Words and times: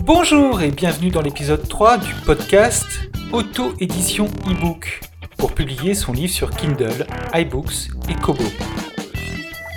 Bonjour 0.00 0.62
et 0.62 0.70
bienvenue 0.70 1.10
dans 1.10 1.20
l'épisode 1.20 1.68
3 1.68 1.98
du 1.98 2.14
podcast 2.24 2.86
Auto-édition 3.32 4.26
e-book 4.48 5.00
pour 5.36 5.52
publier 5.52 5.94
son 5.94 6.12
livre 6.12 6.32
sur 6.32 6.50
Kindle, 6.50 7.06
iBooks 7.34 7.90
et 8.08 8.14
Kobo. 8.14 8.44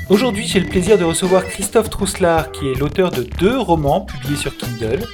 Aujourd'hui, 0.10 0.48
j'ai 0.48 0.60
le 0.60 0.68
plaisir 0.68 0.98
de 0.98 1.04
recevoir 1.04 1.46
Christophe 1.46 1.89
Trousselard, 1.89 2.52
qui 2.52 2.68
est 2.68 2.73
l'auteur 2.73 3.12
de 3.12 3.21
deux 3.21 3.60
romans 3.60 4.02
publiés 4.02 4.38
sur 4.38 4.55
Kindle 4.57 5.05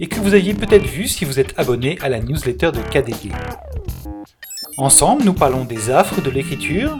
et 0.00 0.06
que 0.06 0.20
vous 0.20 0.34
aviez 0.34 0.54
peut-être 0.54 0.86
vu 0.86 1.08
si 1.08 1.24
vous 1.24 1.40
êtes 1.40 1.58
abonné 1.58 1.98
à 2.02 2.08
la 2.08 2.20
newsletter 2.20 2.70
de 2.72 2.80
KDG. 2.80 3.32
Ensemble, 4.76 5.24
nous 5.24 5.34
parlons 5.34 5.64
des 5.64 5.90
affres 5.90 6.22
de 6.22 6.30
l'écriture, 6.30 6.98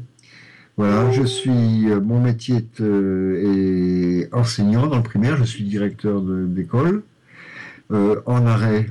Voilà, 0.77 1.11
je 1.11 1.25
suis, 1.25 1.91
euh, 1.91 2.01
mon 2.01 2.21
métier 2.21 2.57
est, 2.57 2.81
euh, 2.81 4.29
enseignant 4.33 4.87
dans 4.87 4.97
le 4.97 5.03
primaire, 5.03 5.37
je 5.37 5.45
suis 5.45 5.65
directeur 5.65 6.23
d'école, 6.23 7.03
en 7.91 8.47
arrêt 8.47 8.87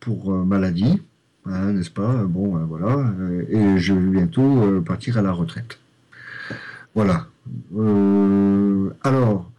pour 0.00 0.30
maladie, 0.30 1.02
n'est-ce 1.46 1.90
pas? 1.90 2.24
Bon, 2.24 2.56
voilà, 2.66 3.12
et 3.48 3.78
je 3.78 3.94
vais 3.94 4.10
bientôt 4.10 4.82
partir 4.82 5.18
à 5.18 5.22
la 5.22 5.32
retraite. 5.32 5.78
Voilà. 6.94 7.26
alors, 9.02 9.50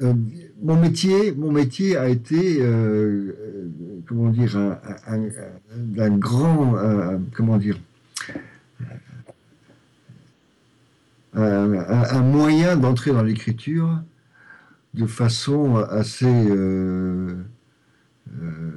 mon 0.00 0.76
métier, 0.80 1.32
mon 1.32 1.52
métier 1.52 1.96
a 1.96 2.08
été, 2.08 2.58
euh, 2.60 3.32
comment 4.06 4.30
dire, 4.30 4.56
un, 5.06 6.16
grand, 6.18 6.74
comment 7.34 7.58
dire, 7.58 7.78
un, 11.34 12.22
moyen 12.22 12.76
d'entrer 12.76 13.12
dans 13.12 13.22
l'écriture 13.22 14.00
de 14.94 15.06
façon 15.06 15.76
assez, 15.76 16.26
euh, 16.26 17.34
euh, 18.42 18.70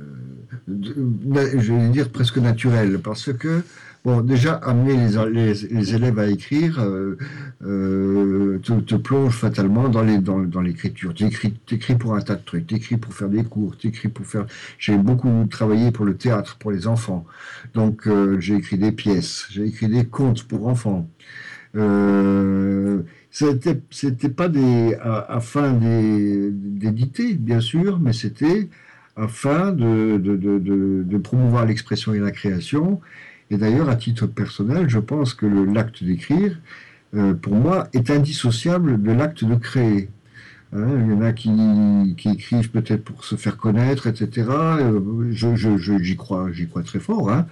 je 0.68 1.74
vais 1.74 1.90
dire 1.90 2.10
presque 2.10 2.38
naturelle, 2.38 3.00
parce 3.00 3.32
que 3.34 3.64
Bon, 4.04 4.22
déjà, 4.22 4.56
amener 4.56 4.98
les, 5.30 5.94
élèves 5.94 6.18
à 6.18 6.26
écrire 6.26 6.80
euh, 6.80 7.20
euh, 7.64 8.60
te, 8.60 8.96
plonge 8.96 9.36
fatalement 9.36 9.90
dans 9.90 10.02
l'écriture. 10.62 11.14
Tu 11.14 11.26
écris, 11.26 11.96
pour 11.96 12.16
un 12.16 12.22
tas 12.22 12.34
de 12.36 12.44
trucs, 12.44 12.66
tu 12.66 12.76
écris 12.76 12.98
pour 12.98 13.14
faire 13.14 13.30
des 13.30 13.44
cours, 13.44 13.78
tu 13.78 13.90
écris 13.90 14.08
pour 14.08 14.26
faire... 14.26 14.48
J'ai 14.80 14.98
beaucoup 14.98 15.46
travaillé 15.52 15.92
pour 15.92 16.06
le 16.06 16.16
théâtre, 16.18 16.58
pour 16.58 16.72
les 16.72 16.88
enfants. 16.88 17.26
Donc, 17.76 18.08
euh, 18.08 18.40
j'ai 18.40 18.56
écrit 18.56 18.80
des 18.80 18.92
pièces, 18.92 19.46
j'ai 19.52 19.68
écrit 19.68 19.88
des 19.88 20.06
contes 20.06 20.46
pour 20.46 20.68
enfants. 20.68 21.08
Euh, 21.76 23.04
c'était 23.30 24.30
pas 24.30 24.50
des, 24.50 24.98
afin 25.30 25.74
d'éditer, 25.74 27.36
bien 27.36 27.60
sûr, 27.60 28.00
mais 28.00 28.14
c'était 28.14 28.68
afin 29.16 29.72
de, 29.72 30.18
de, 30.18 30.38
de 30.38 31.18
promouvoir 31.18 31.66
l'expression 31.66 32.14
et 32.14 32.20
la 32.20 32.32
création 32.32 33.02
et 33.52 33.58
d'ailleurs, 33.58 33.90
à 33.90 33.98
titre 33.98 34.28
personnel, 34.28 34.90
je 34.90 34.98
pense 34.98 35.34
que 35.34 35.46
l'acte 35.46 36.04
d'écrire, 36.06 36.58
euh, 37.14 37.34
pour 37.34 37.54
moi, 37.54 37.90
est 37.92 38.10
indissociable 38.10 39.04
de 39.04 39.12
l'acte 39.12 39.44
de 39.44 39.56
créer. 39.56 40.10
Hein, 40.74 40.88
il 41.06 41.12
y 41.12 41.14
en 41.14 41.22
a 41.22 41.34
qui, 41.34 41.52
écrivent 42.30 42.72
peut-être 42.72 43.04
pour 43.04 43.26
se 43.26 43.36
faire 43.36 43.58
connaître, 43.58 44.08
etc. 44.08 44.48
Euh, 44.50 45.32
j'y 45.32 46.16
crois, 46.16 46.50
crois 46.70 46.84
très 46.84 47.00
fort. 47.00 47.30
Hein. 47.30 47.46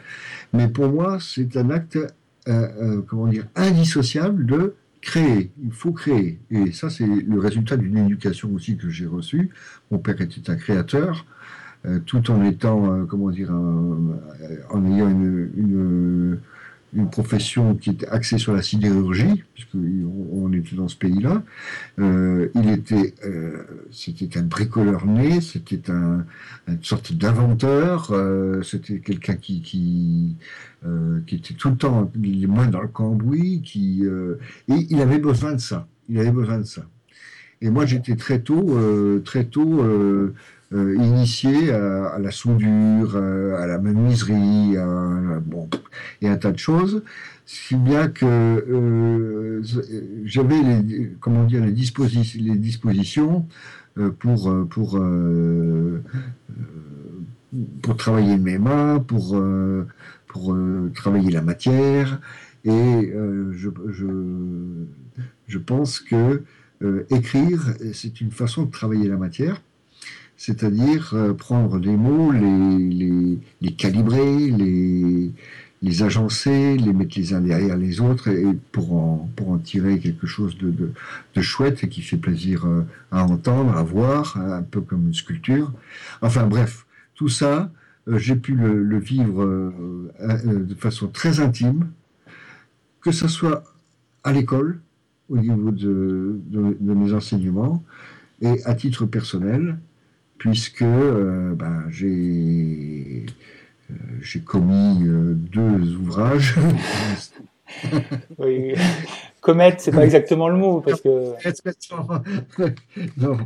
Mais 0.54 0.70
pour 0.70 0.88
moi, 0.88 1.18
c'est 1.20 1.58
un 1.58 1.70
acte, 1.70 2.00
euh, 2.48 3.02
comment 3.06 3.28
dire, 3.28 3.44
indissociable 3.58 4.46
de 4.46 4.76
créer. 5.02 5.52
Il 5.62 5.74
faut 5.74 5.92
créer. 5.92 6.40
Et 6.50 6.72
ça, 6.72 6.90
c'est 6.90 7.06
le 7.06 7.40
résultat 7.40 7.76
d'une 7.76 7.98
éducation 7.98 8.54
aussi 8.54 8.78
que 8.78 8.90
j'ai 8.90 9.06
reçue. 9.06 9.50
Mon 9.92 9.98
père 9.98 10.22
était 10.22 10.50
un 10.50 10.56
créateur. 10.56 11.26
Euh, 11.86 12.00
tout 12.06 12.30
en 12.30 12.44
étant, 12.44 12.94
euh, 12.94 13.06
comment 13.06 13.30
dire, 13.30 13.52
en 13.52 14.86
ayant 14.86 15.10
une, 15.10 16.40
une, 16.94 17.10
profession 17.10 17.76
qui 17.76 17.92
était 17.92 18.08
axée 18.10 18.38
sur 18.38 18.54
la 18.54 18.62
sidérurgie, 18.62 19.44
puisqu'on 19.54 20.52
était 20.52 20.76
dans 20.76 20.90
ce 20.90 20.98
pays-là. 20.98 21.42
Euh, 22.00 22.50
il 22.56 22.70
était, 22.70 23.14
c'était 23.92 24.38
un 24.38 24.44
bricoleur 24.44 25.06
né, 25.06 25.40
c'était 25.40 25.90
un, 25.90 26.26
une 26.68 26.84
sorte 26.84 27.14
d'inventeur, 27.14 28.12
c'était 28.64 29.00
quelqu'un 29.00 29.36
qui, 29.36 29.62
qui, 29.62 30.36
qui 31.28 31.36
était 31.36 31.54
tout 31.54 31.70
le 31.70 31.78
temps 31.78 32.12
les 32.22 32.48
mains 32.48 32.68
dans 32.68 32.82
le 32.82 32.88
cambouis, 32.88 33.62
qui, 33.62 34.04
et 34.04 34.88
il 34.90 35.00
avait 35.00 35.20
besoin 35.20 35.54
de 35.54 35.60
ça. 35.60 35.88
Il 36.10 36.20
avait 36.20 36.32
besoin 36.32 36.58
de 36.58 36.64
ça. 36.64 36.82
Et 37.62 37.70
moi, 37.70 37.86
j'étais 37.86 38.16
très 38.16 38.40
tôt, 38.40 38.78
très 39.24 39.46
tôt 39.46 39.86
euh, 40.72 42.10
à, 42.14 42.20
la 42.20 42.30
soudure, 42.32 43.16
euh, 43.16 43.60
à 43.60 43.66
la 43.66 43.80
menuiserie, 43.80 44.76
bon, 45.44 45.68
et 46.22 46.30
un 46.30 46.38
tas 46.38 46.52
de 46.52 46.60
choses, 46.60 47.02
si 47.46 47.76
bien 47.76 48.08
que 48.08 48.26
euh, 48.26 49.64
j'avais 50.26 50.62
les, 50.62 51.16
comment 51.20 51.46
dire, 51.46 51.66
les, 51.66 51.72
dispositions, 51.72 52.56
dispositions 52.56 53.48
pour, 54.20 54.54
pour, 54.70 55.02
pour 57.82 57.98
travailler 57.98 58.38
mes 58.38 58.60
mains, 58.60 59.00
pour, 59.00 59.42
pour 60.28 60.58
travailler 60.94 61.32
la 61.32 61.42
matière, 61.42 62.22
et 62.64 63.12
je, 63.52 63.70
je, 63.88 64.06
je, 65.48 65.58
pense 65.58 66.00
que 66.00 66.44
écrire, 67.10 67.74
c'est 67.94 68.22
une 68.22 68.32
façon 68.32 68.66
de 68.66 68.72
travailler 68.72 69.08
la 69.08 69.18
matière 69.18 69.62
c'est-à-dire 70.40 71.12
euh, 71.16 71.34
prendre 71.34 71.78
les 71.78 71.98
mots, 71.98 72.32
les, 72.32 73.72
calibrer, 73.78 74.50
les, 75.82 76.02
agencer, 76.02 76.78
les 76.78 76.94
mettre 76.94 77.20
les 77.20 77.34
uns 77.34 77.42
derrière 77.42 77.76
les 77.76 78.00
autres 78.00 78.30
et 78.30 78.58
pour 78.72 78.94
en, 78.94 79.30
tirer 79.62 80.00
quelque 80.00 80.28
chose 80.28 80.58
de, 80.58 81.42
chouette 81.42 81.84
et 81.84 81.90
qui 81.90 82.02
fait 82.02 82.16
plaisir 82.16 82.66
euh, 82.66 82.84
à 83.12 83.26
entendre, 83.26 83.76
à 83.76 83.84
voir, 83.84 84.38
un 84.38 84.64
peu 84.64 84.80
comme 84.80 85.08
une 85.08 85.14
sculpture. 85.14 85.74
Enfin 86.22 86.48
bref, 86.48 86.86
tout 87.16 87.28
ça, 87.28 87.70
euh, 88.08 88.18
j'ai 88.18 88.38
pu 88.38 88.56
le, 88.56 88.98
vivre 88.98 89.46
de 89.46 90.76
façon 90.76 91.10
très 91.10 91.42
intime, 91.42 91.90
que 93.02 93.12
ce 93.12 93.28
soit 93.28 93.66
à 94.24 94.32
l'école, 94.32 94.80
au 95.28 95.38
niveau 95.38 95.72
de 95.72 96.40
mes 96.80 97.14
enseignements, 97.14 97.84
et 98.42 98.64
à 98.64 98.74
titre 98.74 99.06
personnel, 99.06 99.78
puisque 100.40 100.82
euh, 100.82 101.54
ben, 101.54 101.86
j'ai 101.90 103.26
j'ai 104.22 104.40
commis 104.42 105.00
deux 105.04 105.96
ouvrages. 105.96 106.56
oui. 108.38 108.74
Comète, 109.42 109.80
c'est 109.80 109.92
pas 109.92 110.04
exactement 110.04 110.50
le 110.50 110.58
mot 110.58 110.82
parce 110.82 111.02
que. 111.02 111.34
non, 113.18 113.38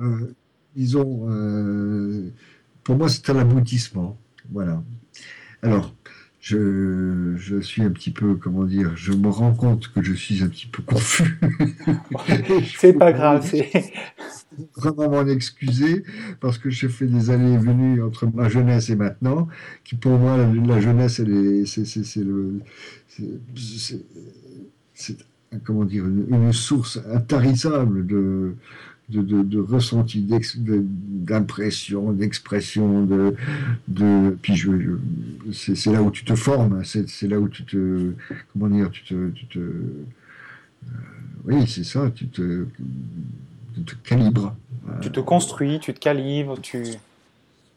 euh, 0.00 0.34
disons, 0.74 1.26
euh, 1.28 2.32
pour 2.82 2.96
moi, 2.96 3.08
c'est 3.08 3.28
un 3.30 3.38
aboutissement. 3.38 4.16
Voilà. 4.50 4.82
Alors, 5.62 5.94
je, 6.46 7.34
je, 7.36 7.60
suis 7.60 7.82
un 7.82 7.90
petit 7.90 8.12
peu, 8.12 8.36
comment 8.36 8.62
dire, 8.62 8.96
je 8.96 9.12
me 9.12 9.28
rends 9.28 9.52
compte 9.52 9.88
que 9.92 10.00
je 10.00 10.12
suis 10.14 10.44
un 10.44 10.48
petit 10.48 10.68
peu 10.68 10.80
confus. 10.80 11.40
c'est 12.78 12.92
pas 12.92 13.12
grave, 13.12 13.44
c'est. 13.44 13.68
Vraiment 14.76 15.10
m'en 15.10 15.26
excuser 15.26 16.04
parce 16.38 16.56
que 16.58 16.70
j'ai 16.70 16.88
fait 16.88 17.06
des 17.06 17.30
allées 17.30 17.54
et 17.54 17.58
venues 17.58 18.00
entre 18.00 18.28
ma 18.32 18.48
jeunesse 18.48 18.90
et 18.90 18.94
maintenant, 18.94 19.48
qui 19.82 19.96
pour 19.96 20.18
moi, 20.18 20.36
la, 20.36 20.80
jeunesse, 20.80 21.14
c'est 21.14 21.24
le. 21.24 22.60
C'est 24.94 25.16
comment 25.64 25.84
dire, 25.84 26.04
une, 26.06 26.52
source 26.52 27.00
intarissable 27.12 28.06
de, 28.06 28.54
de, 29.08 29.22
de, 29.22 29.60
ressenti, 29.60 30.26
d'impression, 30.26 32.12
d'expression, 32.12 33.04
de, 33.04 33.34
de, 33.88 34.36
puis 34.42 34.56
je, 34.56 34.70
c'est 35.52 35.92
là 35.92 36.02
où 36.02 36.10
tu 36.10 36.24
te 36.24 36.34
formes, 36.34 36.82
c'est 36.84 37.28
là 37.28 37.38
où 37.38 37.48
tu 37.48 37.64
te, 37.64 38.12
comment 38.52 38.68
dire, 38.68 38.90
tu 38.90 39.04
te, 39.04 39.30
tu 39.30 39.46
te 39.46 39.58
euh, 39.58 40.88
oui, 41.44 41.66
c'est 41.68 41.84
ça, 41.84 42.10
tu 42.10 42.26
te, 42.28 42.66
tu 43.74 43.82
te 43.82 43.94
calibres. 44.08 44.54
Tu 45.00 45.10
te 45.10 45.20
construis, 45.20 45.78
tu 45.80 45.94
te 45.94 46.00
calibres, 46.00 46.60
tu. 46.60 46.84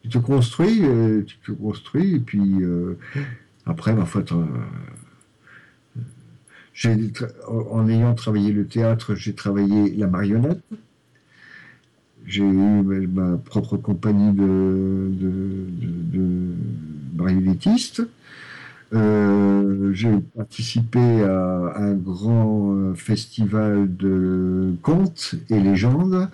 Tu 0.02 0.08
te 0.08 0.18
construis, 0.18 0.82
et, 0.82 1.24
tu 1.24 1.36
te 1.38 1.52
construis, 1.52 2.16
et 2.16 2.20
puis 2.20 2.62
euh, 2.62 2.98
après, 3.66 3.92
ma 3.92 4.06
foi, 4.06 4.24
en 7.48 7.88
ayant 7.88 8.14
travaillé 8.14 8.52
le 8.52 8.66
théâtre, 8.66 9.14
j'ai 9.14 9.34
travaillé 9.34 9.94
la 9.96 10.06
marionnette. 10.06 10.62
J'ai 12.26 12.42
eu 12.42 13.06
ma 13.08 13.36
propre 13.38 13.76
compagnie 13.76 14.32
de, 14.32 15.10
de. 15.20 15.40
Euh, 18.92 19.92
j'ai 19.92 20.10
participé 20.36 20.98
à 21.22 21.74
un 21.76 21.94
grand 21.94 22.74
euh, 22.74 22.94
festival 22.94 23.94
de 23.96 24.74
contes 24.82 25.36
et 25.48 25.60
légendes 25.60 26.28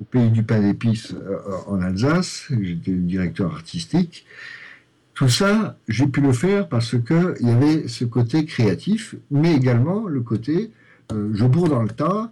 au 0.00 0.04
pays 0.04 0.30
du 0.30 0.42
pain 0.42 0.60
d'épices 0.60 1.12
euh, 1.12 1.38
en 1.66 1.82
Alsace. 1.82 2.46
J'étais 2.62 2.92
directeur 2.92 3.52
artistique. 3.52 4.24
Tout 5.12 5.28
ça, 5.28 5.76
j'ai 5.88 6.06
pu 6.06 6.22
le 6.22 6.32
faire 6.32 6.68
parce 6.68 6.92
qu'il 6.92 7.46
y 7.46 7.50
avait 7.50 7.86
ce 7.88 8.06
côté 8.06 8.46
créatif, 8.46 9.14
mais 9.30 9.54
également 9.54 10.06
le 10.06 10.22
côté 10.22 10.70
je 11.34 11.44
bourre 11.44 11.68
dans 11.68 11.82
le 11.82 11.88
tas, 11.88 12.30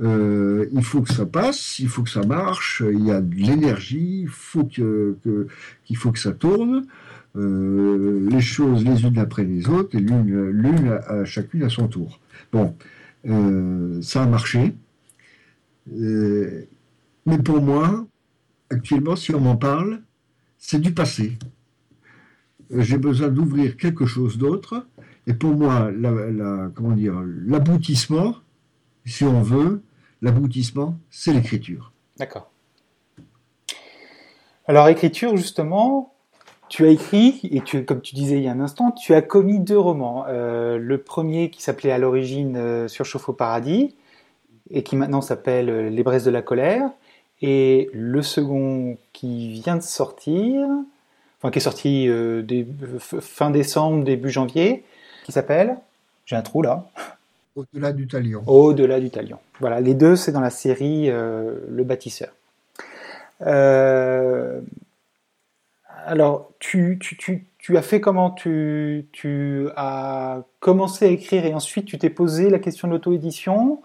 euh, 0.00 0.66
il 0.72 0.84
faut 0.84 1.02
que 1.02 1.12
ça 1.12 1.26
passe, 1.26 1.78
il 1.78 1.88
faut 1.88 2.02
que 2.02 2.10
ça 2.10 2.24
marche, 2.24 2.82
il 2.88 3.04
y 3.04 3.10
a 3.10 3.20
de 3.20 3.34
l'énergie, 3.34 4.22
il 4.22 4.28
faut 4.28 4.64
que, 4.64 5.16
qu'il 5.84 5.96
faut 5.96 6.12
que 6.12 6.18
ça 6.18 6.32
tourne, 6.32 6.86
euh, 7.36 8.28
les 8.30 8.40
choses 8.40 8.84
les 8.84 9.02
unes 9.02 9.18
après 9.18 9.44
les 9.44 9.68
autres, 9.68 9.96
et 9.96 10.00
l'une, 10.00 11.00
à, 11.06 11.24
chacune 11.24 11.62
à 11.62 11.68
son 11.68 11.88
tour. 11.88 12.20
Bon, 12.52 12.74
ça 14.02 14.22
a 14.22 14.26
marché, 14.26 14.74
mais 15.90 17.38
pour 17.44 17.60
moi, 17.60 18.06
actuellement, 18.70 19.16
si 19.16 19.34
on 19.34 19.40
m'en 19.40 19.56
parle, 19.56 20.00
c'est 20.58 20.80
du 20.80 20.92
passé 20.92 21.38
j'ai 22.70 22.98
besoin 22.98 23.28
d'ouvrir 23.28 23.76
quelque 23.76 24.06
chose 24.06 24.38
d'autre. 24.38 24.86
Et 25.26 25.34
pour 25.34 25.54
moi, 25.54 25.90
la, 25.90 26.70
comment 26.74 26.92
dire, 26.92 27.14
l'aboutissement, 27.46 28.36
si 29.04 29.24
on 29.24 29.42
veut, 29.42 29.82
l'aboutissement, 30.22 30.96
c'est 31.10 31.32
l'écriture. 31.32 31.92
D'accord. 32.18 32.50
Alors, 34.66 34.88
écriture, 34.88 35.36
justement, 35.36 36.12
tu 36.68 36.84
as 36.84 36.90
écrit, 36.90 37.40
et 37.50 37.62
tu, 37.62 37.84
comme 37.84 38.02
tu 38.02 38.14
disais 38.14 38.36
il 38.36 38.42
y 38.42 38.48
a 38.48 38.52
un 38.52 38.60
instant, 38.60 38.90
tu 38.90 39.14
as 39.14 39.22
commis 39.22 39.60
deux 39.60 39.78
romans. 39.78 40.26
Euh, 40.28 40.76
le 40.78 40.98
premier 40.98 41.50
qui 41.50 41.62
s'appelait 41.62 41.92
à 41.92 41.98
l'origine 41.98 42.56
euh, 42.56 42.88
Sur 42.88 43.04
Chauffe 43.04 43.28
au 43.28 43.32
paradis, 43.32 43.94
et 44.70 44.82
qui 44.82 44.96
maintenant 44.96 45.22
s'appelle 45.22 45.70
euh, 45.70 45.88
Les 45.88 46.02
braises 46.02 46.24
de 46.24 46.30
la 46.30 46.42
colère, 46.42 46.90
et 47.40 47.88
le 47.94 48.20
second 48.20 48.98
qui 49.12 49.48
vient 49.48 49.76
de 49.76 49.82
sortir, 49.82 50.66
enfin, 51.38 51.50
qui 51.50 51.58
est 51.58 51.62
sorti 51.62 52.08
fin 52.98 53.50
décembre, 53.50 54.04
début 54.04 54.30
janvier, 54.30 54.84
qui 55.24 55.32
s'appelle, 55.32 55.78
j'ai 56.26 56.36
un 56.36 56.42
trou 56.42 56.62
là. 56.62 56.90
Au-delà 57.58 57.92
du 57.92 58.06
talion. 58.06 58.44
Au-delà 58.46 59.00
du 59.00 59.10
talion. 59.10 59.38
Voilà, 59.58 59.80
les 59.80 59.94
deux, 59.94 60.14
c'est 60.14 60.30
dans 60.30 60.40
la 60.40 60.50
série 60.50 61.10
euh, 61.10 61.58
Le 61.68 61.82
bâtisseur. 61.82 62.28
Euh, 63.42 64.60
alors, 66.06 66.52
tu, 66.60 67.00
as 67.70 67.82
fait 67.82 68.00
comment 68.00 68.30
tu, 68.30 69.68
as 69.74 70.42
commencé 70.60 71.06
à 71.06 71.08
écrire 71.08 71.44
et 71.46 71.52
ensuite 71.52 71.86
tu 71.86 71.98
t'es 71.98 72.10
posé 72.10 72.48
la 72.48 72.60
question 72.60 72.86
de 72.86 72.92
l'auto-édition 72.92 73.82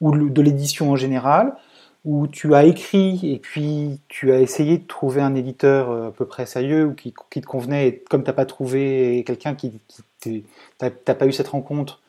ou 0.00 0.16
de 0.16 0.42
l'édition 0.42 0.92
en 0.92 0.96
général 0.96 1.56
où 2.04 2.28
tu 2.28 2.54
as 2.54 2.64
écrit 2.64 3.32
et 3.32 3.40
puis 3.40 3.98
tu 4.06 4.30
as 4.30 4.38
essayé 4.38 4.78
de 4.78 4.86
trouver 4.86 5.20
un 5.20 5.34
éditeur 5.34 5.90
euh, 5.90 6.08
à 6.08 6.10
peu 6.12 6.26
près 6.26 6.46
sérieux 6.46 6.84
ou 6.84 6.94
qui, 6.94 7.12
te 7.12 7.40
convenait, 7.46 7.88
et 7.88 8.04
comme 8.08 8.22
tu 8.22 8.28
n'as 8.28 8.34
pas 8.34 8.46
trouvé 8.46 9.24
quelqu'un 9.26 9.56
qui, 9.56 9.80
qui 10.20 10.44
t'as 10.78 10.90
pas 10.90 11.26
eu 11.26 11.32
cette 11.32 11.48
rencontre, 11.48 12.00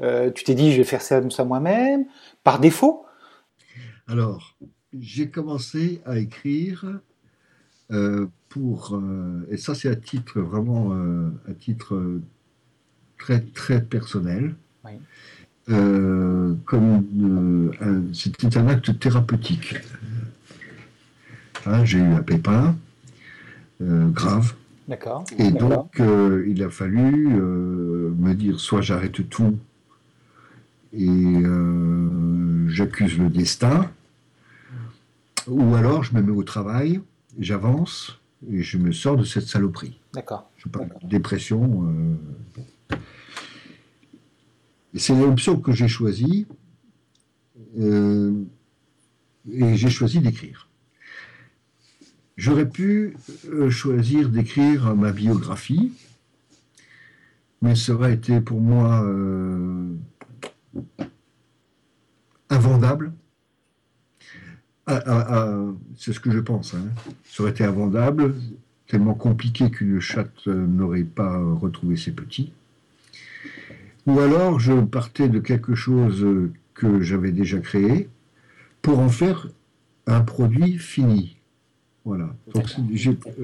euh, 0.00 0.30
tu 0.30 0.44
t'es 0.44 0.54
dit 0.54 0.72
je 0.72 0.78
vais 0.78 0.84
faire 0.84 1.02
ça, 1.02 1.28
ça 1.30 1.44
moi-même, 1.44 2.06
par 2.44 2.58
défaut 2.58 3.04
Alors, 4.06 4.56
j'ai 4.98 5.28
commencé 5.28 6.00
à 6.06 6.18
écrire 6.18 7.00
euh, 7.90 8.26
pour, 8.48 9.00
et 9.50 9.56
ça 9.56 9.74
c'est 9.74 9.88
à 9.88 9.96
titre 9.96 10.40
vraiment, 10.40 10.92
à 11.48 11.54
titre 11.54 12.20
très 13.18 13.40
très 13.40 13.82
personnel. 13.82 14.54
Oui. 14.84 14.92
Euh, 15.68 16.54
comme 16.64 17.70
euh, 17.80 18.00
c'était 18.12 18.58
un 18.58 18.66
acte 18.66 18.98
thérapeutique. 18.98 19.76
Hein, 21.66 21.84
j'ai 21.84 21.98
eu 21.98 22.02
un 22.02 22.22
pépin 22.22 22.74
euh, 23.80 24.08
grave. 24.08 24.54
D'accord. 24.88 25.24
Et 25.38 25.52
donc, 25.52 26.00
il 26.00 26.62
a 26.64 26.70
fallu 26.70 27.28
me 27.28 28.32
dire 28.34 28.58
soit 28.58 28.80
j'arrête 28.80 29.28
tout 29.28 29.56
et 30.92 31.42
j'accuse 32.68 33.18
le 33.18 33.28
destin, 33.28 33.90
ou 35.46 35.74
alors 35.74 36.04
je 36.04 36.14
me 36.14 36.22
mets 36.22 36.32
au 36.32 36.42
travail, 36.42 37.00
j'avance 37.38 38.20
et 38.50 38.62
je 38.62 38.78
me 38.78 38.92
sors 38.92 39.16
de 39.16 39.24
cette 39.24 39.46
saloperie. 39.46 39.98
D'accord. 40.12 40.50
Je 40.56 40.68
parle 40.68 40.88
de 41.02 41.08
dépression. 41.08 41.94
C'est 44.94 45.14
l'option 45.14 45.58
que 45.58 45.72
j'ai 45.72 45.88
choisie. 45.88 46.46
Euh, 47.78 48.44
et 49.50 49.76
j'ai 49.76 49.90
choisi 49.90 50.20
d'écrire. 50.20 50.68
J'aurais 52.36 52.68
pu 52.68 53.16
euh, 53.48 53.70
choisir 53.70 54.28
d'écrire 54.28 54.94
ma 54.94 55.12
biographie, 55.12 55.92
mais 57.60 57.74
ça 57.74 57.94
aurait 57.94 58.14
été 58.14 58.40
pour 58.40 58.60
moi 58.60 59.02
euh, 59.04 59.94
invendable. 62.50 63.12
Ah, 64.86 65.02
ah, 65.06 65.26
ah, 65.28 65.58
c'est 65.96 66.12
ce 66.12 66.20
que 66.20 66.30
je 66.30 66.40
pense. 66.40 66.74
Hein. 66.74 66.88
Ça 67.24 67.42
aurait 67.42 67.52
été 67.52 67.64
invendable, 67.64 68.34
tellement 68.86 69.14
compliqué 69.14 69.70
qu'une 69.70 70.00
chatte 70.00 70.46
n'aurait 70.46 71.04
pas 71.04 71.38
retrouvé 71.38 71.96
ses 71.96 72.12
petits. 72.12 72.52
Ou 74.06 74.18
alors 74.18 74.58
je 74.58 74.72
partais 74.80 75.28
de 75.28 75.38
quelque 75.38 75.74
chose 75.74 76.26
que 76.74 77.00
j'avais 77.00 77.30
déjà 77.30 77.58
créé 77.58 78.08
pour 78.82 78.98
en 78.98 79.08
faire 79.08 79.48
un 80.06 80.20
produit 80.20 80.78
fini. 80.78 81.36
Voilà. 82.04 82.34
Donc, 82.52 82.64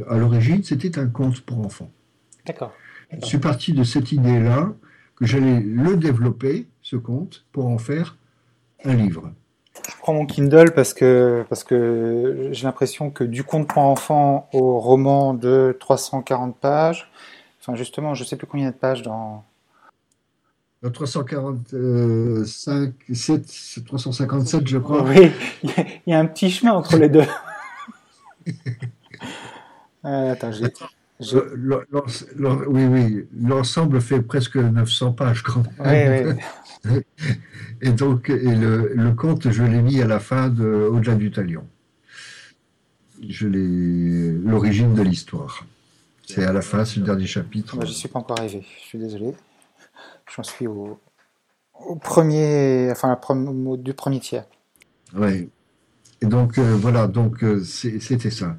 à 0.08 0.18
l'origine, 0.18 0.64
c'était 0.64 0.98
un 0.98 1.06
conte 1.06 1.40
pour 1.42 1.64
enfants. 1.64 1.92
D'accord. 2.44 2.74
Je 3.12 3.24
suis 3.24 3.38
parti 3.38 3.72
de 3.72 3.84
cette 3.84 4.10
idée-là 4.10 4.74
que 5.18 5.26
j'allais 5.26 5.60
le 5.60 5.96
développer, 5.96 6.66
ce 6.82 6.96
conte, 6.96 7.44
pour 7.52 7.66
en 7.66 7.78
faire 7.78 8.16
un 8.84 8.94
livre. 8.94 9.32
Je 9.88 9.96
prends 9.98 10.14
mon 10.14 10.26
Kindle 10.26 10.72
parce 10.74 10.94
que, 10.94 11.44
parce 11.48 11.64
que 11.64 12.50
j'ai 12.52 12.64
l'impression 12.64 13.10
que 13.10 13.24
du 13.24 13.42
conte 13.44 13.68
pour 13.68 13.82
enfants 13.82 14.48
au 14.52 14.78
roman 14.78 15.34
de 15.34 15.76
340 15.80 16.56
pages, 16.56 17.10
enfin 17.60 17.74
justement, 17.74 18.14
je 18.14 18.22
ne 18.22 18.28
sais 18.28 18.36
plus 18.36 18.46
combien 18.46 18.70
de 18.70 18.74
pages 18.74 19.02
dans, 19.02 19.44
345, 20.82 22.94
357, 23.84 24.68
je 24.68 24.78
crois. 24.78 25.02
Oui, 25.02 25.32
il 25.64 25.72
y 26.06 26.12
a 26.12 26.20
un 26.20 26.26
petit 26.26 26.50
chemin 26.50 26.72
entre 26.72 26.96
les 26.96 27.08
deux. 27.08 27.26
Euh, 30.04 30.32
attends, 30.32 30.52
oui, 31.20 32.84
oui, 32.84 33.26
l'ensemble 33.40 34.00
fait 34.00 34.22
presque 34.22 34.56
900 34.56 35.12
pages 35.12 35.42
quand 35.42 35.62
même. 35.80 36.24
Oui, 36.24 36.34
oui. 36.84 37.00
et 37.80 37.90
donc, 37.90 38.30
et 38.30 38.54
le, 38.54 39.12
conte, 39.16 39.50
je 39.50 39.62
l'ai 39.64 39.82
mis 39.82 40.00
à 40.00 40.06
la 40.06 40.20
fin 40.20 40.48
de 40.48 40.64
Au-delà 40.64 41.16
du 41.16 41.30
talion. 41.30 41.66
Je 43.28 43.48
l'ai 43.48 44.32
l'origine 44.48 44.94
de 44.94 45.02
l'histoire. 45.02 45.66
C'est 46.26 46.44
à 46.44 46.52
la 46.52 46.62
fin, 46.62 46.84
c'est 46.84 47.00
le 47.00 47.06
dernier 47.06 47.26
chapitre. 47.26 47.74
Moi, 47.74 47.84
je 47.84 47.92
suis 47.92 48.08
pas 48.08 48.20
encore 48.20 48.38
arrivé. 48.38 48.64
Je 48.80 48.84
suis 48.84 48.98
désolé. 48.98 49.34
J'en 50.36 50.42
suis 50.42 50.66
au, 50.66 51.00
au, 51.74 51.96
premier, 51.96 52.90
enfin, 52.92 53.18
du 53.78 53.94
premier 53.94 54.20
tiers. 54.20 54.44
Oui. 55.16 55.48
Et 56.20 56.26
donc 56.26 56.58
euh, 56.58 56.76
voilà, 56.76 57.06
donc 57.06 57.42
euh, 57.44 57.62
c'était 57.62 58.30
ça. 58.30 58.56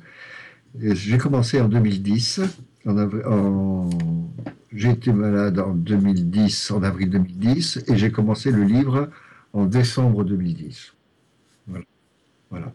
J'ai 0.77 1.17
commencé 1.17 1.59
en 1.59 1.67
2010. 1.67 2.41
En, 2.85 3.89
j'ai 4.71 4.91
été 4.91 5.11
malade 5.11 5.59
en 5.59 5.73
2010, 5.73 6.71
en 6.71 6.83
avril 6.83 7.09
2010, 7.09 7.83
et 7.88 7.97
j'ai 7.97 8.11
commencé 8.11 8.51
le 8.51 8.63
livre 8.63 9.09
en 9.53 9.65
décembre 9.65 10.23
2010. 10.23 10.93
Voilà. 11.67 11.85
voilà. 12.49 12.73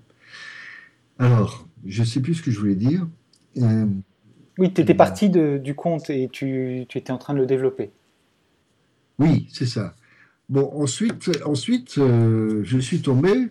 Alors, 1.18 1.68
je 1.86 2.00
ne 2.02 2.06
sais 2.06 2.20
plus 2.20 2.34
ce 2.34 2.42
que 2.42 2.50
je 2.50 2.58
voulais 2.58 2.74
dire. 2.74 3.06
Euh, 3.58 3.86
oui, 4.58 4.72
tu 4.72 4.80
étais 4.80 4.94
parti 4.94 5.30
du 5.30 5.74
conte 5.74 6.10
et 6.10 6.28
tu, 6.30 6.84
tu, 6.88 6.98
étais 6.98 7.12
en 7.12 7.18
train 7.18 7.34
de 7.34 7.38
le 7.38 7.46
développer. 7.46 7.92
Oui, 9.18 9.46
c'est 9.52 9.66
ça. 9.66 9.94
Bon, 10.48 10.70
ensuite, 10.74 11.30
ensuite 11.44 11.94
je 11.94 12.78
suis 12.78 13.00
tombé 13.00 13.48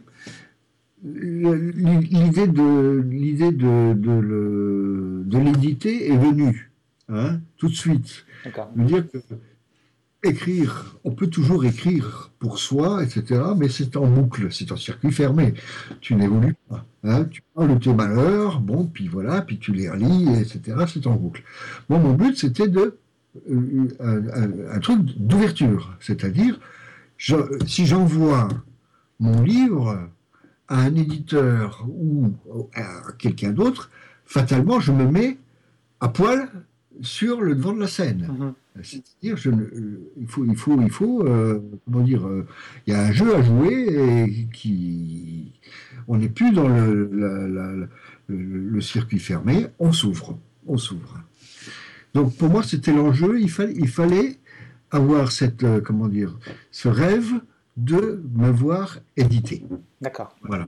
l'idée 1.04 2.48
de 2.48 3.02
l'idée 3.10 3.52
de, 3.52 3.94
de, 3.94 5.38
l'éditer 5.38 6.12
est 6.12 6.18
venue 6.18 6.72
hein, 7.10 7.40
tout 7.58 7.68
de 7.68 7.76
suite. 7.76 8.26
Dire 8.76 9.06
que 9.12 9.18
écrire, 10.24 10.96
on 11.04 11.12
peut 11.12 11.28
toujours 11.28 11.66
écrire 11.66 12.32
pour 12.40 12.58
soi, 12.58 13.04
etc. 13.04 13.42
Mais 13.58 13.68
c'est 13.68 13.98
en 13.98 14.08
boucle, 14.08 14.48
c'est 14.52 14.72
en 14.72 14.78
circuit 14.78 15.12
fermé. 15.12 15.54
Tu 16.00 16.16
n'évolues 16.16 16.56
pas. 16.70 16.86
Hein. 17.04 17.26
Tu 17.26 17.42
parles 17.54 17.74
de 17.74 17.84
tes 17.84 17.94
malheurs, 17.94 18.62
bon, 18.62 18.86
puis 18.86 19.08
voilà, 19.08 19.42
puis 19.42 19.60
tu 19.60 19.74
les 19.74 19.90
relis, 19.90 20.30
etc. 20.40 20.86
C'est 20.88 21.06
en 21.08 21.16
boucle. 21.16 21.44
Moi, 21.90 22.00
mon 22.00 22.14
but, 22.14 22.38
c'était 22.38 22.70
de 22.70 22.98
euh, 23.50 23.88
un, 24.00 24.76
un, 24.76 24.80
truc 24.80 25.00
d'ouverture, 25.18 25.98
c'est-à-dire, 26.00 26.60
si 27.66 27.86
j'envoie 27.86 28.48
mon 29.20 29.42
livre 29.42 30.10
à 30.74 30.80
un 30.80 30.96
éditeur 30.96 31.86
ou 31.88 32.32
à 32.74 33.12
quelqu'un 33.20 33.52
d'autre, 33.52 33.92
fatalement, 34.26 34.80
je 34.80 34.92
me 34.92 35.06
mets 35.06 35.38
à 36.00 36.10
poil 36.10 36.50
sur 37.02 37.42
le 37.42 37.54
devant 37.54 37.74
de 37.74 37.82
la 37.82 37.88
scène. 37.88 38.28
Mhm. 38.28 38.54
C'est-à-dire, 38.82 39.38
je 39.38 39.52
euh, 39.52 40.12
il 40.20 40.28
faut, 40.28 40.46
il 40.46 40.56
faut, 40.56 40.82
il 40.82 40.90
faut, 40.90 41.28
euh, 41.28 41.60
comment 41.86 42.04
dire, 42.04 42.28
euh, 42.28 42.48
il 42.88 42.94
y 42.94 42.96
a 42.96 43.04
un 43.04 43.12
jeu 43.12 43.36
à 43.36 43.44
jouer 43.44 44.26
et 44.26 44.48
qui, 44.52 45.52
on 46.08 46.18
n'est 46.18 46.28
plus 46.30 46.52
dans 46.52 46.68
le, 46.68 47.88
le, 48.28 48.82
circuit 48.82 49.20
fermé, 49.20 49.68
on 49.78 49.92
s'ouvre, 49.92 50.40
on 50.66 50.78
s'ouvre. 50.78 51.20
Donc 52.16 52.36
pour 52.36 52.50
moi, 52.50 52.64
c'était 52.64 52.94
l'enjeu. 52.94 53.40
Il 53.40 53.52
fallait, 53.52 53.76
il 53.76 53.88
fallait 53.88 54.40
avoir 54.90 55.32
cette, 55.32 55.66
comment 55.84 56.08
dire, 56.08 56.36
ce 56.72 56.88
rêve 56.88 57.32
de 57.78 58.24
me 58.34 58.50
voir 58.50 59.00
édité. 59.18 59.64
D'accord. 60.02 60.36
Voilà. 60.44 60.68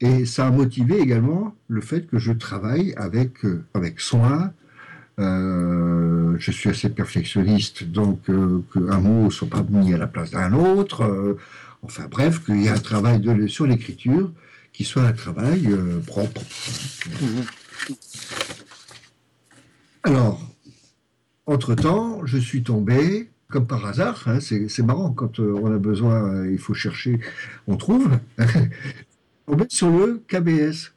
Et 0.00 0.26
ça 0.26 0.46
a 0.46 0.50
motivé 0.50 1.00
également 1.00 1.54
le 1.66 1.80
fait 1.80 2.06
que 2.06 2.18
je 2.18 2.32
travaille 2.32 2.94
avec, 2.96 3.44
euh, 3.44 3.64
avec 3.74 4.00
soin. 4.00 4.52
Euh, 5.18 6.36
je 6.38 6.50
suis 6.52 6.70
assez 6.70 6.88
perfectionniste, 6.90 7.84
donc 7.84 8.30
euh, 8.30 8.62
qu'un 8.72 9.00
mot 9.00 9.24
ne 9.24 9.30
soit 9.30 9.48
pas 9.48 9.64
mis 9.68 9.92
à 9.92 9.98
la 9.98 10.06
place 10.06 10.30
d'un 10.30 10.52
autre. 10.52 11.36
enfin 11.82 12.06
bref, 12.08 12.44
qu'il 12.44 12.62
y 12.62 12.66
ait 12.66 12.70
un 12.70 12.78
travail 12.78 13.18
de, 13.18 13.48
sur 13.48 13.66
l'écriture 13.66 14.30
qui 14.72 14.84
soit 14.84 15.02
un 15.02 15.12
travail 15.12 15.68
propre. 16.06 16.42
Mhm. 17.20 17.44
Alors, 20.04 20.40
entre-temps, 21.46 22.24
je 22.24 22.38
suis 22.38 22.62
tombé 22.62 23.28
comme 23.50 23.66
par 23.66 23.84
hasard, 23.86 24.22
hein, 24.26 24.40
c'est 24.40 24.82
marrant, 24.82 25.10
quand 25.10 25.40
euh, 25.40 25.58
on 25.62 25.74
a 25.74 25.78
besoin, 25.78 26.34
euh, 26.34 26.52
il 26.52 26.58
faut 26.58 26.74
chercher, 26.74 27.18
on 27.66 27.76
trouve, 27.76 28.10
on 29.46 29.56
met 29.56 29.66
sur 29.68 29.88
le 29.88 30.22
KBS. 30.28 30.92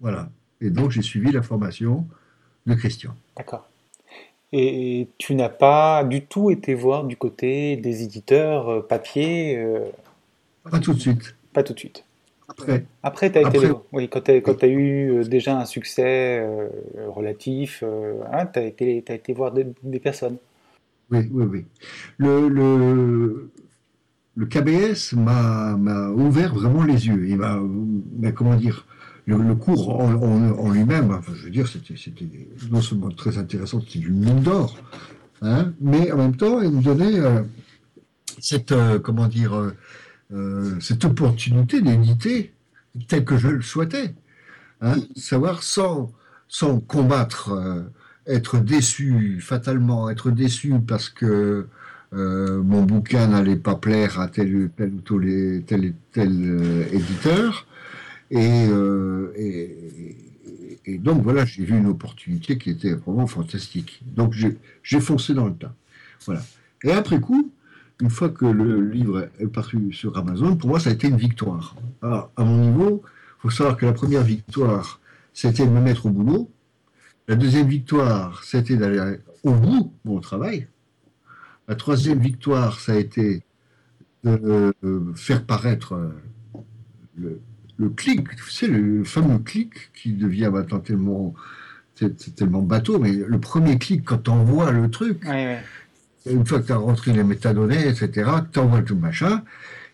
Voilà. 0.00 0.30
Et 0.60 0.70
donc 0.70 0.90
j'ai 0.90 1.02
suivi 1.02 1.30
la 1.30 1.42
formation 1.42 2.06
de 2.66 2.74
Christian. 2.74 3.14
D'accord. 3.36 3.68
Et 4.52 5.08
tu 5.16 5.34
n'as 5.34 5.48
pas 5.48 6.04
du 6.04 6.26
tout 6.26 6.50
été 6.50 6.74
voir 6.74 7.04
du 7.04 7.16
côté 7.16 7.76
des 7.76 8.02
éditeurs 8.02 8.68
euh, 8.68 8.80
papier 8.82 9.64
Pas 10.68 10.80
tout 10.80 10.92
de 10.92 11.00
suite. 11.00 11.36
Pas 11.52 11.62
tout 11.62 11.72
de 11.72 11.78
suite. 11.78 12.04
Après. 12.48 12.84
Après, 13.02 13.32
tu 13.32 13.38
as 13.38 13.48
été 13.48 13.70
Oui, 13.92 14.08
quand 14.08 14.22
tu 14.22 14.30
as, 14.32 14.68
eu 14.68 15.24
déjà 15.24 15.58
un 15.58 15.64
succès 15.64 16.46
relatif, 17.08 17.82
hein, 18.30 18.46
tu 18.46 18.58
as, 18.58 18.64
été 19.14 19.32
voir 19.32 19.52
des 19.52 20.00
personnes. 20.00 20.36
Oui, 21.10 21.28
oui, 21.30 21.44
oui. 21.44 21.64
Le, 22.18 22.48
le, 22.48 23.50
le 24.36 24.46
KBS 24.46 25.14
m'a 25.14 25.74
ouvert 26.10 26.54
vraiment 26.54 26.84
les 26.84 27.06
yeux. 27.06 27.28
Il 27.28 27.36
m'a, 27.36 27.60
comment 28.32 28.56
dire, 28.56 28.86
le, 29.26 29.54
cours 29.54 30.00
en, 30.00 30.70
lui-même, 30.70 31.20
je 31.34 31.44
veux 31.44 31.50
dire, 31.50 31.68
c'était 31.68 32.24
non 32.70 32.80
seulement 32.80 33.10
très 33.10 33.38
intéressant, 33.38 33.80
c'était 33.80 34.00
du 34.00 34.10
mine 34.10 34.40
d'or, 34.40 34.78
hein, 35.42 35.72
mais 35.80 36.10
en 36.10 36.16
même 36.16 36.36
temps, 36.36 36.60
il 36.60 36.72
me 36.72 36.82
donnait 36.82 37.20
euh, 37.20 37.42
cette, 38.40 38.72
euh, 38.72 38.98
comment 38.98 39.28
dire, 39.28 39.72
euh, 40.32 40.80
cette 40.80 41.04
opportunité 41.04 41.80
d'éditer 41.80 42.52
tel 43.06 43.24
que 43.24 43.36
je 43.36 43.48
le 43.48 43.62
souhaitais. 43.62 44.14
Hein, 44.80 44.96
savoir 45.14 45.62
sans, 45.62 46.10
sans 46.48 46.80
combattre 46.80 47.52
être 48.26 48.58
déçu, 48.58 49.40
fatalement 49.40 50.10
être 50.10 50.30
déçu 50.30 50.74
parce 50.86 51.08
que 51.08 51.66
euh, 52.14 52.62
mon 52.62 52.82
bouquin 52.82 53.28
n'allait 53.28 53.56
pas 53.56 53.74
plaire 53.74 54.20
à 54.20 54.28
tel, 54.28 54.70
tel 54.76 54.92
ou 54.92 55.00
tel, 55.00 55.94
tel, 56.12 56.30
euh, 56.44 56.84
éditeur. 56.92 57.66
Euh, 58.34 59.32
et, 59.36 60.16
et, 60.84 60.98
donc 60.98 61.22
voilà, 61.22 61.44
j'ai 61.44 61.64
vu 61.64 61.76
une 61.76 61.86
opportunité 61.86 62.58
qui 62.58 62.70
était 62.70 62.92
vraiment 62.92 63.26
fantastique. 63.26 64.02
Donc 64.06 64.34
j'ai 64.34 65.00
foncé 65.00 65.34
dans 65.34 65.46
le 65.46 65.54
tas. 65.54 65.74
Voilà. 66.26 66.42
Et 66.84 66.92
après 66.92 67.20
coup, 67.20 67.50
une 68.00 68.10
fois 68.10 68.30
que 68.30 68.44
le 68.44 68.80
livre 68.80 69.28
est 69.38 69.46
paru 69.46 69.92
sur 69.92 70.16
Amazon, 70.16 70.56
pour 70.56 70.70
moi, 70.70 70.80
ça 70.80 70.90
a 70.90 70.92
été 70.92 71.08
une 71.08 71.16
victoire. 71.16 71.76
Alors, 72.02 72.30
à 72.36 72.44
mon 72.44 72.58
niveau, 72.58 73.02
il 73.04 73.42
faut 73.42 73.50
savoir 73.50 73.76
que 73.76 73.86
la 73.86 73.92
première 73.92 74.22
victoire, 74.22 75.00
c'était 75.32 75.64
de 75.64 75.70
me 75.70 75.80
mettre 75.80 76.06
au 76.06 76.10
boulot. 76.10 76.50
La 77.28 77.36
deuxième 77.36 77.68
victoire, 77.68 78.42
c'était 78.44 78.76
d'aller 78.76 79.16
au 79.44 79.52
bout 79.52 79.92
de 80.04 80.10
mon 80.10 80.20
travail. 80.20 80.66
La 81.68 81.74
troisième 81.74 82.18
victoire, 82.18 82.80
ça 82.80 82.92
a 82.92 82.96
été 82.96 83.42
de 84.24 84.74
euh, 84.84 85.14
faire 85.14 85.44
paraître 85.44 85.94
euh, 85.94 87.40
le, 87.78 87.88
clic, 87.90 88.28
tu 88.36 88.50
sais, 88.50 88.66
le 88.66 89.04
fameux 89.04 89.38
clic 89.38 89.92
qui 89.94 90.12
devient 90.12 90.50
maintenant 90.52 90.80
tellement, 90.80 91.34
c'est 91.94 92.34
tellement 92.34 92.62
bateau, 92.62 92.98
mais 92.98 93.12
le 93.12 93.40
premier 93.40 93.78
clic 93.78 94.04
quand 94.04 94.24
tu 94.24 94.30
envoies 94.30 94.70
le 94.70 94.90
truc, 94.90 95.24
une 96.26 96.46
fois 96.46 96.60
que 96.60 96.66
tu 96.66 96.72
as 96.72 96.76
rentré 96.76 97.12
les 97.12 97.24
métadonnées, 97.24 97.88
etc., 97.88 98.30
tu 98.52 98.58
envoies 98.58 98.82
tout 98.82 98.96
machin, 98.96 99.42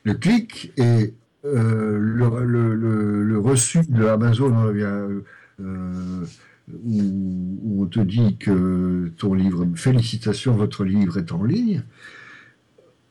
le 0.05 0.15
clic 0.15 0.73
et 0.77 1.15
euh, 1.45 1.99
le, 1.99 3.39
reçu 3.39 3.81
de 3.89 4.05
Amazon, 4.07 4.73
euh, 4.75 5.23
où, 6.85 7.83
on 7.83 7.87
te 7.87 8.01
dit 8.01 8.37
que 8.37 9.13
ton 9.17 9.35
livre, 9.35 9.67
félicitations, 9.75 10.55
votre 10.55 10.85
livre 10.85 11.19
est 11.19 11.33
en 11.33 11.45
ligne, 11.45 11.83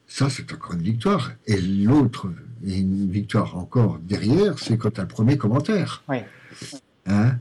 ça 0.07 0.29
c'est 0.29 0.51
encore 0.53 0.73
une 0.73 0.81
victoire. 0.81 1.31
Et 1.45 1.59
l'autre, 1.59 2.27
et 2.65 2.79
une 2.79 3.09
victoire 3.09 3.57
encore 3.57 3.99
derrière, 3.99 4.59
c'est 4.59 4.77
quand 4.77 4.91
tu 4.91 4.99
as 5.01 5.03
le 5.03 5.09
premier 5.09 5.37
commentaire. 5.37 6.03
Oui. 6.09 6.17
Hein? 7.05 7.37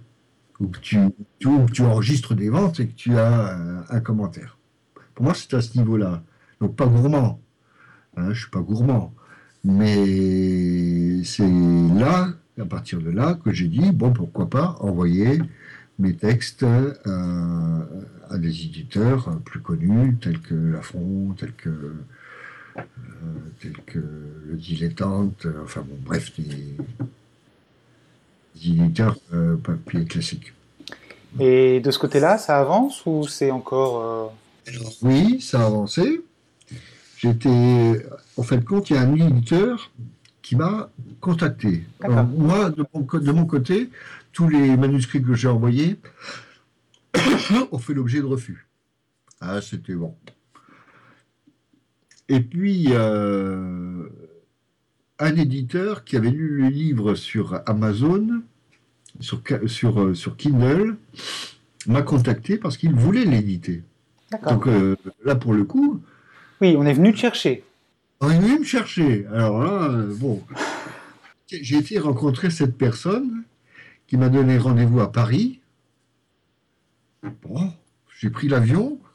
Où 0.59 0.69
tu, 0.81 0.99
tu, 1.39 1.83
enregistres 1.83 2.35
des 2.35 2.49
ventes 2.49 2.81
et 2.81 2.87
que 2.87 2.95
tu 2.95 3.17
as 3.19 3.59
un, 3.91 4.01
commentaire. 4.01 4.57
Pour 5.15 5.25
moi, 5.25 5.35
c'est 5.35 5.53
à 5.53 5.61
ce 5.61 5.77
niveau-là. 5.77 6.23
Donc 6.61 6.77
pas 6.77 6.87
gourmand. 6.87 7.41
Hein, 8.17 8.25
je 8.25 8.29
ne 8.31 8.35
suis 8.35 8.51
pas 8.51 8.61
gourmand. 8.61 9.13
Mais 9.65 11.23
c'est 11.25 11.47
là, 11.99 12.33
à 12.59 12.65
partir 12.65 13.01
de 13.01 13.11
là, 13.11 13.39
que 13.45 13.53
j'ai 13.53 13.69
dit, 13.69 13.93
bon, 13.93 14.13
pourquoi 14.13 14.49
pas 14.49 14.77
envoyer 14.81 15.41
mes 15.99 16.15
textes 16.15 16.63
euh, 16.63 17.81
à 18.31 18.39
des 18.39 18.65
éditeurs 18.65 19.39
plus 19.45 19.61
connus, 19.61 20.17
tels 20.21 20.41
que 20.41 20.55
Lafont, 20.55 21.35
tels 21.39 21.55
que, 21.55 21.95
euh, 22.77 22.83
tels 23.61 23.77
que 23.87 23.99
Le 23.99 24.57
Dilettante, 24.57 25.47
enfin 25.65 25.83
bon, 25.83 25.97
bref, 26.05 26.33
des, 26.39 26.77
éditeurs 28.65 29.17
euh, 29.33 29.57
papier 29.57 30.05
classiques. 30.05 30.53
Et 31.39 31.81
de 31.81 31.91
ce 31.91 31.99
côté-là, 31.99 32.39
ça 32.39 32.59
avance 32.59 33.05
ou 33.07 33.27
c'est 33.27 33.51
encore... 33.51 34.35
Oui, 35.03 35.41
ça 35.41 35.61
a 35.63 35.67
avancé. 35.67 36.23
J'étais, 37.19 38.07
en 38.37 38.43
fin 38.43 38.57
de 38.57 38.65
compte, 38.65 38.91
il 38.91 38.97
y 38.97 38.97
a 38.97 39.03
un 39.03 39.15
éditeur 39.15 39.91
qui 40.47 40.55
m'a 40.55 40.91
contacté. 41.21 41.83
moi, 42.09 42.71
de 42.71 43.33
mon, 43.33 43.47
côté, 43.47 43.91
tous 44.37 44.51
les 44.51 44.77
manuscrits 44.77 45.23
que 45.23 45.33
j'ai 45.33 45.49
envoyés 45.49 45.97
ont 47.73 47.79
fait 47.79 47.95
l'objet 47.95 48.19
de 48.19 48.27
refus. 48.27 48.69
Ah, 49.41 49.63
c'était 49.63 49.95
bon. 49.95 50.15
Et 52.29 52.41
puis, 52.41 52.89
euh, 52.91 54.11
un 55.19 55.37
éditeur 55.37 56.05
qui 56.05 56.19
avait 56.19 56.31
lu 56.31 56.49
le 56.59 56.69
livre 56.69 57.15
sur 57.15 57.63
Amazon, 57.65 58.43
sur, 59.21 59.41
sur, 59.65 60.03
euh, 60.03 60.13
sur 60.13 60.37
Kindle, 60.37 60.99
m'a 61.87 62.03
contacté 62.03 62.59
parce 62.59 62.77
qu'il 62.77 62.93
voulait 62.93 63.25
l'éditer. 63.25 63.85
Donc 64.47 64.67
euh, 64.67 64.97
là, 65.25 65.35
pour 65.37 65.55
le 65.55 65.65
coup. 65.65 66.03
Oui, 66.61 66.77
on 66.77 66.85
est 66.85 66.93
venu 66.93 67.15
te 67.15 67.19
chercher. 67.19 67.65
On 68.21 68.31
est 68.31 68.39
venu 68.39 68.59
me 68.59 68.65
chercher. 68.65 69.25
Alors 69.33 69.65
là, 69.65 69.85
euh, 69.85 70.15
bon. 70.15 70.43
J'ai 71.49 71.79
été 71.79 71.99
rencontrer 71.99 72.51
cette 72.51 72.77
personne 72.77 73.45
qui 74.07 74.17
m'a 74.17 74.29
donné 74.29 74.59
rendez-vous 74.59 75.01
à 75.01 75.11
Paris. 75.11 75.61
Bon, 77.43 77.73
j'ai 78.19 78.31
pris 78.31 78.49
l'avion 78.49 78.99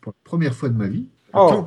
pour 0.00 0.12
la 0.12 0.24
première 0.24 0.54
fois 0.54 0.68
de 0.68 0.76
ma 0.76 0.88
vie. 0.88 1.06
Oh. 1.32 1.66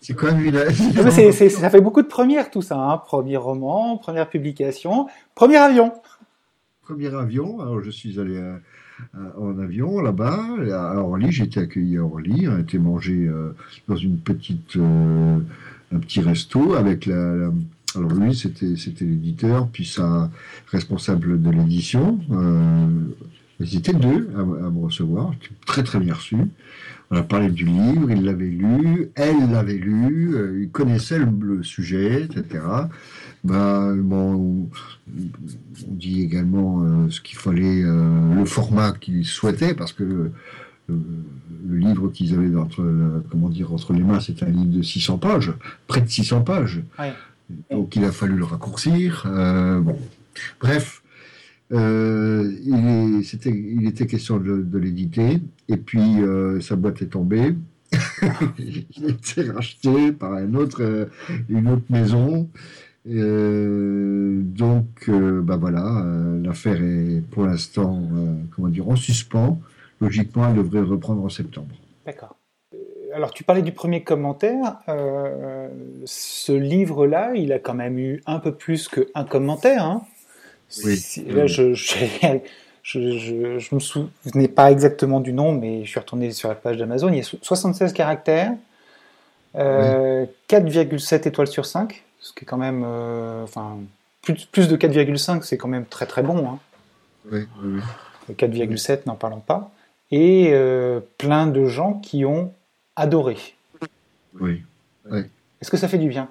C'est 0.00 0.14
quand 0.14 0.26
même 0.26 0.44
une. 0.44 0.56
Ah, 0.56 1.10
ça 1.10 1.70
fait 1.70 1.80
beaucoup 1.80 2.02
de 2.02 2.08
premières 2.08 2.50
tout 2.50 2.62
ça. 2.62 2.76
Hein. 2.78 2.98
Premier 2.98 3.36
roman, 3.36 3.96
première 3.96 4.28
publication, 4.28 5.08
premier 5.34 5.56
avion. 5.56 5.92
Premier 6.82 7.14
avion. 7.14 7.60
Alors 7.60 7.82
je 7.82 7.90
suis 7.90 8.20
allé 8.20 8.38
à, 8.38 8.60
euh, 9.16 9.30
en 9.38 9.58
avion 9.58 10.00
là-bas, 10.00 10.40
à 10.72 10.96
Orly. 10.96 11.32
J'ai 11.32 11.44
été 11.44 11.60
accueilli 11.60 11.98
à 11.98 12.04
Orly, 12.04 12.48
on 12.48 12.56
a 12.56 12.60
été 12.60 12.78
mangé 12.78 13.14
euh, 13.14 13.54
dans 13.88 13.96
une 13.96 14.18
petite, 14.18 14.76
euh, 14.76 15.38
un 15.92 15.98
petit 15.98 16.20
resto 16.20 16.74
avec 16.74 17.06
la, 17.06 17.50
alors 17.96 18.12
lui, 18.12 18.34
c'était 18.34 18.66
l'éditeur, 19.04 19.68
puis 19.68 19.86
sa 19.86 20.30
responsable 20.68 21.40
de 21.40 21.50
l'édition. 21.50 22.18
ils 23.60 23.76
étaient 23.76 23.92
deux 23.92 24.30
à, 24.36 24.44
me 24.44 24.84
recevoir, 24.84 25.32
très 25.66 25.82
très 25.82 26.00
bien 26.00 26.14
reçu. 26.14 26.36
On 27.10 27.16
a 27.16 27.22
parlé 27.22 27.50
du 27.50 27.64
livre, 27.64 28.10
il 28.10 28.24
l'avait 28.24 28.46
lu, 28.46 29.10
elle 29.14 29.50
l'avait 29.50 29.74
lu, 29.74 30.34
il 30.62 30.70
connaissait 30.70 31.18
le 31.18 31.62
sujet, 31.62 32.24
etc 32.24 32.60
bah, 33.44 33.92
bon, 33.94 34.68
on 35.06 35.94
dit 35.94 36.22
également 36.22 36.82
euh, 36.82 37.10
ce 37.10 37.20
qu'il 37.20 37.36
fallait, 37.36 37.82
euh, 37.84 38.34
le 38.34 38.44
format 38.46 38.92
qu'ils 38.92 39.26
souhaitaient, 39.26 39.74
parce 39.74 39.92
que 39.92 40.30
le, 40.88 40.96
livre 41.66 42.08
qu'ils 42.08 42.34
avaient 42.34 42.56
entre, 42.56 42.82
comment 43.30 43.48
dire, 43.48 43.72
entre 43.72 43.92
les 43.92 44.02
mains, 44.02 44.20
c'était 44.20 44.46
un 44.46 44.50
livre 44.50 44.78
de 44.78 44.82
600 44.82 45.18
pages, 45.18 45.52
près 45.86 46.00
de 46.00 46.08
600 46.08 46.42
pages. 46.42 46.82
Donc 47.70 47.96
il 47.96 48.04
a 48.04 48.12
fallu 48.12 48.36
le 48.36 48.44
raccourcir. 48.44 49.24
Euh, 49.26 49.80
bon. 49.80 49.98
Bref, 50.60 51.02
il, 51.70 53.22
était, 53.32 53.50
il 53.50 53.86
était 53.86 54.06
question 54.06 54.38
de, 54.38 54.78
l'éditer, 54.78 55.40
et 55.68 55.76
puis 55.76 56.20
sa 56.60 56.76
boîte 56.76 57.02
est 57.02 57.06
tombée. 57.06 57.56
il 58.58 59.04
a 59.04 59.08
été 59.08 59.50
racheté 59.50 60.12
par 60.12 60.38
une 60.38 60.56
autre 60.56 61.10
maison. 61.90 62.48
Euh, 63.06 64.40
donc, 64.42 65.08
euh, 65.08 65.42
bah 65.42 65.56
voilà, 65.56 66.02
euh, 66.04 66.42
l'affaire 66.42 66.82
est 66.82 67.22
pour 67.30 67.44
l'instant, 67.44 68.08
comment 68.54 68.68
dire, 68.68 68.88
en 68.88 68.96
suspens. 68.96 69.60
Logiquement, 70.00 70.48
elle 70.48 70.56
devrait 70.56 70.80
reprendre 70.80 71.22
en 71.24 71.28
septembre. 71.28 71.74
D'accord. 72.04 72.36
Alors, 73.14 73.32
tu 73.32 73.44
parlais 73.44 73.62
du 73.62 73.72
premier 73.72 74.02
commentaire. 74.02 74.78
ce 76.04 76.52
livre-là, 76.52 77.32
il 77.34 77.52
a 77.52 77.58
quand 77.58 77.74
même 77.74 77.98
eu 77.98 78.22
un 78.26 78.38
peu 78.38 78.52
plus 78.52 78.88
qu'un 78.88 79.24
commentaire. 79.24 79.84
Hein. 79.84 80.02
oui. 80.84 81.00
Là, 81.28 81.46
je, 81.46 81.74
je, 81.74 82.38
je, 82.82 83.74
me 83.74 83.80
souvenais 83.80 84.48
pas 84.48 84.70
exactement 84.72 85.20
du 85.20 85.32
nom, 85.32 85.52
mais 85.52 85.84
je 85.84 85.90
suis 85.90 86.00
retourné 86.00 86.32
sur 86.32 86.48
la 86.48 86.54
page 86.54 86.76
d'Amazon. 86.76 87.08
Il 87.08 87.16
y 87.16 87.20
a 87.20 87.36
76 87.40 87.92
caractères, 87.92 88.52
4,7 89.54 91.28
étoiles 91.28 91.46
sur 91.46 91.64
5 91.64 92.04
ce 92.24 92.32
qui 92.32 92.44
est 92.44 92.46
quand 92.46 92.56
même, 92.56 92.82
euh, 92.86 93.44
enfin, 93.44 93.76
plus, 94.22 94.46
plus, 94.46 94.66
de 94.66 94.76
4,5, 94.78 95.42
c'est 95.42 95.58
quand 95.58 95.68
même 95.68 95.84
très 95.84 96.06
très 96.06 96.22
bon. 96.22 96.48
Hein. 96.48 96.58
Oui, 97.30 97.46
oui, 97.62 97.80
4,7, 98.34 99.00
n'en 99.04 99.14
parlons 99.14 99.40
pas. 99.40 99.70
Et 100.10 100.48
euh, 100.52 101.00
plein 101.18 101.46
de 101.46 101.66
gens 101.66 101.94
qui 101.94 102.24
ont 102.24 102.50
adoré. 102.96 103.36
Oui. 104.40 104.62
oui. 105.10 105.20
Est-ce 105.60 105.70
que 105.70 105.76
ça 105.76 105.88
fait 105.88 105.98
du 105.98 106.08
bien? 106.08 106.28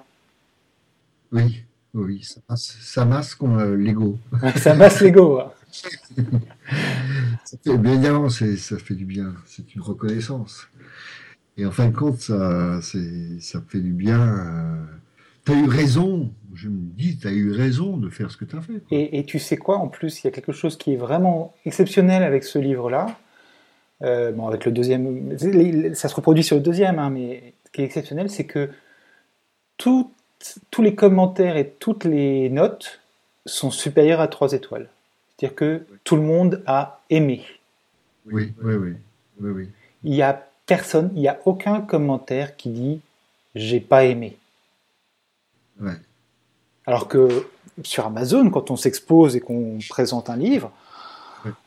Oui, 1.32 1.64
oui, 1.94 2.22
ça 2.22 2.40
masse, 2.48 2.76
ça 2.80 3.04
masse 3.04 3.36
euh, 3.42 3.76
l'ego. 3.76 4.18
ça 4.56 4.74
masse 4.74 5.00
l'ego. 5.00 5.42
ça 5.72 5.88
fait, 7.64 7.78
bien 7.78 7.92
évidemment, 7.92 8.28
ça 8.28 8.78
fait 8.78 8.94
du 8.94 9.04
bien. 9.04 9.34
C'est 9.46 9.74
une 9.74 9.80
reconnaissance. 9.80 10.68
Et 11.56 11.66
en 11.66 11.72
fin 11.72 11.86
de 11.86 11.94
compte, 11.94 12.20
ça, 12.20 12.80
ça 12.82 13.60
fait 13.68 13.80
du 13.80 13.92
bien 13.92 14.86
tu 15.44 15.52
as 15.52 15.56
eu 15.56 15.66
raison, 15.66 16.30
je 16.54 16.68
me 16.68 16.78
dis, 16.96 17.18
tu 17.18 17.28
as 17.28 17.32
eu 17.32 17.52
raison 17.52 17.96
de 17.96 18.08
faire 18.08 18.30
ce 18.30 18.36
que 18.36 18.44
tu 18.44 18.56
as 18.56 18.60
fait. 18.60 18.82
Et, 18.90 19.24
tu 19.24 19.38
sais 19.38 19.56
quoi, 19.56 19.78
en 19.78 19.88
plus, 19.88 20.22
il 20.22 20.26
y 20.26 20.28
a 20.28 20.30
quelque 20.30 20.52
chose 20.52 20.76
qui 20.76 20.94
est 20.94 20.96
vraiment 20.96 21.54
exceptionnel 21.66 22.22
avec 22.22 22.44
ce 22.44 22.58
livre-là. 22.58 23.06
Euh, 24.04 24.32
bon, 24.32 24.46
avec 24.46 24.64
le 24.64 24.72
deuxième, 24.72 25.36
ça 25.94 26.08
se 26.08 26.14
reproduit 26.14 26.44
sur 26.44 26.56
le 26.56 26.62
deuxième, 26.62 26.98
hein, 26.98 27.10
mais 27.10 27.54
ce 27.66 27.70
qui 27.72 27.82
est 27.82 27.84
exceptionnel, 27.84 28.30
c'est 28.30 28.44
que 28.44 28.70
tous 29.76 30.12
les 30.78 30.94
commentaires 30.94 31.56
et 31.56 31.70
toutes 31.70 32.04
les 32.04 32.50
notes 32.50 33.00
sont 33.46 33.70
supérieures 33.70 34.20
à 34.20 34.28
3 34.28 34.52
étoiles. 34.52 34.88
C'est-à-dire 35.36 35.56
que 35.56 35.86
tout 36.04 36.16
le 36.16 36.22
monde 36.22 36.62
a 36.66 37.00
aimé. 37.10 37.44
Oui, 38.30 38.52
oui, 38.62 38.74
oui. 38.74 38.94
oui, 39.40 39.50
oui. 39.50 39.68
Il 40.04 40.10
n'y 40.10 40.22
a 40.22 40.46
personne, 40.66 41.10
il 41.14 41.20
n'y 41.20 41.28
a 41.28 41.40
aucun 41.44 41.80
commentaire 41.80 42.56
qui 42.56 42.70
dit 42.70 43.00
j'ai 43.54 43.80
pas 43.80 44.04
aimé. 44.04 44.36
Alors 46.86 47.08
que 47.08 47.46
sur 47.82 48.06
Amazon, 48.06 48.50
quand 48.50 48.70
on 48.70 48.76
s'expose 48.76 49.34
et 49.36 49.40
qu'on 49.40 49.78
présente 49.88 50.30
un 50.30 50.36
livre, 50.36 50.70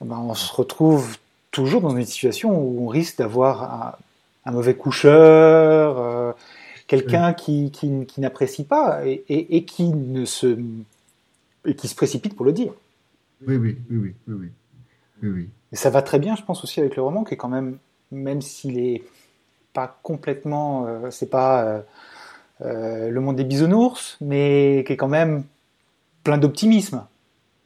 ben, 0.02 0.18
on 0.18 0.34
se 0.34 0.54
retrouve 0.54 1.18
toujours 1.58 1.82
dans 1.82 1.98
une 1.98 2.06
situation 2.06 2.56
où 2.56 2.86
on 2.86 2.88
risque 2.88 3.18
d'avoir 3.18 3.98
un, 4.46 4.52
mauvais 4.52 4.76
coucheur, 4.76 5.98
euh, 5.98 6.32
quelqu'un 6.86 7.34
qui, 7.34 7.72
n'apprécie 8.20 8.64
pas 8.64 9.02
et, 9.06 9.66
qui 9.66 9.90
ne 9.90 10.24
se 10.26 10.60
et 11.66 11.76
qui 11.76 11.88
se 11.88 11.96
précipite 11.96 12.36
pour 12.36 12.46
le 12.46 12.54
dire. 12.54 12.74
Oui, 13.46 13.56
oui, 13.58 13.76
oui, 13.90 14.14
oui, 14.28 14.52
oui, 15.24 15.50
Et 15.72 15.76
ça 15.76 15.90
va 15.90 16.04
très 16.04 16.20
bien, 16.20 16.36
je 16.36 16.44
pense 16.44 16.64
aussi 16.64 16.80
avec 16.80 16.96
le 16.96 17.02
roman, 17.02 17.24
qui 17.24 17.34
est 17.34 17.38
quand 17.38 17.50
même, 17.50 17.80
même 18.12 18.44
s'il 18.44 18.78
est 18.78 19.04
pas 19.74 20.00
complètement, 20.04 20.86
euh, 20.86 21.10
c'est 21.10 21.30
pas 21.30 21.64
euh, 21.64 21.82
euh, 22.62 23.10
le 23.10 23.20
monde 23.20 23.36
des 23.36 23.44
bisounours, 23.44 24.18
mais 24.22 24.84
qui 24.86 24.94
est 24.94 24.98
quand 24.98 25.08
même 25.08 25.44
plein 26.24 26.38
d'optimisme. 26.38 27.04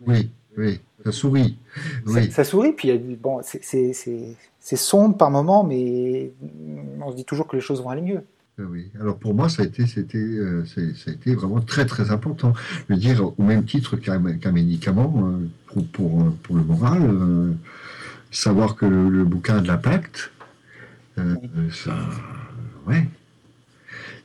Oui, 0.07 0.31
oui, 0.57 0.79
ça 1.03 1.11
sourit. 1.11 1.57
Ça, 2.31 2.43
sourit, 2.43 2.73
puis 2.73 2.97
bon, 3.21 3.41
c'est 3.43 4.75
sombre 4.75 5.17
par 5.17 5.31
moment, 5.31 5.63
mais 5.63 6.31
on 7.01 7.11
se 7.11 7.15
dit 7.15 7.25
toujours 7.25 7.47
que 7.47 7.55
les 7.55 7.61
choses 7.61 7.81
vont 7.81 7.89
aller 7.89 8.01
mieux. 8.01 8.21
Ah 8.59 8.63
oui. 8.69 8.91
Alors 8.99 9.17
pour 9.17 9.33
moi, 9.33 9.49
ça 9.49 9.63
a 9.63 9.65
été, 9.65 9.87
c'était, 9.87 10.17
euh, 10.17 10.65
ça 10.65 10.81
a 11.09 11.13
été 11.13 11.33
vraiment 11.33 11.61
très 11.61 11.85
très 11.85 12.11
important. 12.11 12.53
Je 12.89 12.93
veux 12.93 12.99
dire, 12.99 13.31
au 13.39 13.43
même 13.43 13.63
titre 13.63 13.95
qu'un 13.95 14.19
médicament 14.19 15.13
euh, 15.17 15.47
pour, 15.67 15.87
pour, 15.87 16.33
pour, 16.43 16.55
le 16.57 16.63
moral, 16.63 17.55
savoir 18.29 18.75
que 18.75 18.85
le, 18.85 19.23
bouquin 19.23 19.57
a 19.57 19.61
de 19.61 19.67
l'impact, 19.67 20.31
ça, 21.15 21.95
ouais, 22.87 23.07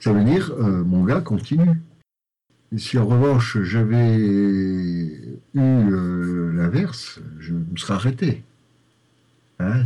ça 0.06 0.12
veut 0.12 0.24
dire, 0.24 0.52
euh, 0.52 0.84
mon 0.84 1.04
gars 1.04 1.20
continue. 1.20 1.80
Si 2.76 2.98
en 2.98 3.06
revanche 3.06 3.58
j'avais 3.62 4.16
eu 4.16 5.40
euh, 5.56 6.52
l'inverse, 6.54 7.20
je 7.38 7.52
me 7.52 7.76
serais 7.76 7.94
arrêté. 7.94 8.42
Hein, 9.58 9.84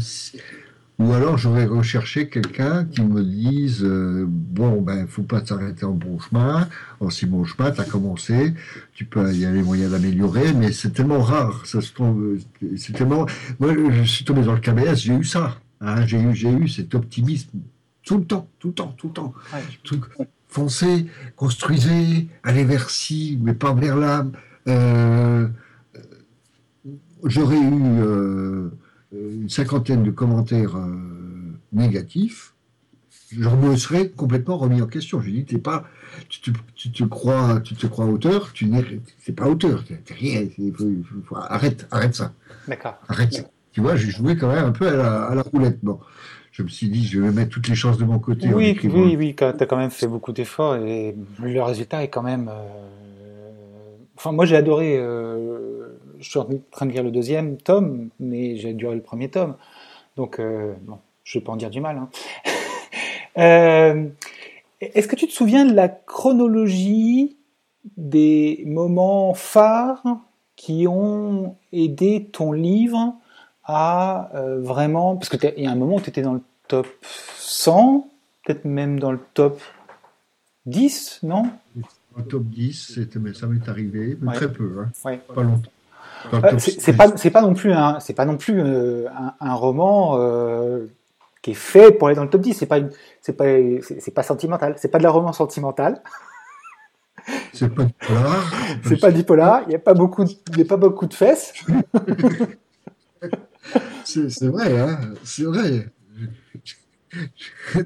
ou 0.99 1.13
alors 1.13 1.39
j'aurais 1.39 1.65
recherché 1.65 2.29
quelqu'un 2.29 2.85
qui 2.85 3.03
me 3.03 3.23
dise 3.23 3.85
euh, 3.85 4.25
bon 4.27 4.83
ben 4.83 5.07
faut 5.07 5.23
pas 5.23 5.41
t'arrêter 5.41 5.85
en 5.85 5.93
bon 5.93 6.19
chemin, 6.19 6.69
en 7.01 7.09
si 7.09 7.27
bon 7.27 7.45
chemin 7.45 7.71
t'as 7.71 7.85
commencé, 7.85 8.55
tu 8.93 9.05
peux 9.05 9.33
il 9.33 9.41
y 9.41 9.47
a 9.47 9.53
les 9.53 9.63
moyens 9.63 9.93
d'améliorer, 9.93 10.53
mais 10.53 10.73
c'est 10.73 10.91
tellement 10.91 11.21
rare, 11.21 11.65
ça 11.67 11.81
se 11.81 11.93
trouve 11.93 12.39
c'est 12.77 12.93
tellement 12.93 13.27
moi 13.61 13.73
je 13.91 14.03
suis 14.03 14.25
tombé 14.25 14.43
dans 14.43 14.55
le 14.55 14.61
KBS, 14.61 14.97
j'ai 14.97 15.15
eu 15.15 15.25
ça, 15.25 15.59
hein, 15.81 16.05
j'ai 16.07 16.21
eu 16.21 16.35
j'ai 16.35 16.51
eu 16.51 16.69
cet 16.69 16.95
optimisme. 16.95 17.51
Tout 18.03 18.19
le 18.19 18.25
temps, 18.25 18.49
tout 18.59 18.69
le 18.69 18.75
temps, 18.75 18.95
tout 18.97 19.09
le 19.09 19.13
temps. 19.13 19.35
Foncez, 20.51 21.07
construisez, 21.37 22.29
allez 22.43 22.65
vers 22.65 22.91
ci, 22.91 23.39
mais 23.43 23.55
pas 23.55 23.73
vers 23.73 23.97
là. 23.97 24.27
Euh, 24.69 25.49
j'aurais 27.25 27.59
eu, 27.59 28.01
euh, 28.01 28.71
une 29.13 29.49
cinquantaine 29.49 30.03
de 30.03 30.11
commentaires 30.11 30.77
négatifs, 31.73 32.55
je 33.33 33.49
me 33.49 33.77
serais 33.77 34.09
complètement 34.09 34.59
remis 34.59 34.83
en 34.83 34.87
question. 34.87 35.21
Je 35.21 35.31
dis, 35.31 35.45
t'es 35.45 35.59
pas, 35.59 35.85
tu 36.29 36.41
te, 36.41 36.51
tu 36.75 36.91
te, 36.91 37.05
crois, 37.05 37.61
tu 37.61 37.75
te 37.75 37.87
crois 37.87 38.07
auteur, 38.07 38.53
tu 38.53 38.67
n'es, 38.67 38.83
pas 39.37 39.49
auteur, 39.49 39.85
t'es 39.85 40.01
rien. 40.13 40.49
arrête, 41.35 41.87
arrête 41.91 42.15
ça. 42.15 42.33
D'accord. 42.67 42.99
Arrête 43.09 43.33
ça. 43.33 43.43
Tu 43.73 43.81
vois, 43.81 43.95
j'ai 43.95 44.11
joué 44.11 44.37
quand 44.37 44.53
même 44.53 44.65
un 44.65 44.73
peu 44.73 44.89
à 44.89 44.97
la, 44.97 45.23
à 45.25 45.35
la, 45.35 45.43
roulette. 45.43 45.79
Bon, 45.83 46.01
je 46.61 46.65
me 46.65 46.69
suis 46.69 46.89
dit, 46.91 47.07
je 47.07 47.21
vais 47.21 47.31
mettre 47.31 47.51
toutes 47.51 47.69
les 47.69 47.75
chances 47.75 47.97
de 47.97 48.05
mon 48.05 48.19
côté. 48.19 48.53
Oui, 48.53 48.79
oui, 48.85 49.17
oui. 49.17 49.35
Tu 49.35 49.45
as 49.45 49.53
quand 49.53 49.79
même 49.79 49.91
fait 49.91 50.07
beaucoup 50.07 50.33
d'efforts 50.33 50.77
et 50.77 51.17
le 51.43 51.63
résultat 51.63 52.03
est 52.03 52.09
quand 52.09 52.23
même. 52.23 52.51
Euh... 52.53 53.97
Enfin, 54.17 54.33
moi, 54.33 54.45
j'ai 54.45 54.57
adoré. 54.57 54.99
Euh... 54.99 55.99
Je 56.19 56.29
suis 56.29 56.39
en 56.39 56.47
train 56.71 56.85
de 56.85 56.93
lire 56.93 57.03
le 57.03 57.11
deuxième 57.11 57.57
tome, 57.57 58.11
mais 58.21 58.57
j'ai 58.57 58.71
adoré 58.71 58.95
le 58.95 59.01
premier 59.01 59.31
tome. 59.31 59.57
Donc, 60.17 60.39
euh... 60.39 60.75
bon, 60.83 60.99
je 61.25 61.39
vais 61.39 61.45
pas 61.45 61.53
en 61.53 61.57
dire 61.57 61.71
du 61.71 61.81
mal. 61.81 61.97
Hein. 61.97 62.11
Est-ce 64.81 65.09
que 65.09 65.17
tu 65.17 65.27
te 65.27 65.33
souviens 65.33 65.65
de 65.65 65.73
la 65.73 65.89
chronologie 65.89 67.39
des 67.97 68.63
moments 68.67 69.33
phares 69.33 70.03
qui 70.57 70.87
ont 70.87 71.57
aidé 71.73 72.29
ton 72.31 72.53
livre 72.53 73.15
à 73.65 74.31
euh, 74.35 74.61
vraiment... 74.61 75.17
Parce 75.17 75.31
qu'il 75.31 75.55
y 75.57 75.67
a 75.67 75.71
un 75.71 75.77
moment 75.77 75.97
où 75.97 76.01
tu 76.01 76.11
étais 76.11 76.23
dans 76.23 76.35
le 76.35 76.43
top 76.71 76.87
100, 77.37 78.09
peut-être 78.45 78.65
même 78.65 79.01
dans 79.01 79.11
le 79.11 79.19
top 79.35 79.61
10, 80.67 81.21
non? 81.25 81.51
Le 82.17 82.23
top 82.23 82.45
10, 82.45 83.01
ça 83.35 83.47
m'est 83.47 83.69
arrivé, 83.69 84.17
mais 84.21 84.35
très 84.35 84.53
peu, 84.53 84.77
hein. 84.81 85.19
pas 85.35 85.43
longtemps. 85.43 85.71
Euh, 86.33 86.59
c'est 86.59 86.93
pas, 86.93 87.11
pas 87.11 87.43
non 87.43 87.55
plus 87.55 87.73
un, 87.73 87.99
c'est 87.99 88.13
pas 88.13 88.27
non 88.27 88.37
plus 88.37 88.61
un, 88.61 89.35
un 89.41 89.55
roman 89.55 90.19
qui 91.43 91.53
est 91.53 91.55
fait 91.55 91.93
pour 91.93 92.09
aller 92.09 92.17
dans 92.17 92.25
le 92.25 92.31
top 92.31 92.43
10. 92.43 92.55
C'est 92.55 92.67
pas, 92.67 92.81
c'est 93.21 93.33
pas, 93.33 93.47
c'est 93.81 94.11
pas 94.11 94.23
sentimental. 94.23 94.75
C'est 94.77 94.89
pas 94.89 94.99
de 94.99 95.03
la 95.03 95.11
romance 95.11 95.39
sentimentale. 95.39 96.03
C'est 97.53 97.69
pas 97.69 97.85
du 97.85 97.93
polar. 97.93 98.53
c'est 98.85 99.01
pas 99.01 99.13
du 99.13 99.25
polar. 99.25 99.63
Il 99.67 99.69
n'y 99.69 99.75
a 99.75 99.79
pas 99.79 99.93
beaucoup, 99.93 100.25
a 100.25 100.65
pas 100.67 100.77
beaucoup 100.77 101.07
de 101.07 101.15
fesses. 101.15 101.53
c'est 104.05 104.47
vrai, 104.47 104.79
hein. 104.79 104.99
C'est 105.23 105.45
vrai. 105.45 105.87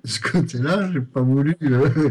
Ce 0.04 0.20
côté-là, 0.20 0.90
j'ai 0.92 1.00
pas 1.00 1.20
voulu. 1.20 1.56
Euh... 1.62 2.10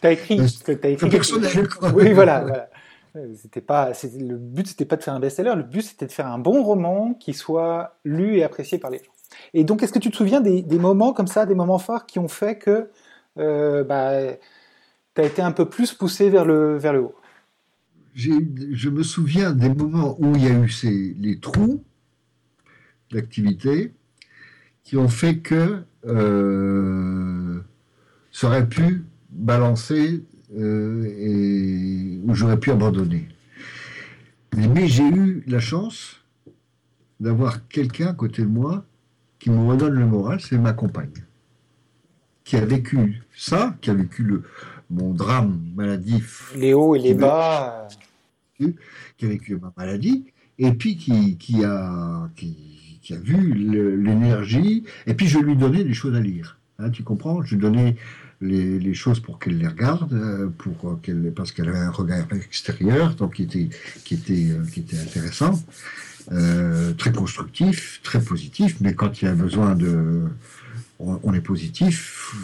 T'as 0.00 0.12
écrit, 0.12 0.40
as 0.40 0.88
écrit 0.88 1.10
personnel. 1.10 1.68
Oui, 1.94 2.12
voilà. 2.12 2.44
voilà. 2.44 2.68
C'était 3.36 3.62
pas, 3.62 3.92
le 4.18 4.36
but, 4.36 4.66
c'était 4.66 4.84
pas 4.84 4.96
de 4.96 5.02
faire 5.02 5.14
un 5.14 5.20
best-seller. 5.20 5.54
Le 5.56 5.62
but, 5.62 5.82
c'était 5.82 6.06
de 6.06 6.12
faire 6.12 6.26
un 6.26 6.38
bon 6.38 6.62
roman 6.62 7.14
qui 7.14 7.32
soit 7.32 7.98
lu 8.04 8.36
et 8.36 8.44
apprécié 8.44 8.78
par 8.78 8.90
les 8.90 8.98
gens. 8.98 9.12
Et 9.54 9.64
donc, 9.64 9.82
est-ce 9.82 9.92
que 9.92 9.98
tu 9.98 10.10
te 10.10 10.16
souviens 10.16 10.40
des, 10.40 10.78
moments 10.78 11.12
comme 11.12 11.26
ça, 11.26 11.46
des 11.46 11.54
moments 11.54 11.78
forts 11.78 12.06
qui 12.06 12.18
ont 12.18 12.28
fait 12.28 12.58
que 12.58 12.90
euh, 13.38 13.84
bah, 13.84 14.34
tu 15.14 15.20
as 15.20 15.24
été 15.24 15.42
un 15.42 15.52
peu 15.52 15.68
plus 15.68 15.92
poussé 15.94 16.28
vers 16.28 16.44
le, 16.44 16.76
vers 16.76 16.92
le 16.92 17.00
haut? 17.00 17.14
Je 18.14 18.88
me 18.88 19.02
souviens 19.02 19.52
des 19.52 19.68
moments 19.68 20.16
où 20.18 20.34
il 20.36 20.44
y 20.44 20.48
a 20.48 20.58
eu 20.58 20.70
ces, 20.70 21.14
les 21.18 21.38
trous 21.38 21.82
d'activité 23.10 23.92
qui 24.86 24.96
ont 24.96 25.08
fait 25.08 25.38
que 25.38 25.82
euh, 26.06 27.60
ça 28.30 28.46
aurait 28.46 28.68
pu 28.68 29.04
balancer 29.30 30.22
euh, 30.56 31.04
et 31.18 32.20
où 32.22 32.34
j'aurais 32.34 32.58
pu 32.58 32.70
abandonner. 32.70 33.28
Mais 34.56 34.86
j'ai 34.86 35.06
eu 35.08 35.42
la 35.48 35.58
chance 35.58 36.22
d'avoir 37.18 37.66
quelqu'un 37.66 38.06
à 38.06 38.12
côté 38.12 38.42
de 38.42 38.46
moi 38.46 38.84
qui 39.40 39.50
me 39.50 39.66
redonne 39.66 39.94
le 39.94 40.06
moral, 40.06 40.40
c'est 40.40 40.56
ma 40.56 40.72
compagne, 40.72 41.24
qui 42.44 42.56
a 42.56 42.64
vécu 42.64 43.22
ça, 43.34 43.76
qui 43.80 43.90
a 43.90 43.94
vécu 43.94 44.22
le, 44.22 44.44
mon 44.88 45.12
drame 45.12 45.60
maladif. 45.74 46.52
Les 46.56 46.72
hauts 46.74 46.94
et 46.94 47.00
les 47.00 47.14
bas. 47.14 47.88
Qui 48.56 49.24
a 49.24 49.28
vécu 49.28 49.56
ma 49.56 49.72
maladie, 49.76 50.26
et 50.58 50.72
puis 50.72 50.96
qui, 50.96 51.36
qui 51.36 51.64
a, 51.64 52.30
qui, 52.36 52.75
qui, 53.06 53.14
a 53.14 53.18
vu 53.18 53.54
l'énergie, 53.54 54.84
et 55.06 55.14
puis 55.14 55.28
je 55.28 55.38
lui 55.38 55.56
donnais 55.56 55.84
des 55.84 55.94
choses 55.94 56.16
à 56.16 56.20
lire. 56.20 56.58
Hein, 56.78 56.90
tu 56.90 57.04
comprends? 57.04 57.42
Je 57.42 57.54
lui 57.54 57.62
donnais 57.62 57.96
les, 58.40 58.78
les 58.78 58.94
choses 58.94 59.20
pour 59.20 59.38
qu'elle 59.38 59.58
les 59.58 59.68
regarde, 59.68 60.12
euh, 60.12 60.48
pour 60.58 61.00
qu'elle, 61.00 61.32
parce 61.34 61.52
qu'elle 61.52 61.68
avait 61.68 61.78
un 61.78 61.90
regard 61.90 62.26
extérieur, 62.32 63.14
donc 63.14 63.34
qui 63.34 63.44
était, 63.44 63.68
qui 64.04 64.14
était, 64.14 64.50
euh, 64.50 64.64
qui 64.72 64.80
était 64.80 64.98
intéressant. 64.98 65.62
Euh, 66.32 66.92
très 66.94 67.12
constructif, 67.12 68.00
très 68.02 68.20
positif, 68.20 68.76
mais 68.80 68.94
quand 68.94 69.22
il 69.22 69.26
y 69.26 69.28
a 69.28 69.34
besoin 69.34 69.74
de... 69.74 70.22
On, 70.98 71.34
est 71.34 71.42
positif, 71.42 72.34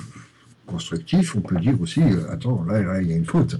constructif, 0.66 1.34
on 1.34 1.40
peut 1.40 1.58
dire 1.58 1.80
aussi, 1.80 2.02
attends, 2.30 2.62
là, 2.64 3.00
il 3.00 3.10
y 3.10 3.14
a 3.14 3.16
une 3.16 3.24
faute. 3.24 3.58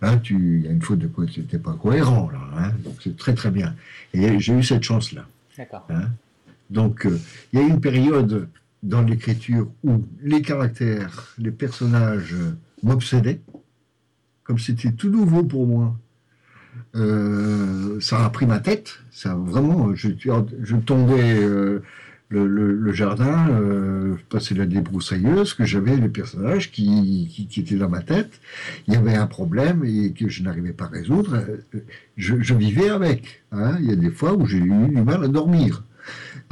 Là, 0.00 0.16
tu, 0.16 0.60
il 0.60 0.64
y 0.64 0.68
a 0.68 0.72
une 0.72 0.80
faute 0.80 0.98
de 0.98 1.08
quoi 1.08 1.26
tu 1.26 1.44
n'es 1.52 1.58
pas 1.58 1.74
cohérent, 1.74 2.30
là. 2.32 2.40
Hein. 2.56 2.72
donc 2.82 2.94
c'est 3.04 3.16
très 3.18 3.34
très 3.34 3.50
bien. 3.50 3.74
Et 4.14 4.40
j'ai 4.40 4.54
eu 4.54 4.62
cette 4.62 4.82
chance-là. 4.82 5.26
Hein. 5.90 6.08
Donc, 6.70 7.06
euh, 7.06 7.18
il 7.52 7.60
y 7.60 7.62
a 7.62 7.66
une 7.66 7.80
période 7.80 8.48
dans 8.82 9.02
l'écriture 9.02 9.68
où 9.84 10.04
les 10.22 10.40
caractères, 10.40 11.34
les 11.38 11.50
personnages 11.50 12.34
m'obsédaient, 12.82 13.40
comme 14.44 14.58
c'était 14.58 14.92
tout 14.92 15.10
nouveau 15.10 15.44
pour 15.44 15.66
moi. 15.66 15.98
Euh, 16.96 18.00
ça 18.00 18.24
a 18.24 18.30
pris 18.30 18.46
ma 18.46 18.58
tête. 18.58 19.00
Ça 19.10 19.34
vraiment, 19.34 19.94
je, 19.94 20.08
tombais 20.76 21.38
euh, 21.38 21.82
le, 22.28 22.92
jardin, 22.92 23.48
euh, 23.50 24.16
je 24.16 24.24
passais 24.24 24.54
la 24.54 24.66
débroussailleuse, 24.66 25.54
que 25.54 25.64
j'avais 25.64 25.96
les 25.96 26.08
personnages 26.08 26.70
qui, 26.70 27.46
qui, 27.48 27.60
étaient 27.60 27.76
dans 27.76 27.88
ma 27.88 28.02
tête. 28.02 28.40
Il 28.86 28.94
y 28.94 28.96
avait 28.96 29.14
un 29.14 29.26
problème 29.26 29.84
et 29.84 30.12
que 30.12 30.28
je 30.28 30.42
n'arrivais 30.42 30.72
pas 30.72 30.86
à 30.86 30.88
résoudre. 30.88 31.44
Je, 32.16 32.54
vivais 32.54 32.88
avec. 32.88 33.42
Hein. 33.52 33.76
Il 33.80 33.86
y 33.86 33.92
a 33.92 33.96
des 33.96 34.10
fois 34.10 34.34
où 34.34 34.46
j'ai 34.46 34.58
eu 34.58 34.88
du 34.88 35.02
mal 35.02 35.24
à 35.24 35.28
dormir. 35.28 35.84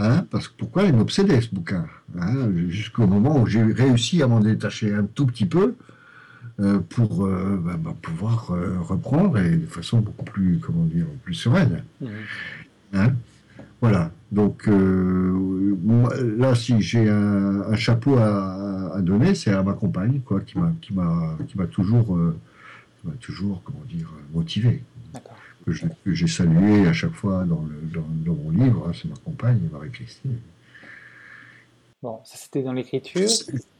Hein, 0.00 0.26
parce 0.30 0.46
que 0.46 0.54
pourquoi 0.56 0.84
il 0.84 0.94
m'obsédait 0.94 1.40
ce 1.40 1.52
bouquin 1.52 1.86
hein, 2.18 2.50
Jusqu'au 2.68 3.06
moment 3.06 3.40
où 3.40 3.46
j'ai 3.46 3.62
réussi 3.62 4.22
à 4.22 4.28
m'en 4.28 4.40
détacher 4.40 4.94
un 4.94 5.04
tout 5.04 5.26
petit 5.26 5.46
peu, 5.46 5.74
euh, 6.60 6.80
pour 6.80 7.24
euh, 7.24 7.56
bah, 7.64 7.76
bah, 7.78 7.94
pouvoir 8.02 8.50
euh, 8.50 8.80
reprendre 8.80 9.38
et 9.38 9.56
de 9.56 9.66
façon 9.66 10.00
beaucoup 10.00 10.24
plus, 10.24 10.58
comment 10.58 10.82
dire, 10.86 11.06
plus 11.22 11.34
sereine. 11.34 11.84
Hein 12.92 13.12
voilà. 13.80 14.10
Donc 14.32 14.68
là, 14.68 16.54
si 16.56 16.80
j'ai 16.80 17.08
un, 17.08 17.76
chapeau 17.76 18.16
à, 18.18 18.96
donner, 19.00 19.36
c'est 19.36 19.52
à 19.52 19.62
ma 19.62 19.72
compagne, 19.72 20.20
quoi, 20.24 20.40
qui 20.40 20.58
m'a, 20.58 20.72
qui 20.82 20.92
m'a, 20.92 21.36
qui 21.46 21.56
m'a 21.56 21.66
toujours, 21.66 22.18
toujours, 23.20 23.62
comment 23.64 23.84
dire, 23.88 24.12
motivé. 24.34 24.82
Que, 26.04 26.12
j'ai 26.14 26.26
salué 26.26 26.86
à 26.86 26.92
chaque 26.92 27.12
fois 27.12 27.44
dans, 27.44 27.62
le, 27.62 28.00
dans, 28.00 28.34
mon 28.34 28.50
livre. 28.50 28.86
Hein, 28.88 28.92
c'est 28.94 29.08
ma 29.08 29.16
compagne, 29.16 29.60
Marie-Christine. 29.72 30.38
Bon, 32.02 32.20
ça 32.24 32.36
c'était 32.36 32.62
dans 32.62 32.72
l'écriture. 32.72 33.28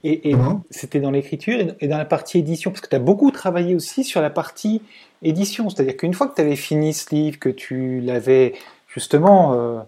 Et, 0.03 0.35
c'était 0.70 1.01
dans 1.01 1.11
l'écriture 1.11 1.74
et, 1.81 1.88
dans 1.88 1.98
la 1.98 2.05
partie 2.05 2.38
édition, 2.38 2.70
parce 2.70 2.81
que 2.81 2.88
tu 2.88 2.96
as 2.96 3.01
beaucoup 3.01 3.31
travaillé 3.31 3.74
aussi 3.74 4.03
sur 4.05 4.20
la 4.20 4.31
partie 4.31 4.83
édition. 5.22 5.70
C'est-à-dire 5.70 5.96
qu'une 5.96 6.14
fois 6.14 6.27
que 6.27 6.35
tu 6.35 6.40
avais 6.40 6.57
fini 6.57 6.92
ce 6.92 7.14
livre, 7.14 7.38
que 7.38 7.48
tu 7.48 8.01
l'avais 8.01 8.55
justement, 8.88 9.55
euh, 9.55 9.81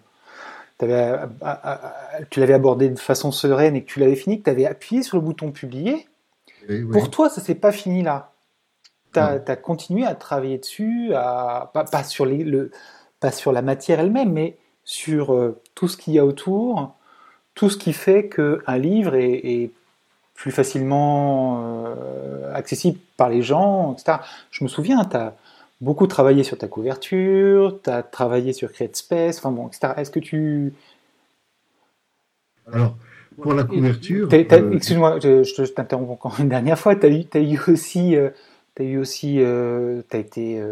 avais, 0.80 1.18
tu 2.30 2.40
l'avais 2.40 2.54
abordé 2.54 2.88
de 2.88 2.98
façon 2.98 3.32
sereine 3.32 3.74
et 3.74 3.82
que 3.82 3.90
tu 3.90 3.98
l'avais 4.00 4.16
fini, 4.16 4.38
que 4.38 4.44
tu 4.44 4.50
avais 4.50 4.66
appuyé 4.66 5.02
sur 5.02 5.16
le 5.16 5.22
bouton 5.22 5.50
publier, 5.50 6.06
pour 6.92 7.10
toi, 7.10 7.28
ça 7.28 7.40
s'est 7.40 7.54
pas 7.54 7.72
fini 7.72 8.02
là. 8.02 8.29
Tu 9.12 9.18
as, 9.18 9.56
continué 9.56 10.06
à 10.06 10.14
travailler 10.14 10.58
dessus, 10.58 11.12
à, 11.14 11.70
pas, 11.72 12.04
sur 12.04 12.26
les, 12.26 12.44
le, 12.44 12.70
pas 13.18 13.32
sur 13.32 13.52
la 13.52 13.62
matière 13.62 14.00
elle-même, 14.00 14.32
mais 14.32 14.56
sur 14.84 15.34
euh, 15.34 15.60
tout 15.74 15.88
ce 15.88 15.96
qu'il 15.96 16.14
y 16.14 16.18
a 16.18 16.24
autour 16.24 16.94
tout 17.54 17.68
ce 17.68 17.76
qui 17.76 17.92
fait 17.92 18.28
qu'un 18.28 18.78
livre 18.78 19.14
est, 19.14 19.70
plus 20.34 20.52
facilement 20.52 21.62
euh, 21.62 22.54
accessible 22.54 22.98
par 23.18 23.28
les 23.28 23.42
gens, 23.42 23.92
etc. 23.92 24.20
Je 24.50 24.64
me 24.64 24.70
souviens, 24.70 25.04
tu 25.04 25.14
as 25.14 25.36
beaucoup 25.82 26.06
travaillé 26.06 26.44
sur 26.44 26.56
ta 26.56 26.66
couverture, 26.66 27.78
tu 27.84 27.90
as 27.90 28.02
travaillé 28.02 28.54
sur 28.54 28.72
CreateSpace, 28.72 29.36
enfin 29.36 29.50
bon, 29.50 29.68
etc. 29.68 29.92
Est-ce 29.98 30.10
que 30.10 30.18
tu... 30.18 30.72
Alors, 32.72 32.96
pour 33.38 33.52
la 33.52 33.64
couverture... 33.64 34.30
Euh, 34.32 34.72
excuse-moi, 34.72 35.18
je, 35.20 35.66
t'interromps 35.66 36.10
encore 36.10 36.40
une 36.40 36.48
dernière 36.48 36.78
fois, 36.78 36.96
tu 36.96 37.06
as, 37.06 37.38
as, 37.38 37.42
eu 37.42 37.60
aussi... 37.68 38.16
Euh, 38.80 38.82
tu 38.82 38.82
as 38.82 38.86
eu 38.86 38.98
aussi... 38.98 39.40
as 39.42 40.18
été 40.18 40.62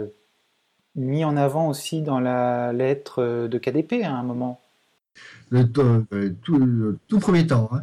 mis 0.97 1.25
en 1.25 1.37
avant 1.37 1.69
aussi 1.69 2.03
dans 2.03 2.19
la 2.21 2.73
lettre 2.73 3.47
de 3.47 3.59
KDP 3.59 4.03
à 4.05 4.13
un 4.13 4.23
moment 4.23 4.61
le, 5.51 5.65
tout, 5.65 6.99
tout, 7.09 7.19
premier 7.19 7.47
temps. 7.47 7.71
Hein. 7.73 7.83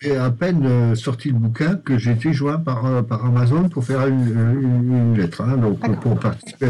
J'ai 0.00 0.16
à 0.16 0.30
peine 0.30 0.66
euh, 0.66 0.94
sorti 0.94 1.30
le 1.30 1.38
bouquin 1.38 1.76
que 1.76 1.96
j'ai 1.96 2.12
été 2.12 2.32
joint 2.32 2.58
par, 2.58 2.84
euh, 2.84 3.02
par 3.02 3.24
Amazon 3.24 3.68
pour 3.68 3.84
faire 3.84 4.06
une, 4.06 5.16
lettre, 5.16 5.42
hein, 5.42 5.56
donc 5.56 5.78
pour 6.00 6.18
participer 6.18 6.68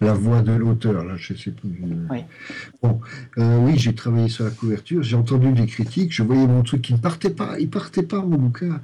la 0.00 0.12
voix 0.12 0.42
de 0.42 0.52
l'auteur, 0.52 1.04
là, 1.04 1.14
je 1.16 1.34
sais 1.34 1.50
plus. 1.50 1.70
Oui. 2.10 2.18
Bon, 2.82 3.00
euh, 3.38 3.58
oui, 3.58 3.76
j'ai 3.78 3.94
travaillé 3.94 4.28
sur 4.28 4.44
la 4.44 4.50
couverture, 4.50 5.02
j'ai 5.02 5.16
entendu 5.16 5.52
des 5.52 5.66
critiques, 5.66 6.12
je 6.12 6.22
voyais 6.22 6.46
mon 6.46 6.62
truc 6.62 6.82
qui 6.82 6.92
ne 6.92 6.98
partait 6.98 7.30
pas, 7.30 7.58
il 7.58 7.68
partait 7.68 8.02
pas, 8.04 8.20
mon 8.20 8.36
bouquin. 8.38 8.80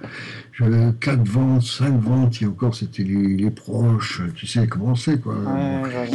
Je, 0.52 0.90
4 0.92 1.22
ventes, 1.28 1.62
5 1.62 2.00
ventes, 2.00 2.42
et 2.42 2.46
encore, 2.46 2.74
c'était 2.74 3.04
les, 3.04 3.36
les 3.36 3.50
proches, 3.50 4.22
tu 4.34 4.46
sais 4.46 4.66
comment 4.66 4.96
c'est, 4.96 5.20
quoi. 5.20 5.36
Ouais, 5.36 6.08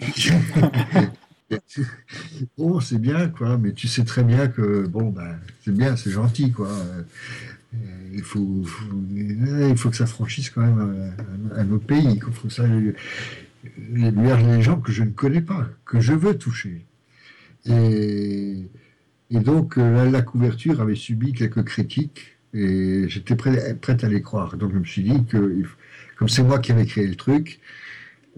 bon, 2.58 2.80
c'est 2.80 2.98
bien, 2.98 3.28
quoi, 3.28 3.58
mais 3.58 3.72
tu 3.72 3.88
sais 3.88 4.04
très 4.04 4.22
bien 4.24 4.48
que, 4.48 4.86
bon, 4.86 5.10
ben, 5.10 5.36
c'est 5.64 5.74
bien, 5.74 5.96
c'est 5.96 6.10
gentil, 6.10 6.52
quoi. 6.52 6.68
Euh, 6.68 7.02
Il 8.12 8.22
faut, 8.22 8.64
faut- 8.64 8.84
il 9.14 9.76
faut 9.76 9.90
que 9.90 9.96
ça 9.96 10.06
franchisse 10.06 10.50
quand 10.50 10.62
même 10.62 11.12
un, 11.54 11.60
un 11.60 11.70
autre 11.70 11.86
pays. 11.86 12.14
Il 12.16 12.20
faut 12.20 12.48
que 12.48 12.52
ça 12.52 12.64
vers 13.64 14.40
les 14.40 14.62
gens 14.62 14.80
que 14.80 14.92
je 14.92 15.02
ne 15.02 15.10
connais 15.10 15.42
pas, 15.42 15.68
que 15.84 16.00
je 16.00 16.12
veux 16.12 16.36
toucher. 16.36 16.86
Et, 17.66 18.66
donc, 19.30 19.78
euh, 19.78 20.10
la, 20.10 20.22
couverture 20.22 20.80
avait 20.80 20.94
subi 20.94 21.32
quelques 21.32 21.64
critiques 21.64 22.36
et 22.52 23.04
j'étais 23.08 23.36
prêt, 23.36 23.76
prête 23.80 24.02
à 24.02 24.08
les 24.08 24.22
croire. 24.22 24.56
Donc, 24.56 24.72
je 24.72 24.78
me 24.78 24.84
suis 24.84 25.02
dit 25.02 25.24
que, 25.26 25.62
comme 26.16 26.28
c'est 26.28 26.42
moi 26.42 26.58
qui 26.58 26.72
avais 26.72 26.86
créé 26.86 27.06
le 27.06 27.14
truc, 27.16 27.60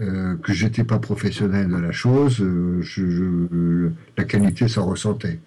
euh, 0.00 0.36
que 0.36 0.52
j'étais 0.52 0.84
pas 0.84 0.98
professionnel 0.98 1.68
de 1.68 1.76
la 1.76 1.92
chose, 1.92 2.40
euh, 2.40 2.80
je- 2.82 3.90
la 4.16 4.24
qualité 4.24 4.68
s'en 4.68 4.86
ressentait. 4.86 5.38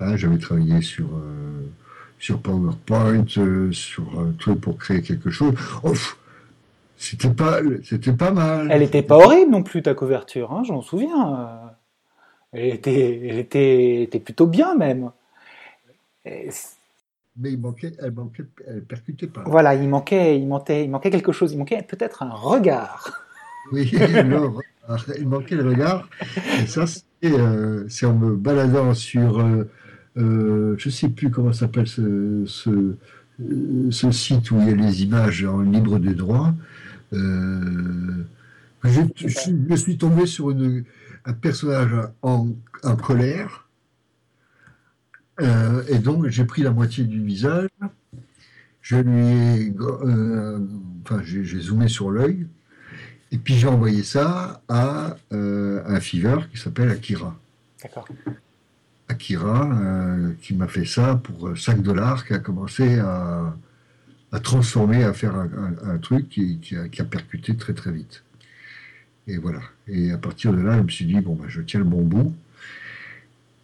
Hein, 0.00 0.16
J'avais 0.16 0.38
travaillé 0.38 0.80
sur, 0.82 1.06
euh, 1.16 1.66
sur 2.18 2.40
PowerPoint, 2.40 3.24
euh, 3.38 3.72
sur 3.72 4.20
un 4.20 4.32
truc 4.38 4.60
pour 4.60 4.78
créer 4.78 5.02
quelque 5.02 5.30
chose. 5.30 5.54
Pff, 5.82 6.16
c'était 7.02 7.30
pas, 7.30 7.60
c'était 7.82 8.12
pas 8.12 8.30
mal. 8.30 8.68
Elle 8.70 8.82
était 8.82 9.02
pas 9.02 9.16
horrible 9.16 9.50
non 9.50 9.62
plus 9.62 9.82
ta 9.82 9.94
couverture, 9.94 10.52
hein, 10.52 10.62
je 10.66 10.72
m'en 10.72 10.82
souviens. 10.82 11.38
euh. 11.38 11.66
Elle 12.52 12.74
était, 12.74 13.20
elle 13.28 13.38
était, 13.38 14.02
était 14.02 14.20
plutôt 14.20 14.46
bien 14.46 14.74
même. 14.76 15.10
Et 16.24 16.48
Mais 17.36 17.52
il 17.52 17.60
manquait, 17.60 17.92
elle 18.00 18.12
manquait, 18.12 18.44
elle 18.66 18.82
percutait 18.82 19.28
pas. 19.28 19.44
voilà, 19.46 19.74
il 19.74 19.88
manquait, 19.88 20.38
il 20.38 20.46
manquait, 20.46 20.84
il 20.84 20.90
manquait 20.90 21.10
quelque 21.10 21.32
chose. 21.32 21.52
Il 21.52 21.58
manquait 21.58 21.82
peut-être 21.82 22.22
un 22.22 22.30
regard. 22.32 23.24
Oui, 23.72 23.88
il 25.18 25.28
manquait 25.28 25.54
le 25.54 25.68
regard. 25.68 26.08
Et 26.60 26.66
ça, 26.66 26.86
c'est 26.86 27.04
euh, 27.24 27.84
c'est 27.88 28.06
en 28.06 28.14
me 28.14 28.34
baladant 28.34 28.94
sur, 28.94 29.38
euh, 29.38 29.70
euh, 30.16 30.74
je 30.78 30.88
sais 30.90 31.08
plus 31.08 31.30
comment 31.30 31.52
s'appelle 31.52 31.86
ce, 31.86 32.42
ce, 32.46 32.70
euh, 32.70 33.90
ce 33.90 34.10
site 34.10 34.50
où 34.50 34.58
il 34.60 34.68
y 34.68 34.72
a 34.72 34.74
les 34.74 35.02
images 35.04 35.44
en 35.44 35.60
libre 35.60 35.98
de 35.98 36.12
droit. 36.12 36.52
Euh, 37.12 38.24
je, 38.84 39.00
je 39.16 39.28
suis- 39.28 39.56
je 39.68 39.74
suis 39.74 39.98
tombé 39.98 40.26
sur 40.26 40.50
une, 40.50 40.84
un 41.24 41.32
personnage 41.32 41.90
en, 42.22 42.48
en 42.82 42.96
colère. 42.96 43.68
Euh, 45.40 45.82
et 45.88 45.98
donc, 45.98 46.26
j'ai 46.28 46.44
pris 46.44 46.62
la 46.62 46.70
moitié 46.70 47.04
du 47.04 47.22
visage. 47.22 47.68
Je 48.82 48.96
lui 48.96 49.18
ai, 49.20 49.74
euh, 49.80 50.58
enfin, 51.04 51.20
j'ai 51.24 51.60
zoomé 51.60 51.88
sur 51.88 52.10
l'œil. 52.10 52.46
Et 53.32 53.38
puis 53.38 53.54
j'ai 53.54 53.68
envoyé 53.68 54.02
ça 54.02 54.62
à 54.68 55.16
un 55.30 56.00
fever 56.00 56.36
qui 56.50 56.58
s'appelle 56.58 56.90
Akira. 56.90 57.38
D'accord. 57.82 58.08
Akira, 59.08 59.68
qui 60.42 60.54
m'a 60.54 60.66
fait 60.68 60.84
ça 60.84 61.14
pour 61.16 61.56
5 61.56 61.80
dollars, 61.82 62.26
qui 62.26 62.32
a 62.34 62.38
commencé 62.40 62.98
à, 62.98 63.54
à 64.32 64.40
transformer, 64.40 65.02
à 65.04 65.12
faire 65.12 65.34
un, 65.34 65.50
un- 65.84 65.90
un 65.94 65.98
truc 65.98 66.28
qui, 66.28 66.58
qui 66.58 66.76
a, 66.76 66.88
qui 66.88 67.00
a 67.02 67.04
percuté 67.04 67.56
très 67.56 67.74
très 67.74 67.90
vite. 67.92 68.22
Et 69.26 69.36
voilà. 69.38 69.60
Et 69.88 70.10
à 70.12 70.18
partir 70.18 70.52
de 70.52 70.60
là, 70.60 70.76
je 70.78 70.82
me 70.82 70.88
suis 70.88 71.04
dit, 71.04 71.20
bon, 71.20 71.34
ben, 71.34 71.48
je 71.48 71.60
tiens 71.62 71.80
le 71.80 71.86
bon 71.86 72.02
bout. 72.02 72.34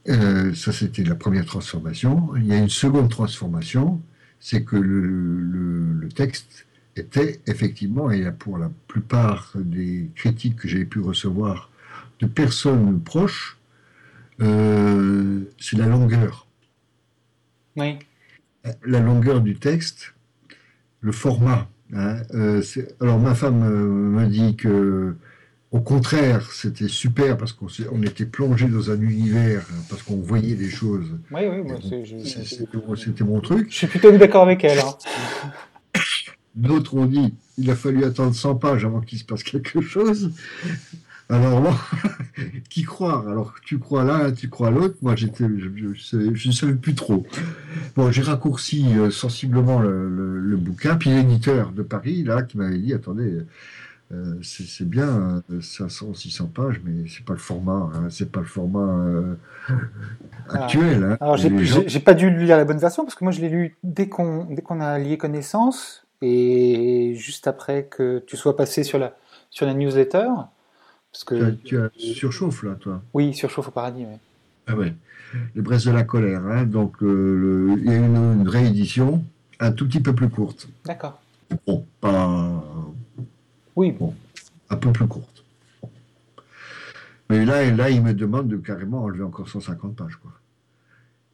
Euh, 0.08 0.54
ça, 0.54 0.72
c'était 0.72 1.02
la 1.02 1.14
première 1.16 1.46
transformation. 1.46 2.34
Il 2.36 2.46
y 2.46 2.52
a 2.52 2.58
une 2.58 2.68
seconde 2.68 3.10
transformation, 3.10 4.00
c'est 4.38 4.62
que 4.62 4.76
le, 4.76 5.00
le- 5.40 5.92
le 5.92 6.08
texte 6.08 6.66
était 6.94 7.40
effectivement, 7.46 8.10
et 8.10 8.30
pour 8.32 8.58
la 8.58 8.70
plupart 8.88 9.52
des 9.56 10.08
critiques 10.14 10.56
que 10.56 10.68
j'avais 10.68 10.84
pu 10.84 11.00
recevoir 11.00 11.70
de 12.20 12.26
personnes 12.26 13.00
proches, 13.00 13.56
euh, 14.40 15.42
c'est 15.58 15.76
la 15.76 15.86
longueur. 15.86 16.46
Oui. 17.76 17.98
La 18.84 19.00
longueur 19.00 19.40
du 19.40 19.56
texte, 19.56 20.14
le 21.06 21.12
format. 21.12 21.68
hein, 21.94 22.16
euh, 22.34 22.60
alors 23.00 23.18
ma 23.20 23.34
femme 23.34 23.62
euh, 23.62 23.86
me 24.20 24.26
dit 24.26 24.56
que 24.56 25.14
au 25.70 25.80
contraire, 25.80 26.50
c'était 26.52 26.88
super 26.88 27.36
parce 27.36 27.52
qu'on 27.52 27.66
on 27.92 28.02
était 28.02 28.24
plongé 28.26 28.66
dans 28.66 28.90
un 28.90 29.00
univers, 29.00 29.64
hein, 29.70 29.82
parce 29.88 30.02
qu'on 30.02 30.16
voyait 30.16 30.54
des 30.54 30.70
choses. 30.70 31.10
Oui, 31.30 31.42
oui, 31.50 31.62
moi, 31.62 31.76
c'était 32.96 33.24
mon 33.24 33.40
truc. 33.40 33.68
je 33.70 33.76
suis 33.76 33.86
plutôt 33.86 34.10
d'accord 34.12 34.42
avec 34.42 34.64
elle. 34.64 34.78
hein. 34.80 34.96
D'autres 36.54 36.94
ont 36.96 37.06
dit 37.06 37.34
il 37.58 37.70
a 37.70 37.76
fallu 37.76 38.04
attendre 38.04 38.34
100 38.34 38.54
pages 38.56 38.84
avant 38.84 39.00
qu'il 39.00 39.18
se 39.18 39.24
passe 39.24 39.42
quelque 39.42 39.80
chose. 39.80 40.32
Alors 41.28 41.60
moi, 41.60 41.74
qui 42.70 42.84
croire? 42.84 43.26
Alors 43.28 43.54
tu 43.64 43.78
crois 43.78 44.04
l'un, 44.04 44.30
tu 44.32 44.48
crois 44.48 44.70
l'autre. 44.70 44.96
Moi, 45.02 45.16
j'étais, 45.16 45.44
je, 45.44 46.48
ne 46.48 46.52
savais 46.52 46.74
plus 46.74 46.94
trop. 46.94 47.26
Bon, 47.96 48.12
j'ai 48.12 48.22
raccourci 48.22 48.86
euh, 48.96 49.10
sensiblement 49.10 49.80
le, 49.80 50.08
le- 50.08 50.38
le 50.40 50.56
bouquin. 50.56 50.96
Puis 50.96 51.10
l'éditeur 51.10 51.72
de 51.72 51.82
Paris, 51.82 52.22
là, 52.22 52.42
qui 52.42 52.58
m'avait 52.58 52.78
dit 52.78 52.94
attendez, 52.94 53.38
euh, 54.12 54.34
c'est 54.42 54.88
bien, 54.88 55.42
euh, 55.50 55.60
500, 55.60 56.14
600 56.14 56.46
pages, 56.54 56.80
mais 56.84 57.08
c'est 57.08 57.24
pas 57.24 57.32
le 57.32 57.40
format. 57.40 57.90
Hein, 57.94 58.06
c'est 58.08 58.30
pas 58.30 58.40
le 58.40 58.46
format 58.46 58.86
euh, 58.86 59.34
actuel. 60.48 61.02
Hein. 61.02 61.16
Alors, 61.20 61.36
j'ai 61.36 61.50
gens- 61.64 61.82
pas 62.04 62.14
dû 62.14 62.30
lire 62.30 62.56
la 62.56 62.64
bonne 62.64 62.78
version 62.78 63.04
parce 63.04 63.16
que 63.16 63.24
moi, 63.24 63.32
je 63.32 63.40
l'ai 63.40 63.48
lu 63.48 63.76
dès 63.82 64.08
qu'on 64.08 64.44
dès 64.44 64.62
qu'on 64.62 64.80
a 64.80 64.96
lié 64.98 65.18
connaissance 65.18 66.06
et 66.22 67.14
juste 67.16 67.48
après 67.48 67.84
que 67.90 68.22
tu 68.26 68.36
sois 68.36 68.56
passé 68.56 68.84
sur 68.84 68.98
la, 68.98 69.16
sur 69.50 69.66
la 69.66 69.74
newsletter. 69.74 70.28
Parce 71.24 71.40
tu, 71.40 71.44
as, 71.44 71.50
tu 71.64 71.78
as 71.78 71.90
surchauffe 72.14 72.62
là, 72.62 72.74
toi. 72.74 73.02
oui, 73.14 73.32
sur 73.34 73.48
Chauffe 73.50 73.68
au 73.68 73.70
paradis. 73.70 74.02
ouais. 74.04 74.18
Ah 74.66 74.74
ouais. 74.76 74.94
Les 75.54 75.62
braises 75.62 75.84
de 75.84 75.90
la 75.92 76.04
colère. 76.04 76.44
Hein. 76.46 76.64
Donc, 76.64 77.02
euh, 77.02 77.06
le- 77.06 77.78
il 77.78 77.84
y 77.86 77.90
a 77.90 77.96
une, 77.96 78.16
une 78.40 78.48
réédition 78.48 79.24
un 79.60 79.72
tout 79.72 79.86
petit 79.86 80.00
peu 80.00 80.14
plus 80.14 80.28
courte. 80.28 80.68
D'accord. 80.84 81.20
Bon, 81.66 81.86
pas 82.00 82.62
Oui, 83.76 83.92
bon. 83.92 84.14
un 84.70 84.76
peu 84.76 84.92
plus 84.92 85.06
courte. 85.06 85.44
Mais 87.30 87.44
là, 87.44 87.68
là, 87.70 87.90
il 87.90 88.02
me 88.02 88.12
demande 88.14 88.48
de 88.48 88.56
carrément 88.56 89.02
enlever 89.04 89.24
encore 89.24 89.48
150 89.48 89.96
pages. 89.96 90.16
Quoi. 90.16 90.32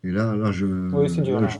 Et 0.05 0.11
là, 0.11 0.35
là 0.37 0.53
je, 0.53 0.67
Oui, 0.67 1.09
c'est 1.11 1.21
dur. 1.23 1.41
là, 1.41 1.49
je, 1.49 1.59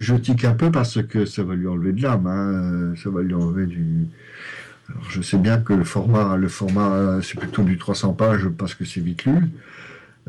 je 0.00 0.14
tique 0.16 0.44
un 0.44 0.54
peu 0.54 0.70
parce 0.70 1.02
que 1.02 1.24
ça 1.24 1.42
va 1.44 1.54
lui 1.54 1.66
enlever 1.66 1.92
de 1.92 2.02
l'âme. 2.02 2.26
hein. 2.26 2.94
Ça 3.02 3.10
va 3.10 3.22
lui 3.22 3.34
enlever 3.34 3.66
du. 3.66 4.06
Je 5.08 5.22
sais 5.22 5.38
bien 5.38 5.58
que 5.58 5.72
le 5.72 5.84
format, 5.84 6.36
le 6.36 6.48
format, 6.48 6.92
euh, 6.92 7.22
c'est 7.22 7.38
plutôt 7.38 7.62
du 7.62 7.78
300 7.78 8.12
pages 8.14 8.48
parce 8.48 8.74
que 8.74 8.84
c'est 8.84 9.00
vite 9.00 9.24
lu. 9.24 9.50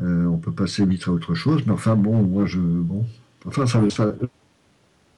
Euh, 0.00 0.26
on 0.26 0.38
peut 0.38 0.52
passer 0.52 0.84
vite 0.86 1.08
à 1.08 1.10
autre 1.12 1.34
chose, 1.34 1.62
mais 1.66 1.72
enfin 1.72 1.94
bon, 1.96 2.22
moi 2.22 2.46
je, 2.46 2.58
bon, 2.58 3.04
enfin 3.46 3.66
ça, 3.66 3.80
ça, 3.90 4.14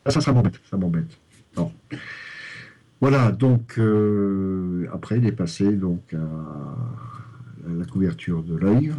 ça, 0.07 0.21
ça 0.21 0.33
m'embête, 0.33 0.61
ça 0.71 0.77
m'embête. 0.77 1.19
Non. 1.57 1.73
Voilà, 3.01 3.31
donc 3.31 3.79
euh, 3.79 4.89
après 4.93 5.19
il 5.19 5.27
est 5.27 5.33
passé 5.33 5.73
donc 5.73 6.15
à, 6.15 6.17
à 6.19 7.73
la 7.79 7.85
couverture 7.85 8.43
de 8.43 8.57
l'œil. 8.57 8.93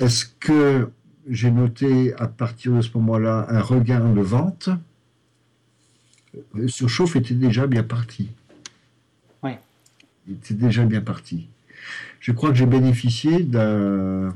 Est-ce 0.00 0.26
que 0.40 0.88
j'ai 1.28 1.50
noté 1.50 2.14
à 2.14 2.26
partir 2.28 2.72
de 2.72 2.80
ce 2.80 2.90
moment-là 2.98 3.46
un 3.48 3.60
regain 3.60 4.12
de 4.12 4.20
vente? 4.20 4.70
Le 6.54 6.68
surchauffe 6.68 7.16
était 7.16 7.34
déjà 7.34 7.66
bien 7.66 7.82
parti. 7.82 8.30
Ouais. 9.42 9.58
Il 10.26 10.34
était 10.34 10.54
déjà 10.54 10.84
bien 10.84 11.00
parti. 11.00 11.48
Je 12.20 12.32
crois 12.32 12.50
que 12.50 12.56
j'ai 12.56 12.66
bénéficié 12.66 13.42
d'un 13.42 14.32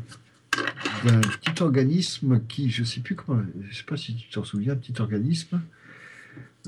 petit 1.03 1.63
organisme 1.63 2.41
qui, 2.49 2.71
je 2.71 2.85
sais 2.85 3.01
plus 3.01 3.15
comment, 3.15 3.41
je 3.69 3.77
sais 3.77 3.85
pas 3.85 3.97
si 3.97 4.15
tu 4.17 4.29
t'en 4.29 4.45
souviens, 4.45 4.73
un 4.73 4.77
petit 4.77 5.01
organisme 5.01 5.61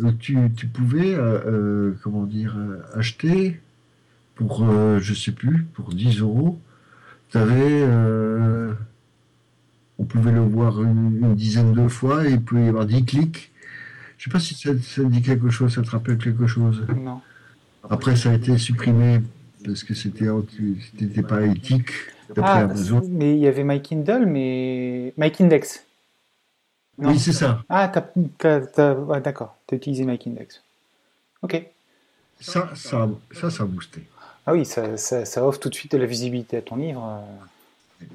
où 0.00 0.12
tu, 0.12 0.36
tu 0.56 0.66
pouvais, 0.66 1.14
euh, 1.14 1.40
euh, 1.46 1.98
comment 2.02 2.24
dire, 2.24 2.56
euh, 2.56 2.78
acheter 2.94 3.60
pour, 4.36 4.68
euh, 4.68 5.00
je 5.00 5.14
sais 5.14 5.32
plus, 5.32 5.64
pour 5.74 5.92
10 5.92 6.20
euros. 6.20 6.60
Tu 7.30 7.36
avais, 7.36 7.82
on 9.98 10.04
pouvait 10.04 10.32
le 10.32 10.40
voir 10.40 10.82
une, 10.82 11.18
une 11.22 11.34
dizaine 11.34 11.74
de 11.74 11.88
fois 11.88 12.26
et 12.26 12.32
il 12.32 12.40
pouvait 12.40 12.66
y 12.66 12.68
avoir 12.68 12.86
10 12.86 13.04
clics. 13.04 13.52
Je 14.18 14.24
sais 14.24 14.30
pas 14.30 14.40
si 14.40 14.54
ça, 14.54 14.74
dit 15.04 15.22
quelque 15.22 15.48
chose, 15.48 15.74
ça 15.74 15.82
te 15.82 15.90
rappelle 15.90 16.18
quelque 16.18 16.46
chose. 16.48 16.84
Non. 16.96 17.20
Après, 17.88 18.16
ça 18.16 18.30
a 18.30 18.34
été 18.34 18.58
supprimé 18.58 19.20
parce 19.64 19.84
que 19.84 19.94
c'était 19.94 20.26
c'était 20.98 21.22
pas 21.22 21.42
éthique 21.46 21.90
Ah, 22.36 22.64
Amazon. 22.64 23.00
mais 23.08 23.34
il 23.36 23.38
y 23.38 23.46
avait 23.46 23.62
My 23.64 23.80
Kindle, 23.80 24.26
mais 24.26 25.14
My 25.16 25.32
Index. 25.38 25.84
Non. 26.98 27.10
Oui, 27.10 27.18
c'est 27.20 27.32
ça. 27.32 27.64
Ah, 27.68 27.92
ouais, 28.44 29.20
d'accord. 29.20 29.56
T'as 29.66 29.76
utilisé 29.76 30.04
My 30.04 30.18
Index. 30.26 30.62
Ok. 31.42 31.64
Ça, 32.40 32.70
ça, 32.74 33.08
ça, 33.32 33.50
ça 33.50 33.62
a 33.62 33.66
boosté. 33.66 34.02
Ah 34.46 34.52
oui, 34.52 34.64
ça, 34.64 34.96
ça, 34.96 35.46
offre 35.46 35.60
tout 35.60 35.68
de 35.68 35.74
suite 35.74 35.92
de 35.92 35.98
la 35.98 36.06
visibilité 36.06 36.56
à 36.56 36.62
ton 36.62 36.76
livre. 36.76 37.22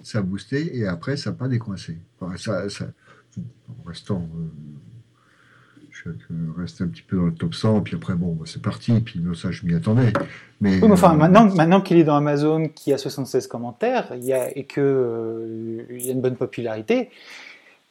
Ça 0.03 0.19
a 0.19 0.21
boosté 0.21 0.77
et 0.77 0.85
après, 0.85 1.15
ça 1.15 1.29
n'a 1.29 1.35
pas 1.37 1.47
décoincé. 1.47 1.97
ça, 2.37 2.69
ça, 2.69 2.85
en 3.37 3.87
restant 3.87 4.27
je 6.05 6.61
reste 6.61 6.81
un 6.81 6.87
petit 6.87 7.01
peu 7.01 7.17
dans 7.17 7.25
le 7.25 7.33
top 7.33 7.53
100, 7.53 7.81
puis 7.81 7.95
après, 7.95 8.15
bon, 8.15 8.37
c'est 8.45 8.61
parti, 8.61 8.93
puis 8.99 9.21
ça, 9.35 9.51
je 9.51 9.65
m'y 9.65 9.73
attendais. 9.73 10.11
Mais, 10.61 10.75
oui, 10.75 10.81
mais 10.83 10.91
enfin, 10.91 11.13
euh, 11.13 11.17
maintenant, 11.17 11.53
maintenant 11.53 11.81
qu'il 11.81 11.97
est 11.97 12.03
dans 12.03 12.15
Amazon, 12.15 12.67
qui 12.67 12.93
a 12.93 12.97
76 12.97 13.47
commentaires, 13.47 14.11
il 14.15 14.23
y 14.23 14.33
a, 14.33 14.55
et 14.57 14.65
qu'il 14.65 14.83
euh, 14.83 15.83
y 15.89 16.09
a 16.09 16.11
une 16.11 16.21
bonne 16.21 16.35
popularité, 16.35 17.09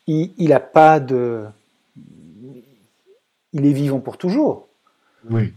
il 0.07 0.49
n'a 0.49 0.61
pas 0.61 1.01
de. 1.01 1.45
Il 3.53 3.67
est 3.67 3.73
vivant 3.73 4.01
pour 4.01 4.17
toujours. 4.17 4.69
Oui. 5.31 5.53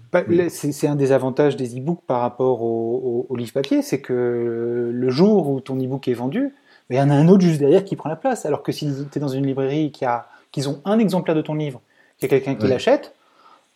C'est 0.49 0.87
un 0.87 0.95
des 0.95 1.11
avantages 1.11 1.55
des 1.55 1.77
e-books 1.77 2.01
par 2.05 2.21
rapport 2.21 2.61
au, 2.61 3.35
livre 3.35 3.53
papier, 3.53 3.81
c'est 3.81 3.99
que 3.99 4.91
le 4.93 5.09
jour 5.09 5.49
où 5.49 5.59
ton 5.59 5.75
e-book 5.75 6.07
est 6.07 6.13
vendu, 6.13 6.53
il 6.89 6.97
y 6.97 7.01
en 7.01 7.09
a 7.09 7.15
un 7.15 7.27
autre 7.27 7.41
juste 7.41 7.59
derrière 7.59 7.83
qui 7.83 7.95
prend 7.95 8.09
la 8.09 8.15
place. 8.15 8.45
Alors 8.45 8.61
que 8.61 8.71
si 8.71 8.87
tu 9.11 9.17
es 9.17 9.19
dans 9.19 9.27
une 9.27 9.45
librairie 9.45 9.91
qui 9.91 10.05
a, 10.05 10.27
qu'ils 10.51 10.69
ont 10.69 10.81
un 10.85 10.99
exemplaire 10.99 11.35
de 11.35 11.41
ton 11.41 11.55
livre 11.55 11.81
qu'il 12.17 12.31
y 12.31 12.33
a 12.33 12.39
quelqu'un 12.39 12.55
qui 12.55 12.67
l'achète, 12.67 13.13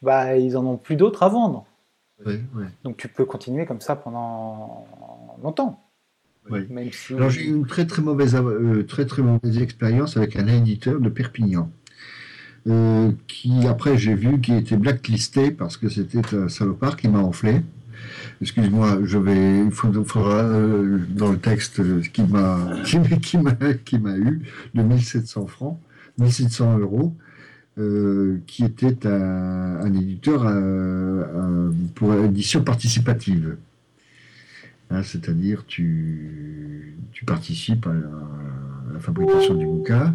bah, 0.02 0.38
ils 0.38 0.58
en 0.58 0.66
ont 0.66 0.78
plus 0.78 0.96
d'autres 0.96 1.24
à 1.24 1.30
vendre. 1.30 1.66
Donc 2.84 2.98
tu 2.98 3.08
peux 3.08 3.26
continuer 3.26 3.66
comme 3.66 3.82
ça 3.82 3.96
pendant 3.96 4.86
longtemps. 5.42 5.86
Alors 7.16 7.30
j'ai 7.30 7.46
eu 7.46 7.50
une 7.50 7.68
très 7.68 7.86
très 7.86 8.02
mauvaise, 8.02 8.36
euh, 8.36 8.84
très 8.84 9.06
très 9.06 9.22
mauvaise 9.22 9.62
expérience 9.62 10.18
avec 10.18 10.36
un 10.36 10.48
éditeur 10.48 11.00
de 11.00 11.10
Perpignan. 11.10 11.72
Euh, 12.68 13.12
qui 13.28 13.68
après 13.68 13.98
j'ai 13.98 14.16
vu 14.16 14.42
qui 14.42 14.54
était 14.54 14.76
blacklisté 14.76 15.50
parce 15.50 15.78
que 15.78 15.88
c'était 15.88 16.36
un 16.36 16.50
salopard 16.50 16.98
qui 16.98 17.08
m'a 17.08 17.20
enflé. 17.20 17.62
Excuse-moi, 18.42 19.00
je 19.04 19.18
vais, 19.18 19.66
il 19.66 19.72
faudra 19.72 20.44
euh, 20.44 21.00
dans 21.10 21.32
le 21.32 21.38
texte 21.38 21.82
qui 22.12 22.24
m'a 22.24 22.82
qui 22.84 23.00
qui 23.86 23.98
m'a 24.00 24.18
eu 24.18 24.42
de 24.74 24.82
1700 24.82 25.48
francs, 25.48 25.80
1700 26.18 26.80
euros. 26.80 27.16
Euh, 27.80 28.42
qui 28.46 28.66
était 28.66 29.08
un, 29.08 29.94
éditeur 29.94 30.44
euh, 30.46 31.72
pour 31.96 32.14
édition 32.14 32.62
participative. 32.62 33.56
Hein, 34.90 35.02
c'est-à-dire 35.04 35.64
tu, 35.66 36.98
tu 37.14 37.24
participes 37.24 37.88
à 37.88 37.94
la, 37.94 39.00
fabrication 39.00 39.54
du 39.54 39.66
bouquin, 39.66 40.14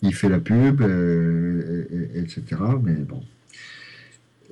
il 0.00 0.14
fait 0.14 0.30
la 0.30 0.38
pub, 0.40 0.80
euh, 0.80 1.84
etc. 2.14 2.42
Mais 2.82 2.94
bon. 2.94 3.22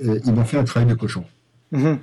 il 0.02 0.34
m'a 0.34 0.44
fait 0.44 0.58
un 0.58 0.64
travail 0.64 0.90
de 0.90 0.94
cochon. 0.94 1.24
Mm-hmm. 1.72 1.98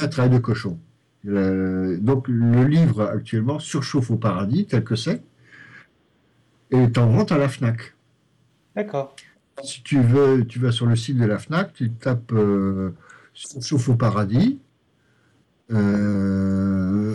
Un 0.00 0.08
travail 0.08 0.30
de 0.30 0.38
cochon. 0.38 0.78
donc 1.22 2.26
le 2.26 2.64
livre 2.64 3.02
actuellement 3.02 3.60
surchauffe 3.60 4.10
au 4.10 4.16
paradis, 4.16 4.66
tel 4.66 4.82
que 4.82 4.96
c'est, 4.96 5.22
est 6.72 6.98
en 6.98 7.06
vente 7.08 7.30
à 7.30 7.38
la 7.38 7.48
FNAC. 7.48 7.94
D'accord 8.74 9.14
si 9.62 9.82
tu 9.82 10.00
veux, 10.00 10.46
tu 10.46 10.58
vas 10.58 10.72
sur 10.72 10.86
le 10.86 10.96
site 10.96 11.18
de 11.18 11.24
la 11.24 11.38
FNAC, 11.38 11.72
tu 11.74 11.90
tapes 11.90 12.32
euh, 12.32 12.94
au 13.88 13.94
paradis. 13.94 14.58
Euh, 15.70 17.14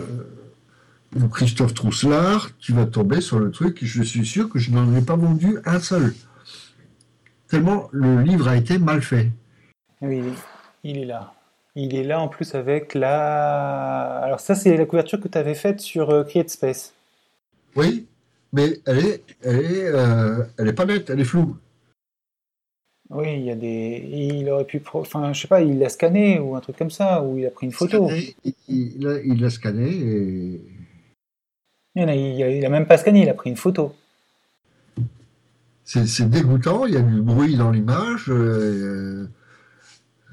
Christophe 1.32 1.74
Trousselard, 1.74 2.50
tu 2.58 2.72
vas 2.72 2.86
tomber 2.86 3.20
sur 3.20 3.38
le 3.38 3.50
truc. 3.50 3.78
Je 3.82 4.02
suis 4.02 4.26
sûr 4.26 4.48
que 4.48 4.58
je 4.58 4.70
n'en 4.70 4.94
ai 4.94 5.02
pas 5.02 5.16
vendu 5.16 5.58
un 5.64 5.80
seul. 5.80 6.14
Tellement 7.48 7.88
le 7.92 8.22
livre 8.22 8.48
a 8.48 8.56
été 8.56 8.78
mal 8.78 9.02
fait. 9.02 9.30
Oui, 10.02 10.22
il 10.84 10.98
est 10.98 11.04
là. 11.04 11.32
Il 11.74 11.94
est 11.94 12.02
là 12.02 12.20
en 12.20 12.28
plus 12.28 12.54
avec 12.54 12.94
la. 12.94 14.18
Alors, 14.18 14.40
ça, 14.40 14.54
c'est 14.54 14.76
la 14.76 14.84
couverture 14.84 15.20
que 15.20 15.28
tu 15.28 15.38
avais 15.38 15.54
faite 15.54 15.80
sur 15.80 16.10
euh, 16.10 16.24
Create 16.24 16.50
Space. 16.50 16.92
Oui, 17.76 18.06
mais 18.52 18.80
elle 18.84 18.98
est, 18.98 19.24
elle 19.42 19.64
est, 19.64 19.86
euh, 19.86 20.44
elle 20.58 20.68
est 20.68 20.72
pas 20.72 20.86
nette, 20.86 21.10
elle 21.10 21.20
est 21.20 21.24
floue. 21.24 21.56
Oui, 23.10 23.34
il 23.34 23.44
y 23.44 23.50
a 23.50 23.54
des. 23.54 24.06
Il 24.12 24.50
aurait 24.50 24.64
pu. 24.64 24.82
Enfin, 24.92 25.32
je 25.32 25.40
sais 25.40 25.48
pas, 25.48 25.62
il 25.62 25.78
l'a 25.78 25.88
scanné 25.88 26.38
ou 26.38 26.56
un 26.56 26.60
truc 26.60 26.76
comme 26.76 26.90
ça, 26.90 27.22
ou 27.22 27.38
il 27.38 27.46
a 27.46 27.50
pris 27.50 27.66
une 27.66 27.72
photo. 27.72 28.10
il 28.68 29.40
l'a 29.40 29.50
scanné 29.50 29.88
et. 29.88 30.60
Il 31.94 32.60
n'a 32.60 32.68
même 32.68 32.86
pas 32.86 32.98
scanné, 32.98 33.22
il 33.22 33.28
a 33.28 33.34
pris 33.34 33.50
une 33.50 33.56
photo. 33.56 33.94
C'est 35.84 36.28
dégoûtant, 36.28 36.84
il 36.84 36.94
y 36.94 36.96
a 36.98 37.00
du 37.00 37.22
bruit 37.22 37.56
dans 37.56 37.70
l'image, 37.70 38.26
euh, 38.28 39.26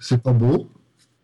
c'est 0.02 0.22
pas 0.22 0.34
beau. 0.34 0.70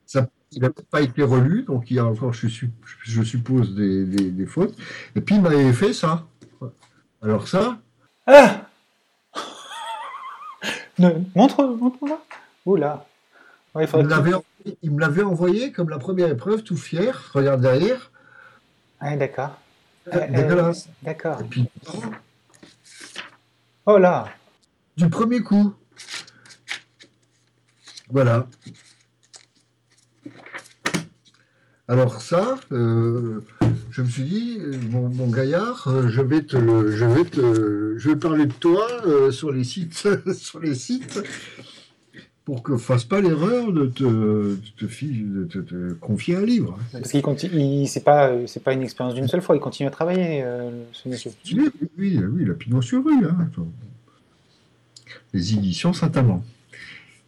Ça, 0.06 0.30
il 0.54 0.62
n'a 0.62 0.70
pas 0.70 1.02
été 1.02 1.22
relu, 1.22 1.64
donc 1.64 1.92
il 1.92 1.98
y 1.98 2.00
a 2.00 2.06
encore, 2.06 2.32
je, 2.32 2.48
je 2.48 3.24
suppose, 3.24 3.76
des, 3.76 4.06
des, 4.06 4.46
fautes. 4.46 4.76
Et 5.16 5.22
puis 5.22 5.36
il 5.36 5.42
m'avait 5.42 5.74
fait 5.74 5.92
ça. 5.92 6.26
Alors 7.22 7.48
ça. 7.48 7.80
Ah 8.26 8.71
montre, 11.36 11.64
montre-moi. 11.64 12.24
Oula. 12.66 13.06
il, 13.76 14.92
me 14.92 15.00
l'avait 15.00 15.24
envoyé 15.24 15.72
comme 15.72 15.90
la 15.90 15.98
première 15.98 16.30
épreuve, 16.30 16.64
tout 16.64 16.78
fier. 16.78 17.32
Regarde 17.34 17.62
derrière. 17.62 18.12
Ah, 19.00 19.16
d'accord. 19.16 19.58
Euh, 20.14 20.20
euh, 20.34 20.74
d'accord. 21.04 21.40
oh 23.86 23.98
là. 23.98 24.28
Du 24.98 25.10
premier 25.10 25.42
coup. 25.42 25.74
Voilà. 28.10 28.48
Alors 31.88 32.22
ça, 32.22 32.58
euh, 32.72 33.44
je 33.92 34.02
me 34.02 34.08
suis 34.08 34.24
dit, 34.24 34.60
mon, 34.90 35.28
gaillard, 35.28 35.88
euh, 35.88 36.08
je 36.08 36.22
vais 36.22 36.42
te, 36.42 36.56
je 36.92 37.06
vais 37.06 37.26
te, 37.26 37.98
je 37.98 38.10
vais 38.10 38.16
parler 38.16 38.46
de 38.46 38.54
toi 38.54 38.88
euh, 39.06 39.32
sur 39.32 39.52
les 39.52 39.66
sites, 39.66 40.08
sur 40.34 40.62
les 40.62 40.76
sites, 40.76 41.22
pour 42.46 42.64
que 42.64 42.78
fasse 42.78 43.04
pas 43.04 43.20
l'erreur 43.20 43.74
de 43.74 43.88
te, 43.88 44.56
de 44.80 45.46
te, 45.46 45.94
confier 45.94 46.38
un 46.38 46.46
livre. 46.46 46.80
Parce 46.94 47.12
qu'il 47.12 47.22
continue, 47.22 47.86
c'est 47.86 48.04
pas, 48.04 48.32
c'est 48.48 48.64
pas 48.64 48.74
une 48.74 48.82
expérience 48.82 49.14
d'une 49.14 49.28
seule 49.28 49.42
fois. 49.42 49.56
Il 49.58 49.62
continue 49.62 49.88
à 49.88 49.92
travailler, 49.92 50.42
euh, 50.44 50.72
ce 50.94 51.10
monsieur. 51.10 51.32
Oui, 51.54 51.70
oui, 51.98 52.18
oui, 52.18 52.46
la 52.46 52.54
pignon 52.54 52.82
sur 52.82 53.04
rue. 53.04 53.26
Hein. 53.26 53.50
Les 55.34 55.54
éditions 55.54 55.92
Saint-Amand. 55.92 56.44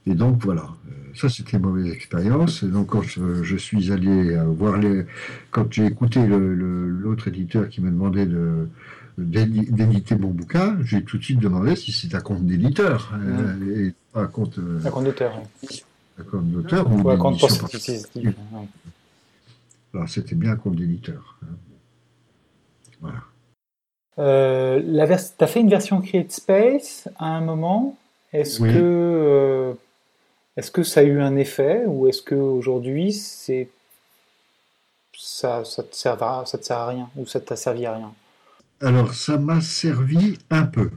Et 0.06 0.16
donc 0.16 0.44
voilà, 0.44 0.64
euh, 0.64 0.92
ça 1.16 1.30
c'était 1.30 1.58
une 1.58 1.64
mauvaise 1.64 1.92
expérience. 1.92 2.64
Et 2.64 2.68
donc 2.68 2.88
quand 2.88 3.02
je, 3.02 3.56
suis 3.58 3.92
allé 3.92 4.36
euh, 4.36 4.44
voir 4.44 4.78
les, 4.78 5.06
quand 5.52 5.72
j'ai 5.72 5.86
écouté 5.86 6.26
l'autre 6.28 7.28
éditeur 7.28 7.70
qui 7.70 7.82
me 7.82 7.90
demandait 7.90 8.26
de 8.26 8.68
d'éditer 9.18 10.16
mon 10.16 10.30
bouquin, 10.30 10.76
j'ai 10.84 11.04
tout 11.04 11.20
de 11.20 11.24
suite 11.24 11.40
demandé 11.40 11.76
si 11.76 11.92
c'est 11.92 12.16
un 12.16 12.20
compte 12.20 12.48
d'éditeur 12.48 13.14
euh, 13.14 13.88
et 13.88 13.94
pas 14.12 14.22
un 14.22 14.28
compte. 14.28 14.60
un 14.84 14.90
compte 14.90 15.04
d'auteur. 15.04 15.40
Un 16.20 16.24
compte 16.24 16.52
d'auteur 16.52 16.92
ou, 16.92 17.08
un 17.08 17.18
compte 17.18 17.40
Alors 19.94 20.10
c'était 20.10 20.36
bien 20.36 20.54
un 20.54 20.56
compte 20.56 20.76
d'éditeur. 20.76 21.38
Hein. 21.44 21.56
Voilà. 23.02 23.20
Euh, 24.20 24.82
tu 25.38 25.44
as 25.44 25.48
fait 25.48 25.62
une 25.62 25.70
version 25.70 26.02
Create 26.02 26.32
Space 26.32 27.10
à 27.18 27.26
un 27.26 27.42
moment? 27.42 27.98
Est-ce 28.32 28.60
que 28.60 29.76
est-ce 30.56 30.72
que 30.72 30.84
ça 30.84 31.02
a 31.02 31.04
eu 31.04 31.20
un 31.22 31.36
effet 31.36 31.84
ou 31.86 32.08
est-ce 32.08 32.22
qu'aujourd'hui 32.22 33.12
c'est 33.14 33.70
ça, 35.18 35.64
ça 35.66 35.84
te 35.84 35.96
sert 35.96 36.22
à, 36.22 36.44
rien 36.88 37.10
ou 37.16 37.26
ça 37.26 37.40
t'a 37.40 37.56
servi 37.56 37.86
à 37.86 37.96
rien? 37.96 38.14
Alors 38.82 39.14
ça 39.14 39.38
m'a 39.38 39.62
servi 39.62 40.38
un 40.50 40.64
peu. 40.64 40.92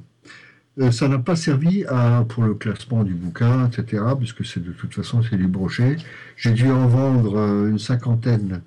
Euh, 0.79 0.90
ça 0.90 1.09
n'a 1.09 1.19
pas 1.19 1.37
servi 1.37 1.85
pour 2.29 2.42
le 2.42 2.55
classement 2.55 3.03
du 3.03 3.14
bouquin, 3.14 3.69
etc., 3.69 4.03
puisque 4.19 4.45
c'est 4.45 4.62
de 4.62 4.73
toute 4.73 4.92
façon 4.92 5.23
c'est 5.23 5.37
du 5.37 5.47
brochet. 5.47 5.97
J'ai 6.37 6.53
dû 6.53 6.71
en 6.71 6.87
vendre 6.87 7.38
euh, 7.38 7.71
une 7.71 7.79
cinquantaine 7.79 8.61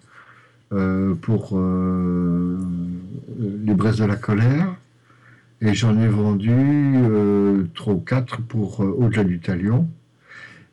euh, 0.71 1.13
pour 1.15 1.59
les 3.39 3.73
braises 3.73 3.97
de 3.97 4.05
la 4.05 4.15
colère, 4.15 4.75
et 5.61 5.73
j'en 5.73 5.99
ai 5.99 6.07
vendu 6.07 7.69
trois 7.75 7.93
ou 7.93 7.99
quatre 7.99 8.41
pour 8.41 8.79
au-delà 8.79 9.23
du 9.23 9.39
talion. 9.39 9.87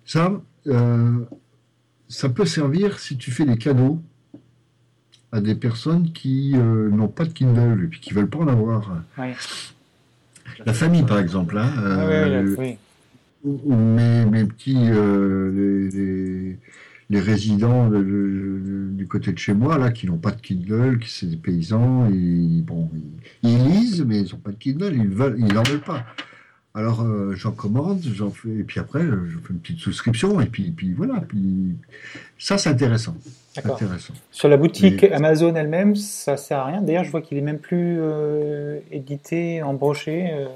Ça, 0.06 0.40
euh, 0.68 1.24
ça 2.08 2.28
peut 2.28 2.46
servir 2.46 3.00
si 3.00 3.16
tu 3.16 3.32
fais 3.32 3.44
des 3.44 3.58
cadeaux 3.58 4.00
à 5.32 5.40
des 5.40 5.56
personnes 5.56 6.12
qui 6.12 6.52
euh, 6.54 6.88
n'ont 6.90 7.08
pas 7.08 7.24
de 7.24 7.32
Kindle 7.32 7.82
et 7.84 7.88
puis 7.88 7.98
qui 7.98 8.14
veulent 8.14 8.30
pas 8.30 8.38
en 8.38 8.48
avoir. 8.48 9.02
La 10.64 10.72
famille, 10.72 11.02
par 11.02 11.18
exemple. 11.18 11.58
Hein, 11.58 11.72
euh, 11.78 12.74
Ou 13.44 13.74
mes, 13.74 14.44
petits, 14.44 14.76
les, 17.10 17.20
résidents 17.20 17.90
du 17.90 19.06
côté 19.08 19.32
de 19.32 19.38
chez 19.38 19.54
moi, 19.54 19.76
là, 19.76 19.90
qui 19.90 20.06
n'ont 20.06 20.18
pas 20.18 20.30
de 20.30 20.40
Kindle, 20.40 21.00
qui 21.00 21.10
c'est 21.10 21.26
des 21.26 21.36
paysans, 21.36 22.08
et, 22.10 22.62
bon, 22.62 22.88
ils, 23.42 23.58
lisent, 23.58 24.04
mais 24.06 24.20
ils 24.20 24.32
n'ont 24.32 24.38
pas 24.38 24.52
de 24.52 24.56
Kindle, 24.56 24.94
ils 24.94 25.52
n'en 25.52 25.62
veulent 25.64 25.80
pas. 25.80 26.06
Alors 26.76 27.00
euh, 27.00 27.34
j'en 27.34 27.52
commande, 27.52 28.02
j'en 28.02 28.30
fais, 28.30 28.50
et 28.50 28.62
puis 28.62 28.80
après 28.80 29.00
je 29.00 29.38
fais 29.38 29.54
une 29.54 29.60
petite 29.60 29.78
souscription, 29.78 30.42
et 30.42 30.46
puis, 30.46 30.70
puis 30.72 30.92
voilà. 30.92 31.22
Puis 31.22 31.74
ça 32.38 32.58
c'est 32.58 32.68
intéressant. 32.68 33.16
D'accord. 33.54 33.80
Sur 34.30 34.48
la 34.50 34.58
boutique 34.58 35.02
Amazon 35.04 35.54
elle-même, 35.54 35.96
ça 35.96 36.36
sert 36.36 36.58
à 36.58 36.66
rien. 36.66 36.82
D'ailleurs, 36.82 37.04
je 37.04 37.10
vois 37.10 37.22
qu'il 37.22 37.38
est 37.38 37.42
même 37.42 37.60
plus 37.60 37.96
euh, 37.98 38.78
édité, 38.90 39.62
embroché. 39.62 40.28
Euh. 40.30 40.48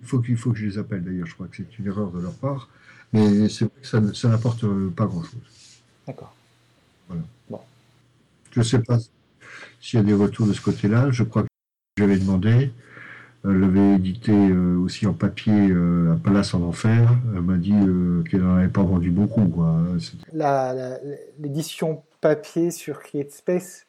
Il 0.00 0.08
faut 0.08 0.18
qu'il 0.18 0.36
faut 0.36 0.50
que 0.50 0.58
je 0.58 0.66
les 0.66 0.78
appelle. 0.78 1.04
D'ailleurs, 1.04 1.28
je 1.28 1.34
crois 1.34 1.46
que 1.46 1.56
c'est 1.58 1.78
une 1.78 1.86
erreur 1.86 2.10
de 2.10 2.20
leur 2.20 2.34
part, 2.34 2.68
mais 3.12 3.48
c'est 3.48 3.66
vrai 3.66 3.74
que 3.80 3.86
ça, 3.86 4.02
ça 4.14 4.28
n'apporte 4.28 4.66
pas 4.96 5.06
grand-chose. 5.06 5.38
D'accord. 6.08 6.34
Voilà. 7.06 7.22
Bon. 7.48 7.60
Je 8.50 8.58
ne 8.58 8.64
sais 8.64 8.80
pas 8.80 8.98
s'il 9.80 10.00
y 10.00 10.02
a 10.02 10.04
des 10.04 10.12
retours 10.12 10.48
de 10.48 10.52
ce 10.52 10.60
côté-là. 10.60 11.12
Je 11.12 11.22
crois 11.22 11.44
que 11.44 11.48
j'avais 11.98 12.18
demandé. 12.18 12.72
Elle 13.48 13.60
l'avait 13.60 13.94
édité 13.94 14.32
euh, 14.32 14.76
aussi 14.78 15.06
en 15.06 15.12
papier 15.12 15.52
euh, 15.70 16.14
à 16.14 16.16
Palace 16.16 16.52
en 16.54 16.62
Enfer. 16.62 17.08
Elle 17.34 17.42
m'a 17.42 17.56
dit 17.56 17.72
euh, 17.72 18.24
qu'elle 18.24 18.40
n'en 18.40 18.56
avait 18.56 18.68
pas 18.68 18.82
vendu 18.82 19.10
beaucoup. 19.10 19.40
L'édition 21.38 22.02
papier 22.20 22.72
sur 22.72 22.98
Create 23.00 23.30
Space, 23.30 23.86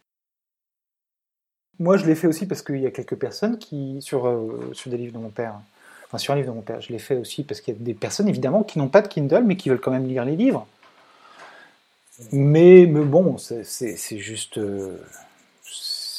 moi 1.80 1.98
je 1.98 2.06
l'ai 2.06 2.14
fait 2.14 2.28
aussi 2.28 2.46
parce 2.46 2.62
qu'il 2.62 2.80
y 2.80 2.86
a 2.86 2.92
quelques 2.92 3.16
personnes 3.16 3.58
qui, 3.58 3.98
sur, 4.02 4.32
sur 4.74 4.92
des 4.92 4.98
livres 4.98 5.14
de 5.14 5.18
mon 5.18 5.30
père, 5.30 5.56
enfin 6.06 6.20
sur 6.20 6.34
un 6.34 6.36
livre 6.36 6.50
de 6.50 6.56
mon 6.56 6.62
père, 6.62 6.82
je 6.82 6.92
l'ai 6.92 7.00
fait 7.00 7.16
aussi 7.16 7.44
parce 7.44 7.62
qu'il 7.62 7.74
y 7.74 7.78
a 7.78 7.80
des 7.80 7.94
personnes 7.96 8.28
évidemment 8.28 8.64
qui 8.64 8.78
n'ont 8.78 8.90
pas 8.90 9.02
de 9.02 9.08
Kindle 9.08 9.44
mais 9.46 9.56
qui 9.56 9.70
veulent 9.70 9.80
quand 9.80 9.92
même 9.92 10.06
lire 10.06 10.26
les 10.26 10.36
livres. 10.36 10.68
Mais, 12.32 12.86
mais 12.88 13.06
bon, 13.06 13.38
c'est 13.38 14.18
juste 14.18 14.60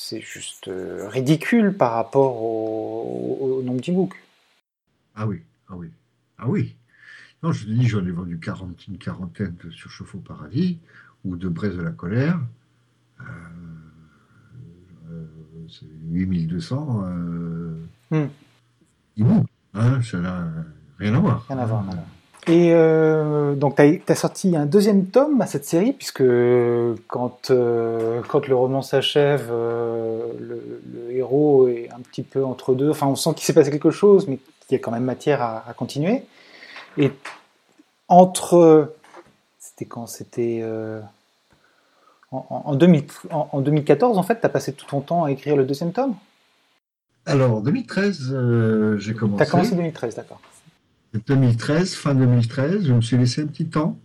c'est 0.09 0.23
juste 0.23 0.69
euh, 0.69 1.07
ridicule 1.09 1.75
par 1.77 1.93
rapport 1.93 2.43
au, 2.43 3.61
nombre 3.63 3.81
d'e-books. 3.83 4.15
Ah 5.15 5.27
oui, 5.27 5.43
ah 5.69 5.77
oui, 5.77 5.91
ah 6.39 6.49
oui. 6.49 6.75
Non, 7.43 7.53
je 7.53 7.67
te 7.67 7.71
dis, 7.71 7.87
j'en 7.87 8.05
ai 8.07 8.11
vendu 8.11 8.41
une 8.89 8.99
quarantaine 8.99 9.55
de 9.63 9.71
Surchauffe 9.71 10.17
Paradis 10.27 10.79
ou 11.25 11.37
de 11.37 11.49
Brest 11.49 11.77
de 11.77 11.83
la 11.83 11.91
colère. 11.91 12.41
Euh, 13.21 13.25
euh, 15.11 15.27
c'est 15.69 15.87
8200 16.11 17.05
euh, 17.05 18.27
e-books. 19.19 19.47
Hein, 19.75 20.01
ça 20.03 20.19
n'a 20.21 20.49
rien 20.99 21.15
à 21.15 21.19
voir. 21.19 21.45
Rien 21.49 21.59
à 21.59 21.67
voir, 21.67 21.85
et 22.49 22.71
euh, 22.73 23.55
donc, 23.55 23.77
tu 23.77 24.03
as, 24.09 24.15
sorti 24.15 24.57
un 24.57 24.65
deuxième 24.65 25.07
tome 25.07 25.43
à 25.43 25.47
cette 25.47 25.67
série, 25.67 25.93
puisque 25.93 26.25
quand, 27.07 27.51
euh, 27.51 28.23
quand 28.27 28.47
le 28.47 28.55
roman 28.55 28.81
s'achève, 28.81 29.49
euh, 29.51 30.33
le, 30.41 31.13
héros 31.15 31.69
est 31.69 31.91
un 31.95 32.01
petit 32.01 32.23
peu 32.23 32.43
entre 32.43 32.75
deux. 32.75 32.89
Enfin, 32.89 33.07
on 33.07 33.17
sent 33.17 33.31
qu'il 33.35 33.45
s'est 33.45 33.53
passé 33.53 33.71
quelque 33.71 33.91
chose, 33.91 34.27
mais 34.29 34.39
qu'il 34.67 34.73
y 34.73 34.75
a 34.77 34.79
quand 34.79 34.91
même 34.91 35.05
matière 35.05 35.43
à, 35.43 35.75
continuer. 35.77 36.23
Et 36.97 37.13
entre. 38.09 38.95
C'était 39.59 39.85
quand? 39.85 40.07
C'était. 40.07 40.65
En, 42.31 42.47
en, 42.51 42.75
2014, 42.75 44.17
en 44.17 44.23
fait, 44.23 44.41
tu 44.41 44.47
as 44.47 44.49
passé 44.49 44.73
tout 44.73 44.87
ton 44.87 45.01
temps 45.01 45.25
à 45.25 45.31
écrire 45.31 45.55
le 45.55 45.65
deuxième 45.65 45.93
tome? 45.93 46.15
Alors, 47.27 47.57
en 47.57 47.61
2013, 47.61 48.97
j'ai 48.97 49.13
commencé. 49.13 49.45
Tu 49.45 49.49
as 49.49 49.51
commencé 49.51 49.73
en 49.75 49.77
2013, 49.77 50.15
d'accord. 50.15 50.41
2013, 51.15 51.95
fin 51.95 52.15
2013, 52.15 52.87
je 52.87 52.93
me 52.93 53.01
suis 53.01 53.17
laissé 53.17 53.43
un 53.43 53.47
petit 53.47 53.67
temps. 53.67 53.99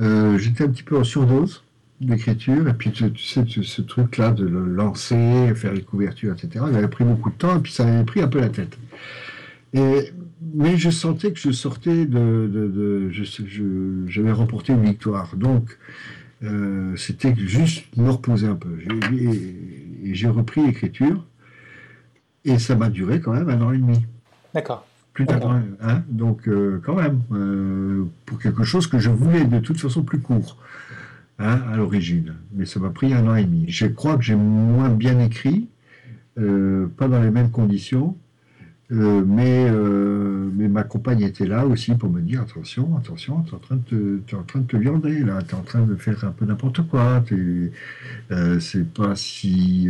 Euh, 0.00 0.38
j'étais 0.38 0.64
un 0.64 0.68
petit 0.68 0.82
peu 0.82 0.98
en 0.98 1.04
surdose 1.04 1.62
d'écriture, 2.00 2.68
et 2.68 2.74
puis 2.74 2.90
tu, 2.90 3.10
sais, 3.18 3.44
ce, 3.46 3.80
truc-là 3.80 4.30
de 4.30 4.44
le 4.44 4.66
lancer, 4.66 5.54
faire 5.54 5.72
les 5.72 5.82
couvertures, 5.82 6.34
etc., 6.34 6.64
ça 6.70 6.76
avait 6.76 6.88
pris 6.88 7.04
beaucoup 7.04 7.30
de 7.30 7.36
temps, 7.36 7.56
et 7.56 7.60
puis 7.60 7.72
ça 7.72 7.84
m'avait 7.84 8.04
pris 8.04 8.20
un 8.20 8.28
peu 8.28 8.40
la 8.40 8.50
tête. 8.50 8.76
Mais 9.72 10.76
je 10.76 10.90
sentais 10.90 11.32
que 11.32 11.38
je 11.38 11.50
sortais 11.50 12.06
de... 12.06 12.50
de, 12.52 13.10
J'avais 14.06 14.32
remporté 14.32 14.72
une 14.72 14.84
victoire. 14.84 15.34
Donc, 15.36 15.78
euh, 16.42 16.94
c'était 16.96 17.34
juste 17.34 17.84
me 17.96 18.10
reposer 18.10 18.46
un 18.46 18.56
peu. 18.56 18.78
Et 19.12 20.14
j'ai 20.14 20.28
repris 20.28 20.66
l'écriture, 20.66 21.24
et 22.44 22.58
ça 22.58 22.74
m'a 22.74 22.90
duré 22.90 23.20
quand 23.20 23.32
même 23.32 23.48
un 23.48 23.60
an 23.62 23.72
et 23.72 23.78
demi. 23.78 24.04
D'accord. 24.54 24.86
Plus 25.16 25.26
hein 25.80 26.02
Donc, 26.10 26.46
euh, 26.46 26.78
quand 26.84 26.96
même, 26.96 27.22
euh, 27.32 28.04
pour 28.26 28.38
quelque 28.38 28.64
chose 28.64 28.86
que 28.86 28.98
je 28.98 29.08
voulais 29.08 29.46
de 29.46 29.60
toute 29.60 29.80
façon 29.80 30.02
plus 30.02 30.18
court 30.18 30.58
hein, 31.38 31.58
à 31.72 31.76
l'origine. 31.78 32.34
Mais 32.52 32.66
ça 32.66 32.80
m'a 32.80 32.90
pris 32.90 33.14
un 33.14 33.26
an 33.26 33.34
et 33.34 33.44
demi. 33.44 33.64
Je 33.68 33.86
crois 33.86 34.18
que 34.18 34.22
j'ai 34.22 34.34
moins 34.34 34.90
bien 34.90 35.18
écrit, 35.20 35.68
euh, 36.38 36.86
pas 36.98 37.08
dans 37.08 37.22
les 37.22 37.30
mêmes 37.30 37.50
conditions, 37.50 38.14
mais, 38.90 39.70
ma 40.68 40.82
compagne 40.82 41.22
était 41.22 41.46
là 41.46 41.64
aussi 41.66 41.94
pour 41.94 42.10
me 42.10 42.20
dire 42.20 42.42
attention, 42.42 42.98
attention, 42.98 43.42
tu 43.42 43.54
es 43.54 44.34
en 44.34 44.42
train 44.42 44.60
de 44.60 44.66
te, 44.66 44.76
viander 44.76 45.20
là, 45.20 45.40
tu 45.42 45.54
es 45.54 45.58
en 45.58 45.62
train 45.62 45.80
de 45.80 45.96
faire 45.96 46.22
un 46.24 46.30
peu 46.30 46.44
n'importe 46.44 46.86
quoi. 46.88 47.24
c'est 48.60 48.92
pas 48.92 49.16
si, 49.16 49.88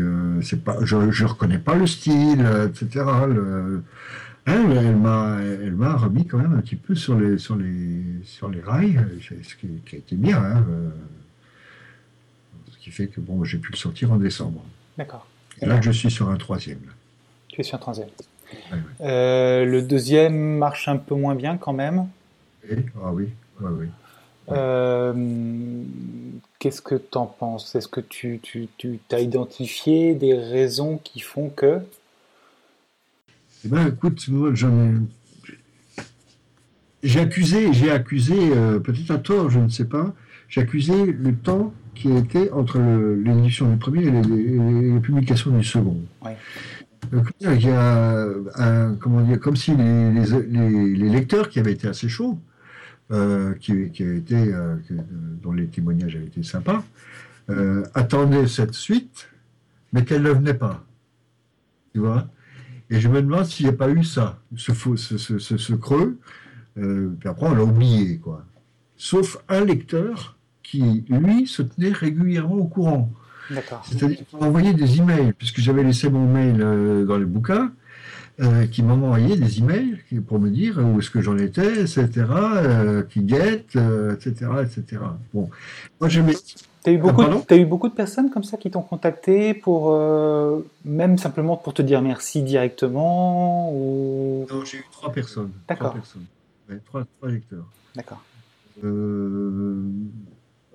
pas, 0.65 0.77
je, 0.83 1.11
je 1.11 1.25
reconnais 1.25 1.59
pas 1.59 1.75
le 1.75 1.89
style, 1.89 2.47
etc. 2.69 3.05
elle, 4.47 4.77
elle 4.77 4.97
m'a, 4.97 5.39
elle 5.41 5.75
m'a 5.75 5.97
remis 5.97 6.25
quand 6.25 6.39
même 6.39 6.55
un 6.55 6.61
petit 6.61 6.77
peu 6.77 6.95
sur 6.95 7.19
les, 7.19 7.37
sur 7.37 7.57
les, 7.57 8.25
sur 8.25 8.49
les 8.49 8.61
rails, 8.61 9.01
ce 9.21 9.55
qui, 9.57 9.67
a 9.93 9.97
été 9.97 10.15
bien. 10.15 10.39
Hein, 10.39 10.65
euh, 10.69 10.91
ce 12.71 12.79
qui 12.79 12.91
fait 12.91 13.09
que 13.09 13.21
bon, 13.21 13.43
j'ai 13.45 13.59
pu 13.59 13.73
le 13.73 13.77
sortir 13.77 14.13
en 14.13 14.17
décembre. 14.17 14.63
D'accord. 14.97 15.27
Et 15.61 15.67
là, 15.67 15.81
je 15.81 15.91
suis 15.91 16.11
sur 16.11 16.29
un 16.31 16.37
troisième. 16.37 16.81
Tu 17.49 17.61
es 17.61 17.65
sur 17.65 17.77
un 17.77 17.81
troisième. 17.81 18.09
Euh, 19.01 19.65
le 19.65 19.83
deuxième 19.83 20.59
marche 20.59 20.87
un 20.87 20.97
peu 20.97 21.17
moins 21.17 21.35
bien 21.35 21.57
quand 21.57 21.73
même. 21.73 22.07
Oui, 22.71 22.85
ah 23.03 23.13
oui, 23.13 23.29
oui, 23.61 23.71
oui. 23.81 23.87
Euh, 24.53 25.13
qu'est-ce 26.61 26.81
que 26.81 26.95
tu 26.95 27.19
en 27.19 27.27
penses? 27.27 27.75
Est-ce 27.75 27.89
que 27.89 28.01
tu, 28.01 28.39
tu, 28.41 28.69
tu 28.79 29.01
as 29.11 29.19
identifié 29.19 30.15
des 30.15 30.35
raisons 30.35 30.99
qui 31.03 31.19
font 31.19 31.49
que 31.49 31.81
eh 33.65 33.69
ben, 33.69 33.89
écoute, 33.89 34.27
ai. 34.29 34.95
J'ai 37.03 37.21
accusé, 37.21 37.73
j'ai 37.73 37.91
accusé, 37.91 38.35
euh, 38.37 38.81
peut-être 38.81 39.11
à 39.13 39.19
tort, 39.19 39.49
je 39.49 39.61
ne 39.61 39.69
sais 39.69 39.85
pas, 39.85 40.13
j'ai 40.49 40.61
accusé 40.61 41.13
le 41.13 41.35
temps 41.35 41.73
qui 41.95 42.11
a 42.11 42.19
été 42.19 42.51
entre 42.51 42.81
l'édition 42.81 43.71
du 43.71 43.77
premier 43.77 44.07
et 44.07 44.11
les, 44.11 45.01
publications 45.01 45.57
du 45.57 45.63
second. 45.63 46.01
il 47.41 47.63
y 47.63 47.71
a 47.71 48.27
un, 48.57 48.95
comment 48.95 49.21
dire, 49.21 49.39
comme 49.39 49.55
si 49.57 49.77
les, 49.77 51.09
lecteurs 51.09 51.49
qui 51.49 51.61
avaient 51.61 51.73
été 51.73 51.87
assez 51.87 52.09
chauds, 52.09 52.41
euh, 53.13 53.55
qui, 53.55 53.71
avaient 53.73 54.19
été, 54.19 54.35
euh, 54.35 54.75
dont 55.43 55.53
les 55.53 55.69
témoignages 55.69 56.17
avaient 56.17 56.27
été 56.27 56.43
sympas, 56.43 56.83
attendaient 57.95 58.49
cette 58.49 58.75
suite, 58.75 59.29
mais 59.93 60.05
qu'elle 60.05 60.23
ne 60.23 60.31
venait 60.31 60.55
pas. 60.55 60.85
Tu 61.95 62.01
vois? 62.01 62.27
Et 62.91 63.01
je 63.01 63.09
me 63.09 63.21
demande 63.21 63.45
s'il 63.45 63.67
n'y 63.67 63.73
a 63.73 63.77
pas 63.77 63.91
eu 63.91 64.05
ça, 64.05 64.39
ce, 64.57 64.73
ce, 64.97 65.39
ce, 65.39 65.75
creux. 65.75 66.19
Euh, 66.79 67.11
puis 67.19 67.29
après, 67.29 67.47
on 67.47 67.55
l'a 67.55 67.65
oublié, 67.65 68.19
quoi. 68.19 68.45
Sauf 68.97 69.39
un 69.49 69.65
lecteur 69.65 70.37
qui, 70.63 71.05
lui, 71.09 71.47
se 71.47 71.63
tenait 71.63 71.93
régulièrement 71.93 72.57
au 72.57 72.67
courant. 72.67 73.13
C'est-à-dire 73.85 74.19
qu'il 74.27 74.39
m'envoyait 74.39 74.75
des 74.75 74.99
emails, 74.99 75.33
puisque 75.33 75.61
j'avais 75.61 75.85
laissé 75.85 76.11
mon 76.11 76.27
mail 76.27 76.61
euh, 76.61 77.05
dans 77.05 77.17
les 77.17 77.25
bouquins, 77.25 77.73
euh, 78.41 78.67
qui 78.67 78.83
m'envoyait 78.83 79.37
des 79.37 79.61
emails 79.61 79.99
pour 80.27 80.41
me 80.41 80.51
dire 80.51 80.79
où 80.79 80.99
est-ce 80.99 81.11
que 81.11 81.21
j'en 81.21 81.39
étais, 81.39 81.83
etc., 81.83 82.09
euh, 82.29 83.03
qui 83.03 83.23
guette, 83.23 83.77
etc., 84.13 84.47
etc. 84.63 85.03
Bon, 85.33 85.49
moi, 86.01 86.09
j'aimais 86.09 86.35
tu 86.87 86.91
as, 86.91 86.95
eu 86.95 86.99
beaucoup, 86.99 87.25
de, 87.25 87.53
as 87.53 87.57
eu 87.57 87.65
beaucoup 87.65 87.89
de 87.89 87.95
personnes 87.95 88.31
comme 88.31 88.45
ça 88.45 88.57
qui 88.57 88.71
t'ont 88.71 88.83
contacté 88.83 89.55
pour 89.55 89.93
euh, 89.93 90.61
même 90.85 91.19
simplement 91.19 91.57
pour 91.57 91.75
te 91.75 91.83
dire 91.83 92.01
merci 92.01 92.43
directement 92.43 93.73
ou... 93.73 94.47
Non, 94.49 94.65
j'ai 94.65 94.79
eu 94.79 94.85
trois 94.93 95.11
personnes. 95.11 95.51
D'accord. 95.67 95.89
Trois, 95.89 96.01
personnes. 96.01 96.27
trois, 96.85 97.05
trois 97.19 97.29
lecteurs. 97.29 97.67
D'accord. 97.97 98.23
Euh, 98.85 99.83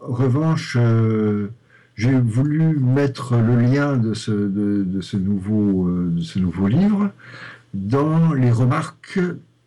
en 0.05 0.13
revanche, 0.13 0.75
euh, 0.77 1.53
j'ai 1.95 2.19
voulu 2.19 2.77
mettre 2.77 3.37
le 3.37 3.61
lien 3.61 3.95
de 3.95 4.13
ce, 4.13 4.31
de, 4.31 4.83
de 4.83 4.99
ce, 5.01 5.15
nouveau, 5.15 5.89
de 5.89 6.21
ce 6.21 6.39
nouveau 6.39 6.67
livre 6.67 7.09
dans 7.73 8.33
les 8.33 8.51
remarques 8.51 9.17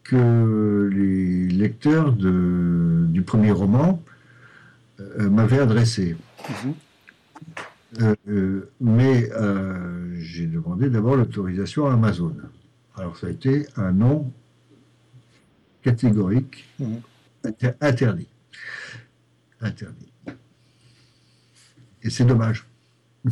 que 0.03 0.91
les 0.93 1.49
lecteurs 1.49 2.13
de, 2.13 3.07
du 3.09 3.23
premier 3.23 3.53
roman 3.53 4.03
m'avaient 5.19 5.61
adressées. 5.61 6.17
Euh, 8.01 8.15
euh, 8.29 8.71
mais 8.81 9.31
euh, 9.33 10.15
j'ai 10.19 10.47
demandé 10.47 10.91
d'abord 10.91 11.17
l'autorisation 11.17 11.87
à 11.87 11.95
Amazon. 11.95 12.37
Alors 12.97 13.17
ça 13.17 13.29
a 13.29 13.31
été 13.31 13.67
un 13.77 13.93
non 13.93 14.33
catégorique, 15.83 16.65
mhm. 16.79 17.01
interdit. 17.81 18.29
Interdit. 19.61 20.13
Et 22.03 22.11
c'est 22.11 22.25
dommage. 22.25 22.67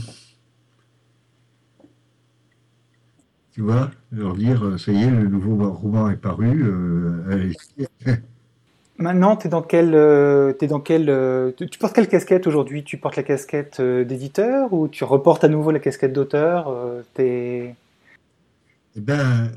Tu 3.55 3.61
vois, 3.61 3.91
leur 4.11 4.35
dire, 4.35 4.81
ça 4.81 4.93
y 4.93 5.03
est, 5.03 5.11
le 5.11 5.29
nouveau 5.29 5.71
roman 5.75 6.09
est 6.09 6.17
paru. 6.17 6.65
Euh, 6.65 7.53
Maintenant, 9.03 9.37
tu 9.37 9.49
quelle, 9.69 9.95
euh, 9.97 10.53
es 10.61 10.67
dans 10.69 10.79
quelle, 10.79 11.11
euh, 11.11 11.51
tu 11.53 11.77
portes 11.79 11.93
quelle 11.93 12.09
casquette 12.09 12.47
aujourd'hui? 12.47 12.85
Tu 12.85 12.99
portes 12.99 13.17
la 13.17 13.25
casquette 13.25 13.81
d'éditeur 13.81 14.73
ou 14.73 14.87
tu 14.87 15.03
reportes 15.03 15.43
à 15.43 15.49
nouveau 15.49 15.73
la 15.73 15.81
casquette 15.81 16.13
d'auteur 16.13 16.73
Eh 17.19 17.75
ben, 18.97 19.51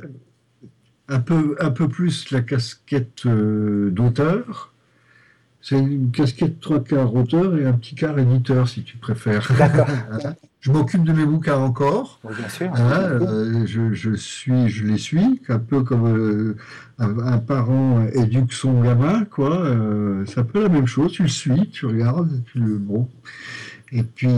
un 1.07 1.19
peu 1.19 1.87
plus 1.87 2.31
la 2.31 2.41
casquette 2.41 3.27
d'auteur 3.27 4.73
c'est 5.67 5.79
une 5.79 6.11
casquette 6.11 6.59
trois 6.59 6.83
quarts 6.83 7.15
auteur 7.15 7.57
et 7.57 7.65
un 7.65 7.73
petit 7.73 7.95
quart 7.95 8.19
éditeur, 8.19 8.69
si 8.69 8.83
tu 8.83 8.97
préfères. 8.97 9.51
D'accord. 9.57 9.87
je 10.61 10.71
m'occupe 10.71 11.03
de 11.03 11.11
mes 11.11 11.25
bouquins 11.25 11.57
encore. 11.57 12.19
bien 12.37 12.49
sûr. 12.49 12.71
Euh, 12.77 13.65
je, 13.65 14.13
suis, 14.13 14.69
je 14.69 14.85
les 14.85 14.99
suis, 14.99 15.41
un 15.49 15.57
peu 15.57 15.81
comme 15.81 16.05
euh, 16.05 16.55
un, 16.99 17.39
parent 17.39 18.05
éduque 18.13 18.53
son 18.53 18.79
gamin, 18.79 19.25
quoi. 19.25 19.59
Euh, 19.59 20.23
c'est 20.27 20.41
un 20.41 20.43
peu 20.43 20.61
la 20.61 20.69
même 20.69 20.85
chose. 20.85 21.13
Tu 21.13 21.23
le 21.23 21.29
suis, 21.29 21.67
tu 21.71 21.87
regardes, 21.87 22.43
tu 22.51 22.59
le 22.59 22.77
bon. 22.77 23.09
Et 23.91 24.03
puis, 24.03 24.29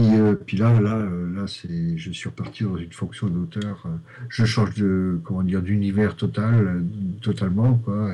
puis 0.46 0.56
là, 0.56 0.80
là, 0.80 0.96
là, 0.96 1.44
c'est, 1.46 1.98
je 1.98 2.10
suis 2.10 2.30
reparti 2.30 2.64
dans 2.64 2.78
une 2.78 2.92
fonction 2.92 3.26
d'auteur. 3.26 3.86
je 4.30 4.46
change 4.46 4.72
de, 4.76 5.20
comment 5.24 5.42
dire, 5.42 5.60
d'univers 5.60 6.16
total, 6.16 6.84
totalement, 7.20 7.74
quoi. 7.74 8.12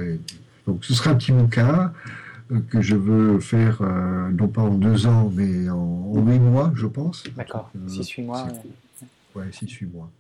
donc, 0.66 0.84
ce 0.84 0.94
sera 0.94 1.10
un 1.10 1.14
petit 1.14 1.30
bouquin 1.30 1.92
que 2.68 2.80
je 2.80 2.94
veux 2.94 3.40
faire, 3.40 3.78
euh, 3.80 4.30
non 4.30 4.48
pas 4.48 4.62
en 4.62 4.74
deux 4.74 5.06
ans, 5.06 5.30
mais 5.34 5.68
en, 5.70 6.12
huit 6.14 6.38
mois, 6.38 6.72
je 6.74 6.86
pense. 6.86 7.24
D'accord, 7.36 7.70
euh, 7.76 7.88
six, 7.88 8.08
huit 8.10 8.24
mois. 8.24 8.48
Ouais, 9.34 9.44
six, 9.50 9.68
huit 9.68 9.86
mois. 9.92 10.10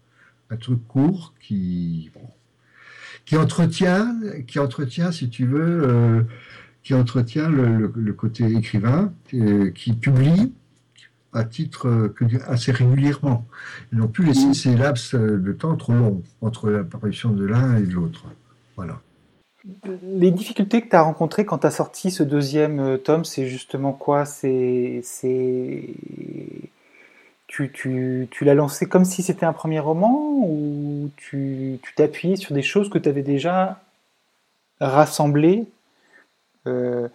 Un 0.50 0.56
truc 0.56 0.86
court 0.88 1.34
qui, 1.40 2.10
qui 3.24 3.36
entretient, 3.36 4.16
qui 4.46 4.58
entretient, 4.58 5.12
si 5.12 5.28
tu 5.28 5.46
veux, 5.46 5.88
euh, 5.88 6.22
qui 6.82 6.94
entretient 6.94 7.48
le, 7.48 7.88
côté 8.12 8.44
écrivain, 8.52 9.12
qui 9.28 9.92
publie 9.92 10.52
à 11.32 11.44
titre 11.44 12.12
assez 12.46 12.72
régulièrement. 12.72 13.46
Ils 13.92 13.98
n'ont 13.98 14.08
plus 14.08 14.24
laissé 14.24 14.54
ces 14.54 14.76
laps 14.76 15.14
de 15.14 15.52
temps 15.52 15.76
trop 15.76 15.94
longs 15.94 16.22
entre 16.42 16.70
l'apparition 16.70 17.30
de 17.30 17.44
l'un 17.44 17.76
et 17.76 17.82
de 17.82 17.92
l'autre. 17.92 18.26
Voilà. 18.76 19.00
Les 20.02 20.30
difficultés 20.30 20.82
que 20.82 20.88
tu 20.90 20.96
as 20.96 21.02
rencontrées 21.02 21.46
quand 21.46 21.58
tu 21.58 21.66
as 21.66 21.70
sorti 21.70 22.10
ce 22.10 22.22
deuxième 22.22 22.80
euh, 22.80 22.96
tome, 22.98 23.24
c'est 23.24 23.46
justement 23.46 23.92
quoi? 23.92 24.26
C'est 24.26 25.02
tu, 27.46 28.28
l'as 28.42 28.54
lancé 28.54 28.86
comme 28.86 29.04
si 29.04 29.22
c'était 29.22 29.46
un 29.46 29.52
premier 29.52 29.78
roman 29.78 30.34
ou 30.42 31.10
tu 31.16 31.80
appuyé 31.98 32.36
sur 32.36 32.54
des 32.54 32.62
choses 32.62 32.90
que 32.90 32.98
tu 32.98 33.08
avais 33.08 33.22
déjà 33.22 33.80
rassemblées? 34.80 35.66
Euh, 36.66 37.08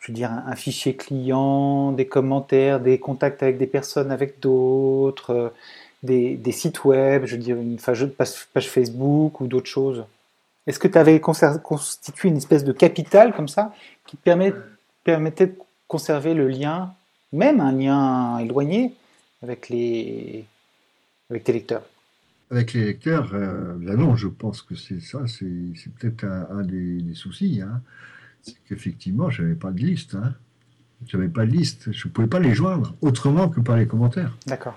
Je 0.00 0.08
veux 0.08 0.14
dire, 0.14 0.32
un, 0.32 0.56
fichier 0.56 0.96
client, 0.96 1.92
des 1.92 2.06
commentaires, 2.06 2.80
des 2.80 2.98
contacts 2.98 3.42
avec 3.42 3.58
des 3.58 3.66
personnes, 3.66 4.10
avec 4.10 4.40
d'autres, 4.40 5.30
euh, 5.30 5.48
des, 6.02 6.52
sites 6.52 6.84
web, 6.84 7.26
je 7.26 7.36
veux 7.36 7.42
dire, 7.42 7.56
une 7.56 7.78
page 7.78 8.68
Facebook 8.68 9.40
ou 9.40 9.46
d'autres 9.46 9.68
choses 9.68 10.04
est-ce 10.66 10.78
que 10.78 10.88
tu 10.88 10.98
avais 10.98 11.20
constitué 11.20 12.28
une 12.28 12.36
espèce 12.36 12.64
de 12.64 12.72
capital 12.72 13.34
comme 13.34 13.48
ça 13.48 13.72
qui 14.06 14.16
permettait 14.16 15.46
de 15.46 15.54
conserver 15.88 16.34
le 16.34 16.48
lien, 16.48 16.94
même 17.32 17.60
un 17.60 17.72
lien 17.72 18.38
éloigné, 18.38 18.94
avec, 19.42 19.68
les, 19.68 20.44
avec 21.30 21.44
tes 21.44 21.52
lecteurs? 21.52 21.82
Avec 22.50 22.74
les 22.74 22.84
lecteurs, 22.84 23.30
euh, 23.34 23.74
non, 23.78 24.14
je 24.14 24.28
pense 24.28 24.62
que 24.62 24.74
c'est 24.74 25.00
ça, 25.00 25.26
c'est 25.26 25.92
peut-être 25.98 26.24
un, 26.24 26.62
des, 26.62 27.14
soucis. 27.14 27.60
Hein. 27.60 27.80
C'est 28.42 28.54
qu'effectivement, 28.68 29.30
je 29.30 29.42
n'avais 29.42 29.54
pas 29.54 29.70
de 29.70 29.78
liste. 29.78 30.14
Hein. 30.14 30.34
Je 31.08 31.16
n'avais 31.16 31.28
pas 31.28 31.44
de 31.44 31.50
liste. 31.50 31.90
Je 31.92 32.06
ne 32.06 32.12
pouvais 32.12 32.28
pas 32.28 32.38
les 32.38 32.54
joindre 32.54 32.94
autrement 33.00 33.48
que 33.48 33.60
par 33.60 33.76
les 33.76 33.86
commentaires. 33.86 34.36
D'accord. 34.46 34.76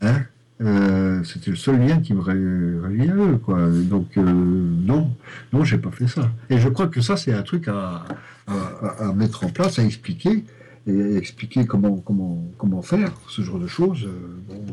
Hein? 0.00 0.22
Euh, 0.62 1.24
c'était 1.24 1.50
le 1.50 1.56
seul 1.56 1.80
lien 1.80 2.00
qui 2.00 2.12
me 2.12 2.20
reliait 2.20 3.10
à 3.10 3.14
eux, 3.14 3.38
quoi. 3.38 3.66
Donc 3.70 4.16
euh, 4.16 4.22
non, 4.22 5.10
non, 5.52 5.64
j'ai 5.64 5.78
pas 5.78 5.90
fait 5.90 6.06
ça. 6.06 6.30
Et 6.50 6.58
je 6.58 6.68
crois 6.68 6.88
que 6.88 7.00
ça, 7.00 7.16
c'est 7.16 7.32
un 7.32 7.42
truc 7.42 7.68
à, 7.68 8.04
à, 8.46 9.12
mettre 9.14 9.44
en 9.44 9.48
place, 9.48 9.78
à 9.78 9.84
expliquer 9.84 10.44
et 10.86 11.16
expliquer 11.16 11.64
comment 11.64 11.96
comment 11.96 12.44
comment 12.58 12.82
faire 12.82 13.12
ce 13.28 13.40
genre 13.40 13.58
de 13.58 13.66
choses. 13.66 14.04
Euh, 14.04 14.10
bon, 14.48 14.66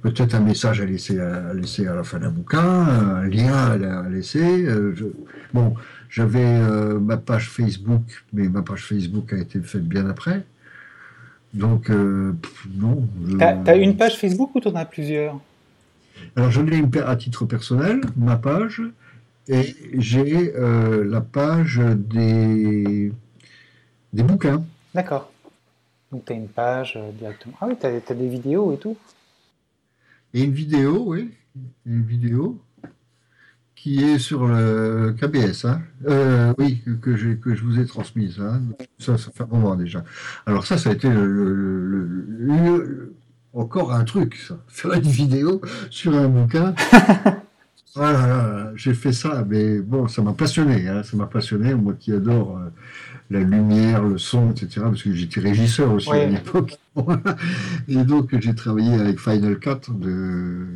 peut-être 0.00 0.34
un 0.34 0.40
message 0.40 0.80
à 0.80 0.86
laisser 0.86 1.20
à, 1.20 1.52
laisser 1.52 1.86
à 1.86 1.94
la 1.94 2.02
fin 2.02 2.18
d'un 2.18 2.30
bouquin, 2.30 2.62
un 2.62 3.26
lien 3.26 3.54
à, 3.54 4.08
laisser. 4.08 4.66
bon, 5.52 5.74
j'avais 6.08 6.58
ma 7.00 7.18
page 7.18 7.50
Facebook, 7.50 8.24
mais 8.32 8.48
ma 8.48 8.62
page 8.62 8.84
Facebook 8.86 9.34
a 9.34 9.36
été 9.36 9.60
faite 9.60 9.86
bien 9.86 10.08
après. 10.08 10.46
Donc, 11.54 11.90
euh, 11.90 12.34
non. 12.74 13.08
T'as 13.38 13.62
as 13.66 13.76
une 13.76 13.96
page 13.96 14.18
Facebook 14.18 14.54
ou 14.54 14.60
t'en 14.60 14.74
as 14.74 14.84
plusieurs? 14.84 15.40
Alors, 16.34 16.50
j'en 16.50 16.66
ai 16.66 16.76
une 16.76 16.90
à 17.04 17.16
titre 17.16 17.44
personnel, 17.44 18.00
ma 18.16 18.36
page, 18.36 18.82
et 19.48 19.74
j'ai 19.94 20.54
euh, 20.54 21.04
la 21.04 21.20
page 21.20 21.78
des, 21.78 23.12
des 24.12 24.22
bouquins. 24.22 24.64
D'accord. 24.94 25.30
Donc, 26.12 26.24
tu 26.24 26.32
as 26.32 26.36
une 26.36 26.48
page 26.48 26.94
euh, 26.96 27.10
directement. 27.12 27.56
Ah 27.60 27.66
oui, 27.68 27.74
tu 27.78 27.86
as, 27.86 28.14
des 28.14 28.28
vidéos 28.28 28.72
et 28.74 28.78
tout? 28.78 28.96
Et 30.34 30.42
une 30.42 30.52
vidéo, 30.52 31.04
oui. 31.06 31.30
Une 31.86 32.02
vidéo 32.02 32.58
qui 33.76 34.02
est 34.02 34.18
sur 34.18 34.46
le 34.46 35.12
KBS, 35.12 35.66
hein. 35.66 35.82
euh, 36.08 36.52
oui, 36.58 36.82
que, 37.02 37.14
je, 37.14 37.34
que 37.34 37.54
je 37.54 37.62
vous 37.62 37.78
ai 37.78 37.84
transmise. 37.84 38.40
Hein. 38.40 38.62
Ça, 38.98 39.18
ça 39.18 39.30
fait 39.32 39.44
un 39.44 39.46
moment 39.46 39.76
déjà. 39.76 40.02
Alors 40.46 40.66
ça, 40.66 40.78
ça 40.78 40.90
a 40.90 40.92
été 40.94 41.08
le, 41.08 43.14
encore 43.52 43.92
un 43.92 44.04
truc, 44.04 44.36
ça. 44.36 44.56
Faire 44.66 44.94
une 44.94 45.02
vidéo 45.02 45.60
sur 45.90 46.16
un 46.16 46.26
bouquin. 46.26 46.74
voilà, 47.94 48.72
j'ai 48.76 48.94
fait 48.94 49.12
ça, 49.12 49.44
mais 49.46 49.78
bon, 49.78 50.08
ça 50.08 50.22
m'a 50.22 50.32
passionné. 50.32 50.88
Hein. 50.88 51.02
ça 51.02 51.16
m'a 51.16 51.26
passionné, 51.26 51.74
moi 51.74 51.94
qui 51.98 52.12
adore 52.12 52.58
euh, 52.58 52.70
la 53.30 53.40
lumière, 53.40 54.02
le 54.02 54.16
son, 54.16 54.52
etc. 54.52 54.80
Parce 54.84 55.02
que 55.02 55.12
j'étais 55.12 55.40
régisseur 55.40 55.92
aussi 55.92 56.10
à 56.10 56.26
l'époque. 56.26 56.78
et 57.88 58.04
donc 58.04 58.34
j'ai 58.40 58.54
travaillé 58.54 58.94
avec 58.94 59.20
Final 59.20 59.58
Cut 59.58 59.90
de, 59.90 60.66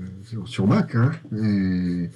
sur 0.44 0.66
Mac. 0.66 0.94
Hein. 0.94 1.12
et 1.34 2.10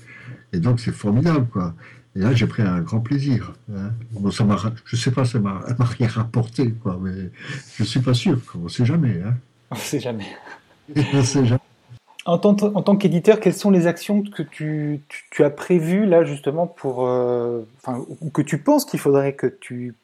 et 0.55 0.61
donc, 0.61 0.81
c'est 0.81 0.93
formidable, 0.93 1.47
quoi. 1.53 1.75
Et 2.17 2.21
là, 2.21 2.33
j'ai 2.33 2.47
pris 2.47 2.63
un 2.63 2.81
grand 2.81 3.01
plaisir. 3.01 3.55
Hein. 3.75 3.91
Bon, 4.13 4.31
ça 4.31 4.45
m'a, 4.45 4.57
je 4.85 4.95
sais 4.95 5.11
pas, 5.11 5.25
ça 5.25 5.41
m'a, 5.41 5.61
rien 5.81 6.07
rapporté, 6.07 6.71
quoi, 6.71 6.99
mais 7.01 7.31
je 7.77 7.83
suis 7.83 8.01
pas 8.01 8.15
sûr. 8.15 8.39
On 8.63 8.69
sait 8.69 8.85
jamais. 8.85 9.21
Hein. 9.25 9.35
On 9.73 9.75
sait 9.75 9.99
jamais. 9.99 10.27
on 11.13 11.23
sait 11.23 11.45
jamais. 11.45 11.61
En 12.27 12.39
tant, 12.39 12.57
en 12.57 12.83
tant 12.83 12.97
qu'éditeur, 12.97 13.41
quelles 13.41 13.55
sont 13.55 13.71
les 13.71 13.87
actions 13.87 14.23
que 14.23 14.43
tu, 14.43 15.03
tu, 15.31 15.45
as 15.45 15.51
prévues 15.51 16.07
là 16.07 16.25
justement 16.25 16.67
pour, 16.67 17.07
euh, 17.07 17.67
enfin, 17.77 18.03
que 18.33 18.41
tu 18.41 18.57
penses 18.59 18.87
qu'il 18.87 18.99
faudrait 18.99 19.35
que 19.35 19.47
tu 19.47 19.95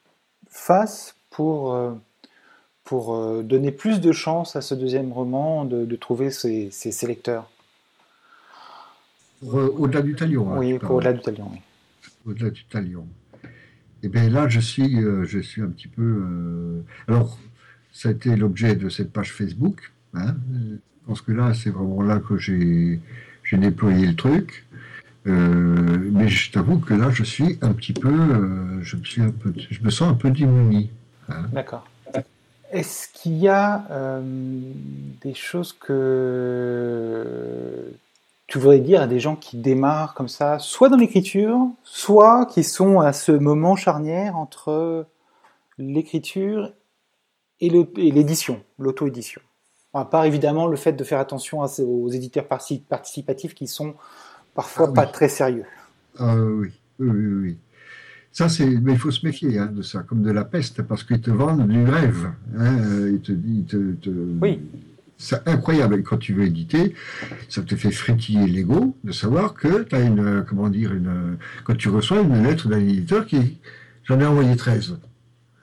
fasses 0.51 1.17
pour, 1.31 1.73
euh, 1.73 1.93
pour 2.85 3.15
euh, 3.15 3.43
donner 3.43 3.73
plus 3.73 4.01
de 4.01 4.13
chance 4.13 4.55
à 4.55 4.61
ce 4.61 4.75
deuxième 4.75 5.13
roman 5.13 5.65
de, 5.65 5.87
de 5.87 5.97
trouver 5.97 6.31
ses, 6.31 6.71
ses 6.71 7.07
lecteurs 7.07 7.50
au-delà 9.43 10.03
du 10.03 10.15
talion. 10.15 10.53
Hein, 10.53 10.59
oui, 10.59 10.75
au-delà 10.75 11.13
du 11.13 11.21
talion. 11.21 11.51
Au-delà 12.27 12.51
du 12.51 12.65
talion. 12.65 13.07
Et 14.03 14.07
eh 14.07 14.09
bien 14.09 14.31
là, 14.31 14.49
je 14.49 14.61
suis, 14.61 15.03
euh, 15.03 15.25
je 15.25 15.39
suis 15.39 15.61
un 15.61 15.69
petit 15.69 15.89
peu. 15.89 16.03
Euh, 16.03 16.81
alors, 17.07 17.39
ça 17.93 18.09
a 18.09 18.13
été 18.13 18.35
l'objet 18.35 18.75
de 18.75 18.89
cette 18.89 19.13
page 19.13 19.33
Facebook. 19.33 19.93
Hein, 20.15 20.37
parce 21.07 21.21
que 21.21 21.33
là, 21.33 21.53
c'est 21.53 21.69
vraiment 21.69 22.03
là 22.03 22.19
que 22.19 22.39
j'ai, 22.39 22.99
j'ai 23.45 23.59
déployé 23.59 24.07
le 24.07 24.17
truc. 24.17 24.65
Euh, 25.27 25.99
mais 26.13 26.29
je 26.29 26.51
t'avoue 26.51 26.79
que 26.79 26.95
là, 26.95 27.11
je 27.11 27.25
suis 27.25 27.59
un 27.61 27.75
petit 27.75 27.93
peu, 27.93 28.81
je 28.81 28.97
me 28.97 29.05
suis 29.05 29.21
un 29.21 29.31
peu, 29.31 29.53
je 29.55 29.83
me 29.83 29.91
sens 29.91 30.11
un 30.11 30.15
peu 30.15 30.31
démuni. 30.31 30.91
Hein. 31.29 31.45
D'accord. 31.53 31.87
Est-ce 32.73 33.09
qu'il 33.13 33.37
y 33.37 33.49
a 33.49 34.23
des 35.21 35.35
choses 35.35 35.75
que 35.75 37.93
tu 38.51 38.59
voudrais 38.59 38.81
dire 38.81 39.01
à 39.01 39.07
des 39.07 39.21
gens 39.21 39.37
qui 39.37 39.57
démarrent 39.57 40.13
comme 40.13 40.27
ça, 40.27 40.59
soit 40.59 40.89
dans 40.89 40.97
l'écriture, 40.97 41.57
soit 41.85 42.47
qui 42.47 42.65
sont 42.65 42.99
à 42.99 43.13
ce 43.13 43.31
moment 43.31 43.77
charnière 43.77 44.37
entre 44.37 45.07
l'écriture 45.79 46.73
et 47.61 47.71
l'édition, 47.71 48.61
l'auto-édition 48.77 49.41
À 49.95 50.05
part 50.05 50.25
évidemment 50.25 50.67
le 50.67 50.77
fait 50.77 50.95
de 50.95 51.05
faire 51.05 51.21
attention 51.21 51.61
aux 51.61 52.09
éditeurs 52.09 52.49
participatifs 52.49 53.55
qui 53.55 53.69
sont 53.69 53.95
parfois 54.53 54.89
ah 54.91 54.95
pas 54.95 55.07
très 55.07 55.29
sérieux. 55.29 55.67
Ah 56.19 56.35
oui, 56.35 56.73
oui, 56.99 57.09
oui. 57.09 57.57
Ça, 58.33 58.49
c'est, 58.49 58.67
mais 58.67 58.93
il 58.95 58.99
faut 58.99 59.13
se 59.13 59.25
méfier 59.25 59.59
hein, 59.59 59.67
de 59.67 59.83
ça, 59.83 60.03
comme 60.03 60.23
de 60.23 60.31
la 60.33 60.45
peste, 60.45 60.83
parce 60.83 61.05
qu'ils 61.05 61.21
te 61.21 61.31
vendent 61.31 61.69
du 61.69 61.85
rêve. 61.85 62.33
Hein, 62.59 63.07
ils 63.07 63.21
te, 63.21 63.93
te, 63.93 64.11
oui 64.41 64.61
c'est 65.21 65.47
incroyable. 65.47 66.03
Quand 66.03 66.17
tu 66.17 66.33
veux 66.33 66.45
éditer, 66.45 66.95
ça 67.49 67.63
te 67.63 67.77
fait 67.77 67.91
frétiller 67.91 68.47
l'ego 68.47 68.97
de 69.05 69.13
savoir 69.13 69.55
que 69.55 69.83
tu 69.83 69.95
as 69.95 70.01
une, 70.01 70.45
comment 70.49 70.71
dire, 70.71 70.93
quand 71.65 71.77
tu 71.77 71.91
reçois 71.91 72.23
une 72.23 72.43
lettre 72.43 72.69
d'un 72.69 72.81
éditeur 72.81 73.27
qui, 73.27 73.59
j'en 74.05 74.19
ai 74.19 74.27
envoyé 74.27 74.57
13. 74.57 74.99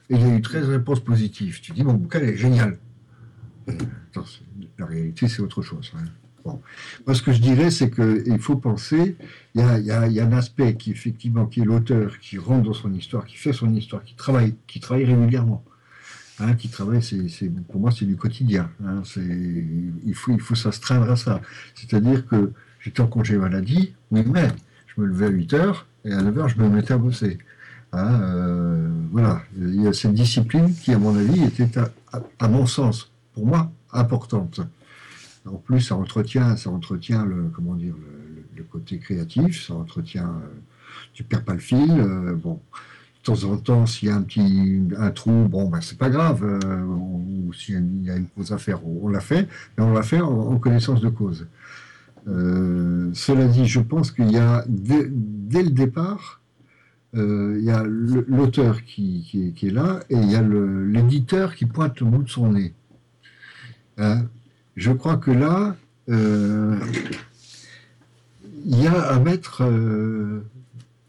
Et 0.10 0.16
il 0.16 0.22
y 0.22 0.24
a 0.24 0.36
eu 0.36 0.41
13 0.41 0.70
réponses 0.70 0.99
positives. 0.99 1.60
Tu 1.60 1.72
dis, 1.72 1.84
mon 1.84 1.95
bouquin 1.95 2.20
est 2.20 2.38
génial. 2.38 2.78
la 4.78 4.86
réalité, 4.86 5.28
c'est 5.28 5.41
autre 5.41 5.64
chose. 5.64 5.91
Hein. 5.97 6.05
Moi, 7.05 7.16
ce 7.16 7.22
que 7.22 7.34
je 7.34 7.41
dirais, 7.41 7.72
c'est 7.72 7.89
qu'il 7.89 8.39
faut 8.39 8.55
penser, 8.55 9.18
il 9.55 9.62
y, 9.62 9.64
a, 9.91 10.08
y 10.08 10.20
a, 10.20 10.26
un 10.26 10.32
aspect 10.32 10.76
qui, 10.76 10.91
effectivement, 10.91 11.45
qui 11.45 11.62
est 11.62 11.66
l'auteur, 11.66 12.20
qui 12.20 12.38
rentre 12.38 12.64
dans 12.64 12.74
son 12.74 12.93
histoire, 12.93 13.26
qui 13.26 13.36
fait 13.36 13.51
son 13.51 13.74
histoire, 13.74 14.03
qui 14.03 14.16
travaille, 14.16 14.55
qui 14.68 14.80
travaille 14.80 15.05
régulièrement. 15.05 15.66
Hein, 16.40 16.54
qui 16.54 16.70
travaille, 16.70 17.02
c'est, 17.02 17.50
pour 17.68 17.82
moi, 17.82 17.90
c'est 17.92 18.06
du 18.06 18.16
quotidien. 18.16 18.70
Hein, 18.86 19.02
il 19.16 20.14
faut, 20.14 20.56
s'astreindre 20.56 21.10
à 21.10 21.16
ça. 21.16 21.42
C'est-à-dire 21.74 22.28
que 22.28 22.52
j'étais 22.80 23.02
en 23.02 23.08
congé 23.08 23.38
maladie, 23.38 23.96
oui, 24.12 24.24
mais 24.28 24.50
je 24.86 25.02
me 25.02 25.08
levais 25.08 25.26
à 25.26 25.30
8 25.30 25.54
heures 25.54 25.88
et 26.06 26.14
à 26.14 26.22
9 26.22 26.38
heures, 26.38 26.50
je 26.50 26.60
me 26.60 26.70
mettais 26.70 26.94
à 26.94 26.98
bosser. 27.00 27.40
Hein, 27.92 28.22
euh, 28.22 28.90
voilà, 29.12 29.42
il 29.58 29.82
y 29.82 29.88
a 29.88 29.94
cette 29.94 30.14
discipline 30.14 30.76
qui, 30.76 30.94
à 30.94 31.00
mon 31.00 31.18
avis, 31.18 31.44
était, 31.44 31.70
à, 32.40 32.48
mon 32.48 32.68
sens, 32.68 33.12
pour 33.34 33.48
moi, 33.48 33.72
importante. 33.92 34.60
En 35.48 35.56
plus, 35.56 35.82
ça 35.82 35.96
entretient, 35.96 36.56
ça 36.56 36.70
entretient 36.70 37.26
le, 37.26 37.52
côté 38.70 39.00
créatif, 39.00 39.66
ça 39.66 39.74
entretient, 39.74 40.28
euh, 40.28 40.60
tu 41.14 41.24
perds 41.24 41.44
pas 41.44 41.54
le 41.54 41.60
fil. 41.60 42.00
Euh, 42.00 42.36
bon, 42.36 42.60
en 43.30 43.58
temps, 43.58 43.86
s'il 43.86 44.10
y 44.10 44.12
a 44.12 44.16
un 44.16 44.22
petit 44.22 44.82
un 44.98 45.12
trou, 45.12 45.48
bon, 45.50 45.70
ben, 45.70 45.82
c'est 45.82 45.98
pas 45.98 46.10
grave. 46.10 46.44
Euh, 46.44 46.84
ou 46.84 47.54
s'il 47.54 48.04
y 48.04 48.10
a 48.10 48.16
une 48.16 48.28
cause 48.28 48.52
à 48.52 48.58
faire, 48.58 48.86
on, 48.86 49.10
l'a 49.10 49.20
fait, 49.20 49.48
mais 49.78 49.84
on 49.84 49.94
l'a 49.94 50.04
fait 50.04 50.22
en, 50.22 50.58
connaissance 50.58 51.02
de 51.02 51.10
cause. 51.10 51.48
Euh, 52.28 53.10
cela 53.14 53.48
dit, 53.48 53.66
je 53.66 53.80
pense 53.80 54.12
qu'il 54.12 54.32
y 54.32 54.38
a, 54.38 54.64
dès, 54.68 55.64
le 55.64 55.70
départ, 55.70 56.42
euh, 57.16 57.56
il 57.60 57.66
y 57.66 57.72
a 57.72 57.84
l'auteur 57.84 58.84
qui, 58.84 59.56
est 59.62 59.72
là 59.72 60.02
et 60.10 60.16
il 60.16 60.32
y 60.32 60.36
a 60.36 60.42
l'éditeur 60.42 61.56
qui 61.56 61.66
pointe 61.66 62.02
au 62.02 62.06
bout 62.06 62.24
de 62.24 62.30
son 62.30 62.52
nez. 62.52 62.74
Hein? 64.00 64.26
je 64.76 64.92
crois 64.92 65.18
que 65.18 65.32
là, 65.32 65.76
il 66.08 66.16
y 68.66 68.86
a 68.88 68.94
à 68.94 69.20
mettre 69.20 69.64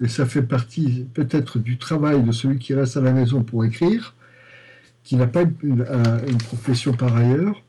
et 0.01 0.09
ça 0.09 0.27
fait 0.27 0.43
partie 0.43 1.07
peut-être 1.15 1.59
du 1.59 1.79
travail 1.79 2.23
de 2.23 2.33
celui 2.33 2.59
qui 2.59 2.75
reste 2.75 2.97
à 2.97 3.01
la 3.01 3.13
maison 3.13 3.43
pour 3.43 3.65
écrire, 3.65 4.15
qui 5.03 5.17
n'a 5.17 5.27
pas 5.27 5.43
une, 5.63 5.85
profession 6.45 6.93
par 6.93 7.17
ailleurs, 7.17 7.63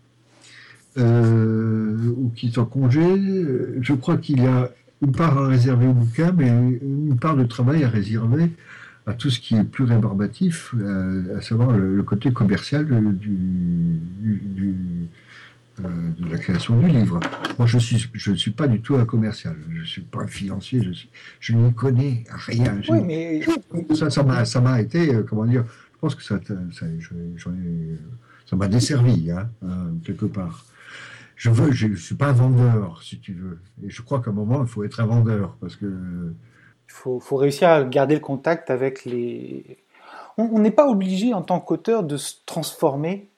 euh, 0.97 2.13
ou 2.17 2.29
qui 2.35 2.47
est 2.47 2.57
en 2.57 2.65
congé. 2.65 3.01
Je 3.81 3.93
crois 3.93 4.17
qu'il 4.17 4.43
y 4.43 4.47
a 4.47 4.69
une 5.01 5.11
part 5.11 5.37
à 5.37 5.47
réserver 5.47 5.87
au 5.87 5.93
bouquin, 5.93 6.33
mais 6.35 6.49
une 6.49 7.17
part 7.17 7.35
de 7.35 7.45
travail 7.45 7.83
à 7.83 7.89
réserver 7.89 8.51
à 9.07 9.13
tout 9.13 9.31
ce 9.31 9.39
qui 9.39 9.55
est 9.55 9.63
plus 9.63 9.85
rébarbatif, 9.85 10.75
euh, 10.77 11.37
à, 11.37 11.41
savoir 11.41 11.75
le, 11.75 12.03
côté 12.03 12.31
commercial 12.31 12.85
du 12.85 13.99
de 15.79 16.29
la 16.29 16.37
création 16.37 16.77
du 16.79 16.87
livre. 16.87 17.19
Moi, 17.57 17.67
je 17.67 17.77
suis, 17.77 18.09
je 18.13 18.31
ne 18.31 18.35
suis 18.35 18.51
pas 18.51 18.67
du 18.67 18.81
tout 18.81 18.95
un 18.95 19.05
commercial. 19.05 19.55
Je 19.69 19.79
ne 19.79 19.85
suis 19.85 20.01
pas 20.01 20.19
un 20.19 20.27
financier. 20.27 20.81
Je, 20.81 20.91
je 21.39 21.53
n'y 21.53 21.73
connais 21.73 22.23
rien. 22.29 22.79
Oui, 22.89 23.01
mais 23.05 23.41
ça, 23.95 24.09
ça 24.09 24.23
m'a, 24.23 24.45
ça 24.45 24.61
m'a 24.61 24.81
été, 24.81 25.13
euh, 25.13 25.23
comment 25.23 25.45
dire. 25.45 25.65
Je 25.93 25.97
pense 25.99 26.15
que 26.15 26.23
ça, 26.23 26.39
ça, 26.47 26.85
ça 28.45 28.55
m'a 28.55 28.67
desservi, 28.67 29.31
hein, 29.31 29.49
euh, 29.63 29.91
quelque 30.05 30.25
part. 30.25 30.65
Je 31.35 31.49
veux, 31.49 31.71
je, 31.71 31.93
suis 31.95 32.15
pas 32.15 32.29
un 32.29 32.33
vendeur, 32.33 33.01
si 33.03 33.19
tu 33.19 33.33
veux. 33.33 33.59
Et 33.83 33.89
je 33.89 34.01
crois 34.01 34.21
qu'à 34.21 34.31
un 34.31 34.33
moment, 34.33 34.61
il 34.61 34.67
faut 34.67 34.83
être 34.83 34.99
un 34.99 35.05
vendeur, 35.05 35.55
parce 35.61 35.75
que. 35.75 35.85
Il 35.85 36.91
faut, 36.91 37.19
faut 37.19 37.35
réussir 37.37 37.69
à 37.69 37.83
garder 37.83 38.15
le 38.15 38.21
contact 38.21 38.69
avec 38.69 39.05
les. 39.05 39.77
On 40.37 40.59
n'est 40.59 40.71
pas 40.71 40.87
obligé 40.87 41.33
en 41.33 41.41
tant 41.41 41.59
qu'auteur 41.59 42.03
de 42.03 42.15
se 42.15 42.35
transformer 42.45 43.29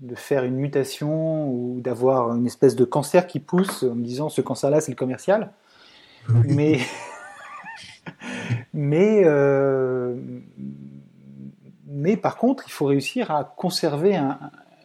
de 0.00 0.14
faire 0.14 0.44
une 0.44 0.56
mutation 0.56 1.48
ou 1.48 1.80
d'avoir 1.80 2.34
une 2.34 2.46
espèce 2.46 2.76
de 2.76 2.84
cancer 2.84 3.26
qui 3.26 3.40
pousse 3.40 3.82
en 3.82 3.94
me 3.94 4.04
disant 4.04 4.28
ce 4.28 4.40
cancer-là 4.40 4.80
c'est 4.80 4.92
le 4.92 4.96
commercial. 4.96 5.52
Mais, 6.44 6.80
mais, 8.74 9.22
euh, 9.24 10.16
mais 11.86 12.16
par 12.16 12.36
contre, 12.36 12.64
il 12.66 12.72
faut 12.72 12.86
réussir 12.86 13.30
à 13.30 13.44
conserver 13.44 14.20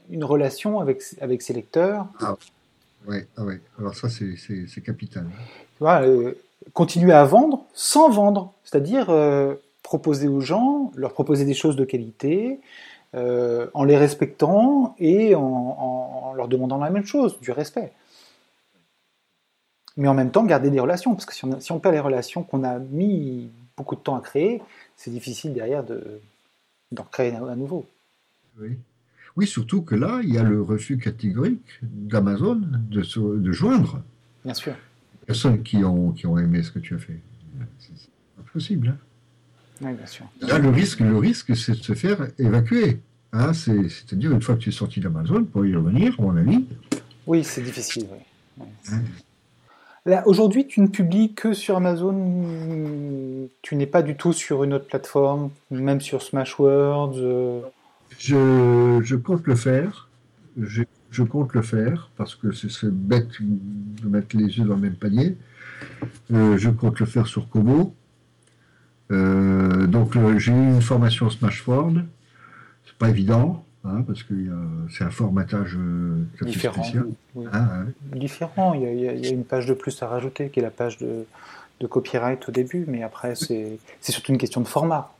une 0.10 0.24
relation 0.24 0.80
avec, 0.80 1.02
avec 1.20 1.42
ses 1.42 1.54
lecteurs. 1.54 2.08
Ah, 2.20 2.36
ouais, 3.08 3.28
ah 3.38 3.44
ouais. 3.44 3.60
alors 3.80 3.96
ça 3.96 4.08
c'est 4.10 4.82
capital. 4.82 5.26
Euh, 5.82 6.34
continuer 6.74 7.14
à 7.14 7.24
vendre 7.26 7.66
sans 7.74 8.10
vendre, 8.10 8.54
c'est-à-dire 8.64 9.10
euh, 9.10 9.56
proposer 9.84 10.28
aux 10.28 10.42
gens, 10.42 10.92
leur 10.96 11.14
proposer 11.14 11.46
des 11.46 11.54
choses 11.54 11.76
de 11.76 11.86
qualité, 11.86 12.60
euh, 13.14 13.68
en 13.74 13.84
les 13.84 13.98
respectant 13.98 14.96
et 14.98 15.36
en, 15.36 16.34
leur 16.36 16.48
demandant 16.48 16.78
la 16.78 16.90
même 16.90 17.06
chose, 17.06 17.40
du 17.42 17.52
respect. 17.52 17.92
Mais 19.98 20.08
en 20.08 20.14
même 20.14 20.32
temps, 20.32 20.46
garder 20.46 20.70
des 20.70 20.80
relations, 20.80 21.14
parce 21.14 21.26
que 21.26 21.34
si 21.34 21.44
on, 21.44 21.60
si 21.60 21.72
on 21.74 21.80
perd 21.80 21.94
les 21.94 22.00
relations 22.00 22.44
qu'on 22.44 22.64
a 22.64 22.80
mis 22.80 23.52
beaucoup 23.76 23.96
de 23.96 24.00
temps 24.00 24.16
à 24.16 24.22
créer, 24.22 24.62
c'est 24.96 25.12
difficile 25.12 25.54
derrière 25.54 25.84
d'en 25.84 27.04
créer 27.04 27.36
à 27.36 27.56
nouveau. 27.56 27.86
Oui. 28.60 28.78
oui, 29.36 29.48
surtout 29.48 29.82
que 29.82 29.96
là, 29.96 30.22
il 30.24 30.34
y 30.34 30.38
a 30.38 30.44
le 30.44 30.62
refus 30.62 30.98
catégorique 30.98 31.80
d'Amazon 31.82 32.62
de, 32.90 33.38
de 33.38 33.52
joindre. 33.52 34.02
Bien 34.46 34.54
sûr. 34.54 34.74
Personnes 35.26 35.64
qui 35.64 35.84
ont, 35.84 36.12
qui 36.12 36.28
ont 36.28 36.38
aimé 36.38 36.64
ce 36.64 36.72
que 36.72 36.80
tu 36.80 36.96
as 36.96 37.00
fait. 37.00 37.20
C'est 37.78 37.92
impossible. 38.40 38.90
Hein 38.90 38.98
oui, 39.82 39.94
bien 39.94 40.06
sûr. 40.06 40.26
Là, 40.42 40.60
le 40.60 40.70
risque, 40.70 41.00
le 41.00 41.18
risque, 41.18 41.56
c'est 41.56 41.74
de 41.74 41.84
se 41.84 41.94
faire 41.94 42.28
évacuer. 42.38 43.00
Hein, 43.34 43.54
C'est-à-dire, 43.54 44.32
une 44.32 44.42
fois 44.42 44.56
que 44.56 44.62
tu 44.62 44.70
es 44.70 44.74
sorti 44.74 45.00
d'Amazon, 45.00 45.46
pour 45.46 45.66
y 45.66 45.76
revenir, 45.76 46.16
à 46.20 46.22
mon 46.22 46.36
avis. 46.36 46.66
Oui, 47.26 47.44
c'est 47.44 47.62
difficile. 47.62 48.08
Hein. 48.60 49.00
Là, 50.06 50.28
aujourd'hui, 50.28 50.66
tu 50.66 50.82
ne 50.82 50.88
publies 50.88 51.34
que 51.34 51.54
sur 51.54 51.78
Amazon. 51.78 53.48
Tu 53.62 53.76
n'es 53.76 53.86
pas 53.86 54.02
du 54.02 54.16
tout 54.16 54.34
sur 54.34 54.64
une 54.64 54.74
autre 54.74 54.88
plateforme, 54.88 55.52
même 55.70 56.02
sur 56.02 56.24
Smashwords. 56.24 57.18
Euh. 57.18 57.62
Je, 58.18 59.00
je, 59.04 59.16
compte 59.16 59.46
le 59.46 59.56
faire. 59.56 60.10
Je, 60.60 60.84
je, 61.12 61.24
compte 61.24 61.54
le 61.54 61.62
faire 61.62 62.10
parce 62.18 62.36
que 62.36 62.52
c'est 62.52 62.92
bête 62.92 63.30
de 63.40 64.08
mettre 64.10 64.36
les 64.36 64.58
yeux 64.58 64.66
dans 64.66 64.76
le 64.76 64.82
même 64.82 64.96
panier. 64.96 65.38
Euh, 66.34 66.58
je 66.58 66.70
compte 66.70 67.00
le 67.00 67.06
faire 67.06 67.28
sur 67.28 67.48
Kobo. 67.48 67.94
Euh, 69.12 69.88
donc 69.88 70.14
j'ai 70.38 70.52
eu 70.52 70.56
une 70.56 70.82
formation 70.82 71.30
Smashford, 71.30 71.94
c'est 72.86 72.98
pas 72.98 73.10
évident, 73.10 73.66
hein, 73.84 74.04
parce 74.08 74.24
que 74.24 74.34
c'est 74.90 75.04
un 75.04 75.10
formatage 75.10 75.76
euh, 75.78 76.26
différent. 76.44 76.84
Ah, 77.52 77.84
différent, 78.14 78.74
il 78.74 79.00
y, 79.00 79.08
a, 79.08 79.30
une 79.30 79.44
page 79.44 79.66
de 79.66 79.74
plus 79.74 80.02
à 80.02 80.08
rajouter, 80.08 80.50
qui 80.50 80.60
est 80.60 80.64
la 80.64 80.72
page 80.72 80.98
de, 80.98 81.26
copyright 81.90 82.48
au 82.48 82.52
début, 82.52 82.86
mais 82.88 83.02
après 83.02 83.36
c'est 83.36 83.80
surtout 84.02 84.32
une 84.32 84.38
question 84.38 84.62
de 84.62 84.68
format. 84.68 85.14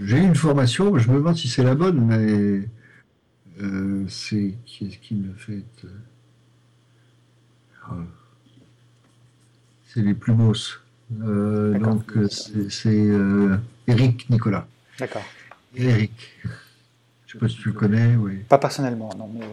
J'ai 0.00 0.18
eu 0.18 0.22
une 0.22 0.34
formation, 0.34 0.96
je 0.98 1.10
me 1.10 1.16
demande 1.16 1.36
si 1.36 1.48
c'est 1.48 1.64
la 1.64 1.74
bonne, 1.74 2.00
mais 2.00 2.68
euh, 3.62 4.04
c'est 4.08 4.54
qui 4.66 4.86
est-ce 4.86 4.98
qui 4.98 5.14
me 5.14 5.32
fait 5.34 5.62
ah. 7.86 7.96
C'est 9.86 10.00
les 10.00 10.14
Plumos. 10.14 10.83
Euh, 11.22 11.78
donc 11.78 12.12
c'est 12.30 12.88
euh, 12.88 13.56
Eric 13.86 14.28
Nicolas. 14.30 14.66
D'accord. 14.98 15.22
Eric. 15.76 16.12
Je 17.26 17.32
sais 17.32 17.38
pas 17.38 17.48
si 17.48 17.56
tu 17.56 17.68
le 17.68 17.74
connais. 17.74 18.16
Oui. 18.16 18.38
Pas 18.48 18.58
personnellement, 18.58 19.10
non, 19.16 19.30
mais 19.32 19.46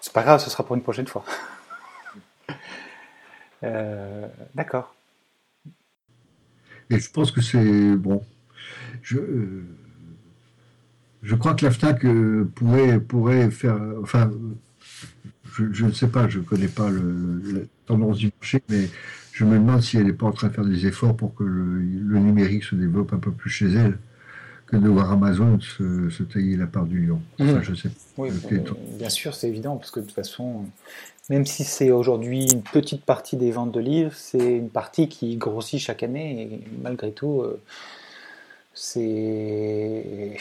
c'est 0.00 0.12
pas 0.12 0.22
grave, 0.22 0.40
ce 0.40 0.50
sera 0.50 0.64
pour 0.64 0.76
une 0.76 0.82
prochaine 0.82 1.06
fois. 1.06 1.24
Euh, 3.62 4.26
d'accord. 4.54 4.94
Et 6.90 6.98
je 6.98 7.10
pense 7.10 7.32
que 7.32 7.40
c'est 7.40 7.96
bon. 7.96 8.22
Je, 9.00 9.16
je 11.22 11.34
crois 11.34 11.54
que 11.54 11.64
la 11.64 11.70
FNAC 11.70 12.04
pourrait, 12.54 13.00
pourrait 13.00 13.50
faire. 13.50 13.80
Enfin, 14.02 14.30
je, 15.72 15.84
ne 15.84 15.92
sais 15.92 16.08
pas, 16.08 16.28
je 16.28 16.40
ne 16.40 16.44
connais 16.44 16.68
pas 16.68 16.90
le, 16.90 17.40
la 17.52 17.60
tendance 17.86 18.18
du 18.18 18.30
marché, 18.38 18.62
mais 18.68 18.88
je 19.34 19.44
me 19.44 19.58
demande 19.58 19.82
si 19.82 19.96
elle 19.96 20.06
n'est 20.06 20.12
pas 20.12 20.26
en 20.26 20.32
train 20.32 20.46
de 20.46 20.52
faire 20.52 20.64
des 20.64 20.86
efforts 20.86 21.16
pour 21.16 21.34
que 21.34 21.42
le, 21.42 22.18
numérique 22.20 22.62
se 22.62 22.76
développe 22.76 23.12
un 23.12 23.18
peu 23.18 23.32
plus 23.32 23.50
chez 23.50 23.66
elle 23.66 23.98
que 24.66 24.76
de 24.76 24.88
voir 24.88 25.10
Amazon 25.10 25.58
se, 25.60 26.22
tailler 26.22 26.56
la 26.56 26.68
part 26.68 26.86
du 26.86 27.04
lion. 27.04 27.20
Mmh. 27.40 27.60
je 27.62 27.74
sais. 27.74 27.90
Oui, 28.16 28.30
bien 28.96 29.08
sûr, 29.10 29.34
c'est 29.34 29.48
évident, 29.48 29.76
parce 29.76 29.90
que 29.90 29.98
de 29.98 30.04
toute 30.06 30.14
façon, 30.14 30.66
même 31.30 31.46
si 31.46 31.64
c'est 31.64 31.90
aujourd'hui 31.90 32.44
une 32.44 32.62
petite 32.62 33.04
partie 33.04 33.36
des 33.36 33.50
ventes 33.50 33.72
de 33.72 33.80
livres, 33.80 34.12
c'est 34.14 34.56
une 34.56 34.70
partie 34.70 35.08
qui 35.08 35.36
grossit 35.36 35.80
chaque 35.80 36.04
année, 36.04 36.42
et 36.42 36.60
malgré 36.80 37.10
tout, 37.10 37.42
euh, 37.42 37.60
c'est 38.72 40.36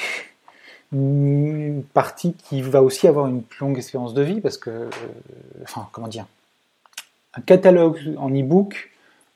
une 0.94 1.84
partie 1.96 2.34
qui 2.34 2.62
va 2.62 2.84
aussi 2.84 3.08
avoir 3.08 3.26
une 3.26 3.42
longue 3.60 3.78
expérience 3.80 4.14
de 4.14 4.22
vie 4.22 4.40
parce 4.40 4.60
que, 4.60 4.70
euh, 4.70 4.90
enfin, 5.64 5.90
comment 5.92 6.08
dire, 6.08 6.28
un 7.36 7.42
catalogue 7.42 8.00
en 8.18 8.30
e-book 8.30 8.92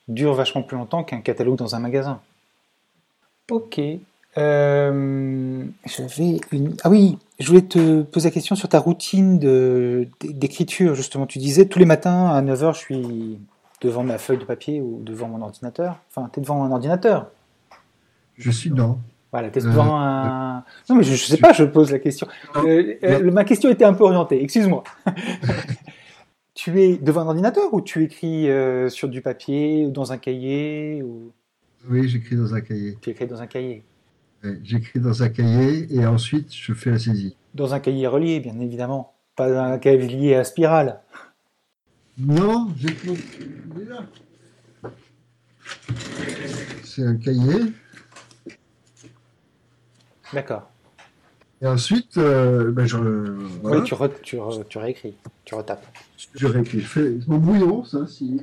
dure 0.08 0.34
vachement 0.34 0.62
plus 0.62 0.76
longtemps 0.76 1.04
qu'un 1.04 1.20
catalogue 1.20 1.56
dans 1.56 1.74
un 1.74 1.78
magasin. 1.78 2.20
Ok. 3.50 3.80
Euh, 4.36 5.64
une... 6.52 6.76
Ah 6.84 6.90
oui, 6.90 7.18
je 7.38 7.48
voulais 7.48 7.62
te 7.62 8.02
poser 8.02 8.28
la 8.28 8.32
question 8.32 8.54
sur 8.54 8.68
ta 8.68 8.78
routine 8.78 9.38
d'écriture, 10.22 10.94
justement. 10.94 11.26
Tu 11.26 11.38
disais 11.38 11.66
tous 11.66 11.78
les 11.78 11.86
matins 11.86 12.28
à 12.28 12.42
9h, 12.42 12.74
je 12.74 12.78
suis 12.78 13.38
devant 13.80 14.04
ma 14.04 14.18
feuille 14.18 14.38
de 14.38 14.44
papier 14.44 14.80
ou 14.80 15.00
devant 15.02 15.28
mon 15.28 15.42
ordinateur. 15.42 15.98
Enfin, 16.10 16.28
tu 16.32 16.40
es 16.40 16.42
devant 16.42 16.62
un 16.62 16.70
ordinateur. 16.70 17.30
Je 18.36 18.50
suis 18.50 18.70
non. 18.70 18.98
Voilà, 19.32 19.50
tu 19.50 19.58
es 19.58 19.62
devant 19.62 19.96
euh, 19.96 20.04
un. 20.04 20.64
Non, 20.88 20.96
mais 20.96 21.02
je, 21.02 21.12
ne 21.12 21.16
sais 21.16 21.36
pas, 21.36 21.52
je 21.52 21.64
pose 21.64 21.90
la 21.90 21.98
question. 21.98 22.26
Euh, 22.56 23.30
ma 23.30 23.44
question 23.44 23.68
était 23.70 23.84
un 23.84 23.92
peu 23.92 24.04
orientée, 24.04 24.42
excuse-moi. 24.42 24.84
tu 26.58 26.82
es 26.82 26.98
devant 26.98 27.20
un 27.20 27.28
ordinateur 27.28 27.72
ou 27.72 27.80
tu 27.80 28.02
écris 28.02 28.48
sur 28.90 29.08
du 29.08 29.22
papier 29.22 29.86
ou 29.86 29.92
dans 29.92 30.10
un 30.10 30.18
cahier 30.18 31.04
ou... 31.04 31.32
Oui, 31.88 32.08
j'écris 32.08 32.34
dans 32.34 32.52
un 32.52 32.60
cahier. 32.60 32.98
Tu 33.00 33.10
écris 33.10 33.28
dans 33.28 33.40
un 33.40 33.46
cahier 33.46 33.84
J'écris 34.64 34.98
dans 34.98 35.22
un 35.22 35.28
cahier 35.28 35.86
et 35.94 36.04
ensuite 36.04 36.52
je 36.52 36.72
fais 36.74 36.90
la 36.90 36.98
saisie. 36.98 37.36
Dans 37.54 37.74
un 37.74 37.78
cahier 37.78 38.08
relié, 38.08 38.40
bien 38.40 38.58
évidemment. 38.58 39.14
Pas 39.36 39.72
un 39.72 39.78
cahier 39.78 40.34
à 40.34 40.42
spirale. 40.42 41.00
Non, 42.18 42.72
j'écris. 42.76 43.16
C'est 46.82 47.04
un 47.04 47.16
cahier. 47.18 47.72
D'accord. 50.32 50.68
Et 51.60 51.66
ensuite, 51.66 52.18
euh, 52.18 52.70
ben 52.70 52.86
je, 52.86 52.98
oui, 53.64 53.82
tu, 53.82 53.94
tu, 54.22 54.78
réécris, 54.78 55.14
tu 55.44 55.54
retapes. 55.54 55.84
Je 56.34 56.46
réécris. 56.46 56.80
Je 56.80 56.86
fais 56.86 57.18
mon 57.26 57.38
brouillon, 57.38 57.84
ça, 57.84 58.06
si. 58.06 58.40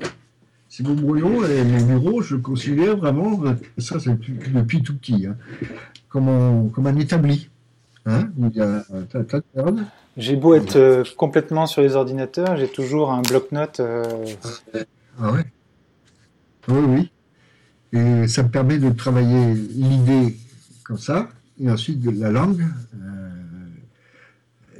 C'est 0.68 0.86
mon 0.86 0.95
brouillon 0.95 1.45
et 1.45 1.63
mon 1.63 1.86
bureau, 1.86 2.22
je 2.22 2.36
considère 2.36 2.97
vraiment, 2.97 3.39
ça 3.78 3.97
c'est 3.97 4.09
depuis 4.09 4.84
tout 4.84 4.97
petit, 4.97 5.26
hein, 5.26 5.38
comme, 6.09 6.28
un, 6.28 6.95
établi. 6.97 7.49
Hein, 8.05 8.30
j'ai 10.18 10.36
beau 10.36 10.53
être 10.53 10.76
euh, 10.76 11.03
complètement 11.16 11.66
sur 11.66 11.82
les 11.82 11.95
ordinateurs, 11.95 12.57
j'ai 12.57 12.68
toujours 12.68 13.11
un 13.11 13.22
bloc-notes. 13.22 13.80
Euh, 13.80 14.26
ah 15.22 15.32
ouais 15.32 15.45
Oui, 16.68 16.80
oui. 16.88 17.11
Et 17.93 18.28
ça 18.28 18.43
me 18.43 18.49
permet 18.49 18.78
de 18.78 18.89
travailler 18.89 19.53
l'idée 19.53 20.36
comme 20.84 20.97
ça, 20.97 21.30
et 21.60 21.70
ensuite 21.70 22.03
la 22.06 22.32
langue. 22.32 22.64
Euh, 22.95 23.30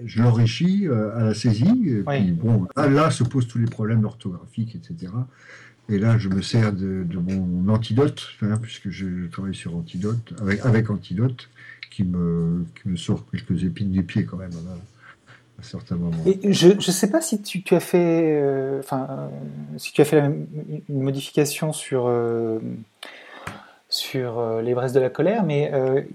je 0.05 0.21
l'enrichis 0.21 0.88
à 0.88 1.23
la 1.23 1.34
saisie. 1.34 1.88
Et 1.88 2.03
puis, 2.03 2.32
bon, 2.32 2.67
là, 2.76 3.09
se 3.11 3.23
posent 3.23 3.47
tous 3.47 3.59
les 3.59 3.65
problèmes 3.65 4.03
orthographiques, 4.03 4.76
etc. 4.76 5.11
Et 5.88 5.99
là, 5.99 6.17
je 6.17 6.30
me 6.30 6.41
sers 6.41 6.73
de, 6.73 7.05
mon 7.13 7.71
antidote, 7.73 8.28
hein, 8.41 8.57
puisque 8.61 8.89
je 8.89 9.28
travaille 9.28 9.55
sur 9.55 9.76
antidote, 9.76 10.34
avec, 10.41 10.65
avec 10.65 10.89
antidote, 10.89 11.49
qui 11.91 12.03
me, 12.03 12.65
qui 12.82 12.89
me 12.89 12.97
sort 12.97 13.26
quelques 13.32 13.63
épines 13.63 13.91
du 13.91 14.03
pied 14.03 14.26
quand 14.26 14.38
même 14.38 14.51
à 15.59 15.63
certains 15.63 15.95
moments. 15.95 16.23
Et 16.26 16.51
je 16.51 16.69
ne 16.69 16.82
sais 16.82 17.09
pas 17.09 17.21
si 17.21 17.41
tu, 17.41 17.61
tu 17.61 17.76
as 17.76 17.80
fait, 17.80 18.41
euh, 18.41 18.80
enfin, 18.80 19.07
euh, 19.09 19.28
si 19.78 19.93
tu 19.93 20.01
as 20.01 20.05
fait 20.05 20.19
une 20.19 21.01
modification 21.01 21.71
sur 21.71 22.07
euh, 22.07 22.59
sur 24.16 24.61
les 24.61 24.74
braises 24.74 24.93
de 24.93 24.99
la 24.99 25.09
colère, 25.09 25.43
mais 25.43 25.72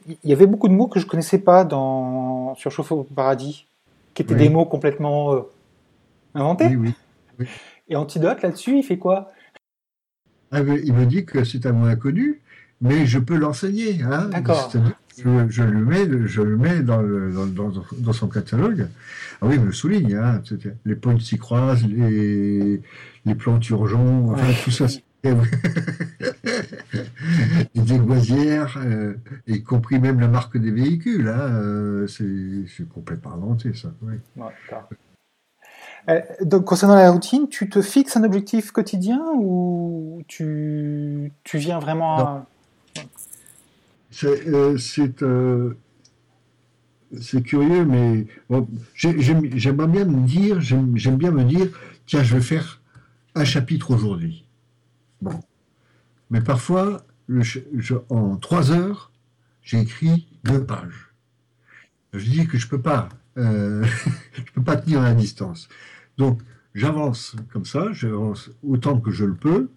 il 0.09 0.31
y 0.31 0.33
avait 0.33 0.47
beaucoup 0.47 0.69
de 0.69 0.73
mots 0.73 0.87
que 0.87 0.99
je 1.01 1.07
connaissais 1.07 1.39
pas 1.39 1.65
dans 1.65 2.55
sur 2.55 2.71
Chauffe 2.71 2.93
au 2.93 3.05
paradis, 3.05 3.67
qui 4.15 4.23
étaient 4.23 4.35
des 4.35 4.49
mots 4.49 4.65
complètement 4.65 5.45
inventés. 6.35 6.77
Oui, 6.77 6.95
oui, 7.39 7.47
Et 7.89 7.97
antidote 7.97 8.43
là-dessus, 8.43 8.79
il 8.79 8.83
fait 8.83 8.99
quoi? 8.99 9.33
Ah, 10.53 10.61
il 10.61 10.93
me 10.95 11.07
dit 11.07 11.25
que 11.25 11.45
c'est 11.45 11.65
un 11.67 11.73
mot 11.73 11.87
inconnu, 11.87 12.41
mais 12.81 13.07
je 13.07 13.19
peux 13.19 13.37
l'enseigner. 13.37 14.03
Hein. 14.03 14.29
D'accord. 14.33 14.71
Je, 15.19 15.49
je, 15.49 15.63
le 15.63 15.85
mets, 15.85 16.09
je 16.27 16.41
le 16.41 16.57
mets 16.57 16.81
dans, 16.81 17.03
dans, 17.03 17.73
dans, 17.99 18.13
son 18.13 18.29
catalogue. 18.29 18.89
Ah 19.43 19.47
oui, 19.47 19.57
il 19.57 19.61
me 19.61 19.67
le 19.67 19.73
souligne. 19.73 20.15
Hein. 20.15 20.43
Les 20.87 20.97
points 20.97 21.19
s'y 21.19 21.37
croisent, 21.37 21.87
les, 21.87 22.81
les 23.27 23.35
plantes 23.35 23.69
urgents, 23.69 24.31
enfin, 24.31 24.47
tout 24.65 24.71
ça. 24.71 24.87
Les 27.75 27.83
dégoisières, 27.83 28.79
euh, 28.85 29.14
y 29.47 29.62
compris 29.62 29.99
même 29.99 30.21
la 30.21 30.29
marque 30.29 30.57
des 30.57 30.71
véhicules. 30.71 31.29
Hein, 31.29 31.41
euh, 31.41 32.07
c'est 32.07 32.89
complètement 32.89 33.35
inventé, 33.35 33.75
ça. 33.75 33.93
Oui. 34.03 34.14
Euh, 36.09 36.21
donc, 36.43 36.64
concernant 36.64 36.95
la 36.95 37.11
routine, 37.11 37.49
tu 37.49 37.68
te 37.68 37.83
fixes 37.83 38.16
un 38.16 38.25
objectif 38.25 38.71
quotidien 38.71 39.21
ou 39.37 40.23
tu, 40.29 41.33
tu 41.45 41.59
viens 41.59 41.79
vraiment 41.79 42.18
à... 42.18 42.47
C'est 44.12 44.49
euh, 44.49 44.77
euh, 45.23 45.77
c'est 47.21 47.43
curieux, 47.43 47.85
mais 47.85 48.27
j'aimerais 48.95 49.87
bien 49.87 50.05
me 50.05 50.27
dire, 50.27 50.61
j'aime 50.61 51.16
bien 51.16 51.31
me 51.31 51.45
dire, 51.45 51.68
tiens, 52.07 52.23
je 52.23 52.35
vais 52.37 52.43
faire 52.43 52.81
un 53.35 53.45
chapitre 53.45 53.93
aujourd'hui. 53.93 54.45
Mais 56.31 56.41
parfois, 56.41 57.05
en 58.09 58.37
trois 58.37 58.70
heures, 58.72 59.11
j'ai 59.62 59.81
écrit 59.81 60.28
deux 60.45 60.64
pages. 60.64 61.12
Je 62.12 62.28
dis 62.28 62.47
que 62.47 62.59
je 62.59 62.68
peux 62.68 62.81
je 63.37 64.53
peux 64.55 64.62
pas 64.62 64.76
tenir 64.76 65.01
la 65.03 65.14
distance. 65.14 65.68
Donc, 66.18 66.41
j'avance 66.74 67.37
comme 67.53 67.64
ça, 67.64 67.93
j'avance 67.93 68.51
autant 68.62 69.01
que 69.01 69.11
je 69.11 69.24
le 69.24 69.35
peux, 69.35 69.70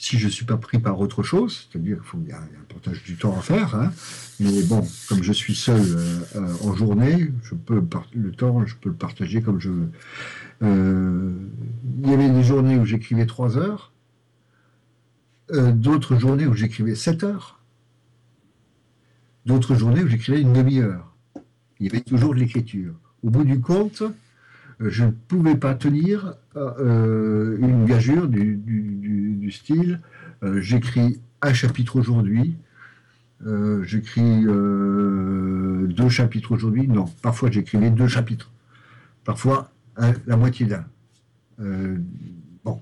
si 0.00 0.18
je 0.18 0.26
ne 0.26 0.30
suis 0.30 0.46
pas 0.46 0.56
pris 0.56 0.78
par 0.78 0.98
autre 0.98 1.22
chose, 1.22 1.68
c'est-à-dire 1.70 1.98
qu'il 2.10 2.26
y 2.26 2.32
a 2.32 2.38
un 2.38 2.64
partage 2.72 3.04
du 3.04 3.16
temps 3.16 3.36
à 3.36 3.42
faire, 3.42 3.74
hein. 3.74 3.92
mais 4.40 4.62
bon, 4.62 4.82
comme 5.08 5.22
je 5.22 5.32
suis 5.32 5.54
seul 5.54 5.78
euh, 5.78 6.20
euh, 6.36 6.54
en 6.64 6.74
journée, 6.74 7.30
je 7.42 7.54
peux 7.54 7.74
le 8.14 8.32
temps, 8.32 8.64
je 8.64 8.76
peux 8.76 8.88
le 8.88 8.94
partager 8.94 9.42
comme 9.42 9.60
je 9.60 9.68
veux. 9.68 9.90
Euh, 10.62 11.32
il 12.02 12.10
y 12.10 12.14
avait 12.14 12.30
des 12.30 12.42
journées 12.42 12.78
où 12.78 12.86
j'écrivais 12.86 13.26
trois 13.26 13.58
heures, 13.58 13.92
d'autres 15.52 16.16
journées 16.16 16.46
où 16.46 16.54
j'écrivais 16.54 16.94
sept 16.94 17.24
heures, 17.24 17.60
d'autres 19.46 19.74
journées 19.74 20.02
où 20.02 20.08
j'écrivais 20.08 20.40
une 20.40 20.52
demi-heure. 20.52 21.14
Il 21.78 21.86
y 21.86 21.88
avait 21.90 22.02
toujours 22.02 22.34
de 22.34 22.40
l'écriture. 22.40 22.94
Au 23.22 23.30
bout 23.30 23.44
du 23.44 23.60
compte, 23.60 24.02
je 24.80 25.04
ne 25.04 25.10
pouvais 25.10 25.56
pas 25.56 25.74
tenir 25.74 26.34
euh, 26.56 27.58
une 27.58 27.84
gageure 27.84 28.26
du, 28.28 29.50
style 29.52 30.00
euh, 30.42 30.60
j'écris 30.60 31.20
un 31.42 31.52
chapitre 31.52 31.96
aujourd'hui, 31.96 32.56
euh, 33.46 33.82
j'écris 33.82 34.44
deux 34.44 36.08
chapitres 36.08 36.52
aujourd'hui. 36.52 36.86
Non, 36.88 37.06
parfois 37.22 37.50
j'écrivais 37.50 37.90
deux 37.90 38.08
chapitres, 38.08 38.50
parfois 39.24 39.70
la 40.26 40.36
moitié 40.36 40.66
d'un. 40.66 40.84
bon, 42.64 42.80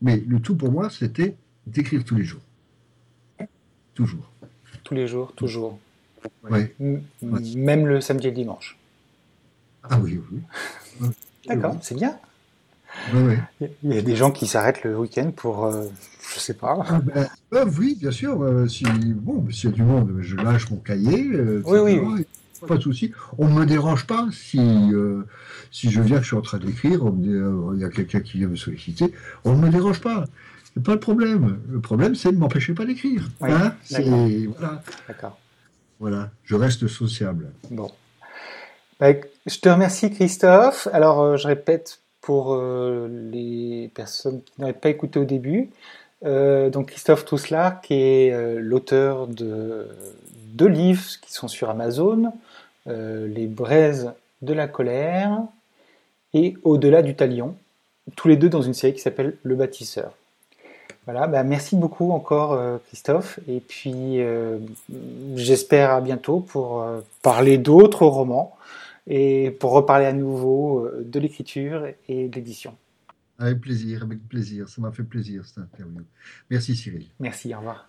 mais 0.00 0.22
le 0.26 0.40
tout 0.40 0.56
pour 0.56 0.72
moi, 0.72 0.88
c'était 0.88 1.36
d'écrire 1.66 2.04
tous 2.04 2.14
les 2.14 2.24
jours. 2.24 2.40
Toujours. 3.94 4.30
Tous 4.82 4.94
les 4.94 5.06
jours, 5.06 5.32
toujours. 5.34 5.78
Ouais. 6.50 6.74
Même 7.20 7.86
le 7.86 8.00
samedi 8.00 8.26
et 8.28 8.30
le 8.30 8.36
dimanche. 8.36 8.78
Ah 9.82 9.98
oui, 10.00 10.20
oui. 10.30 11.08
D'accord, 11.46 11.76
c'est 11.82 11.94
bien. 11.94 12.16
Oui, 13.12 13.34
Il 13.82 13.94
y 13.94 13.98
a 13.98 14.02
des 14.02 14.16
gens 14.16 14.30
qui 14.30 14.46
s'arrêtent 14.46 14.84
le 14.84 14.96
week-end 14.96 15.32
pour, 15.32 15.70
je 15.70 15.76
euh, 15.76 15.88
je 16.34 16.40
sais 16.40 16.54
pas. 16.54 16.78
Ah 16.88 17.00
ben, 17.00 17.28
euh, 17.52 17.66
oui, 17.78 17.96
bien 18.00 18.10
sûr. 18.10 18.40
Euh, 18.42 18.68
si 18.68 18.84
bon, 18.84 19.44
s'il 19.50 19.70
y 19.70 19.72
a 19.72 19.76
du 19.76 19.82
monde, 19.82 20.16
je 20.20 20.36
lâche 20.36 20.70
mon 20.70 20.76
cahier. 20.76 21.28
oui, 21.64 21.78
oui, 21.80 22.26
Pas 22.66 22.76
de 22.76 22.82
souci. 22.82 23.12
On 23.36 23.48
ne 23.48 23.54
me 23.54 23.66
dérange 23.66 24.06
pas 24.06 24.28
si 24.32 24.92
si 25.70 25.90
je 25.90 26.00
viens, 26.00 26.18
que 26.18 26.22
je 26.22 26.28
suis 26.28 26.36
en 26.36 26.42
train 26.42 26.58
d'écrire, 26.58 27.00
il 27.22 27.80
y 27.80 27.84
a 27.84 27.88
quelqu'un 27.88 28.20
qui 28.20 28.38
vient 28.38 28.48
me 28.48 28.56
solliciter. 28.56 29.12
On 29.44 29.56
ne 29.56 29.66
me 29.66 29.70
dérange 29.70 30.00
pas. 30.00 30.24
C'est 30.74 30.82
pas 30.82 30.92
le 30.92 31.00
problème. 31.00 31.60
Le 31.68 31.80
problème, 31.80 32.14
c'est 32.14 32.32
de 32.32 32.36
m'empêcher 32.36 32.74
pas 32.74 32.84
d'écrire. 32.84 33.22
Hein 33.40 33.74
voilà. 33.88 34.82
D'accord. 35.06 35.38
Voilà. 36.00 36.30
Je 36.44 36.56
reste 36.56 36.88
sociable. 36.88 37.52
Bon. 37.70 37.90
Bah, 39.00 39.12
je 39.46 39.58
te 39.58 39.68
remercie 39.68 40.10
Christophe. 40.10 40.88
Alors 40.92 41.20
euh, 41.20 41.36
je 41.36 41.46
répète 41.46 42.00
pour 42.20 42.54
euh, 42.54 43.08
les 43.32 43.90
personnes 43.94 44.42
qui 44.42 44.52
n'auraient 44.58 44.72
pas 44.72 44.88
écouté 44.88 45.18
au 45.18 45.24
début. 45.24 45.70
Euh, 46.24 46.70
donc 46.70 46.88
Christophe 46.88 47.24
Touslar 47.24 47.80
qui 47.80 47.94
est 47.94 48.58
l'auteur 48.58 49.26
de 49.26 49.88
deux 50.54 50.68
livres 50.68 51.02
qui 51.20 51.32
sont 51.32 51.48
sur 51.48 51.70
Amazon, 51.70 52.32
Les 52.86 53.46
braises 53.46 54.12
de 54.42 54.54
la 54.54 54.68
colère 54.68 55.38
et 56.32 56.56
Au-delà 56.64 57.02
du 57.02 57.14
talion, 57.14 57.56
tous 58.16 58.28
les 58.28 58.36
deux 58.36 58.48
dans 58.48 58.62
une 58.62 58.74
série 58.74 58.94
qui 58.94 59.00
s'appelle 59.00 59.36
Le 59.42 59.54
bâtisseur. 59.54 60.14
Voilà, 61.04 61.26
bah 61.26 61.42
merci 61.44 61.76
beaucoup 61.76 62.12
encore 62.12 62.58
Christophe 62.86 63.38
et 63.46 63.60
puis 63.60 64.20
j'espère 65.36 65.90
à 65.90 66.00
bientôt 66.00 66.40
pour 66.40 66.84
parler 67.22 67.58
d'autres 67.58 68.06
romans 68.06 68.56
et 69.06 69.50
pour 69.60 69.72
reparler 69.72 70.06
à 70.06 70.14
nouveau 70.14 70.88
de 70.98 71.20
l'écriture 71.20 71.86
et 72.08 72.28
de 72.28 72.34
l'édition. 72.36 72.74
Avec 73.38 73.60
plaisir, 73.60 74.02
avec 74.02 74.26
plaisir. 74.28 74.68
Ça 74.68 74.80
m'a 74.80 74.92
fait 74.92 75.02
plaisir 75.02 75.44
cette 75.44 75.58
interview. 75.58 76.02
Merci 76.50 76.74
Cyril. 76.74 77.06
Merci, 77.20 77.54
au 77.54 77.58
revoir. 77.58 77.88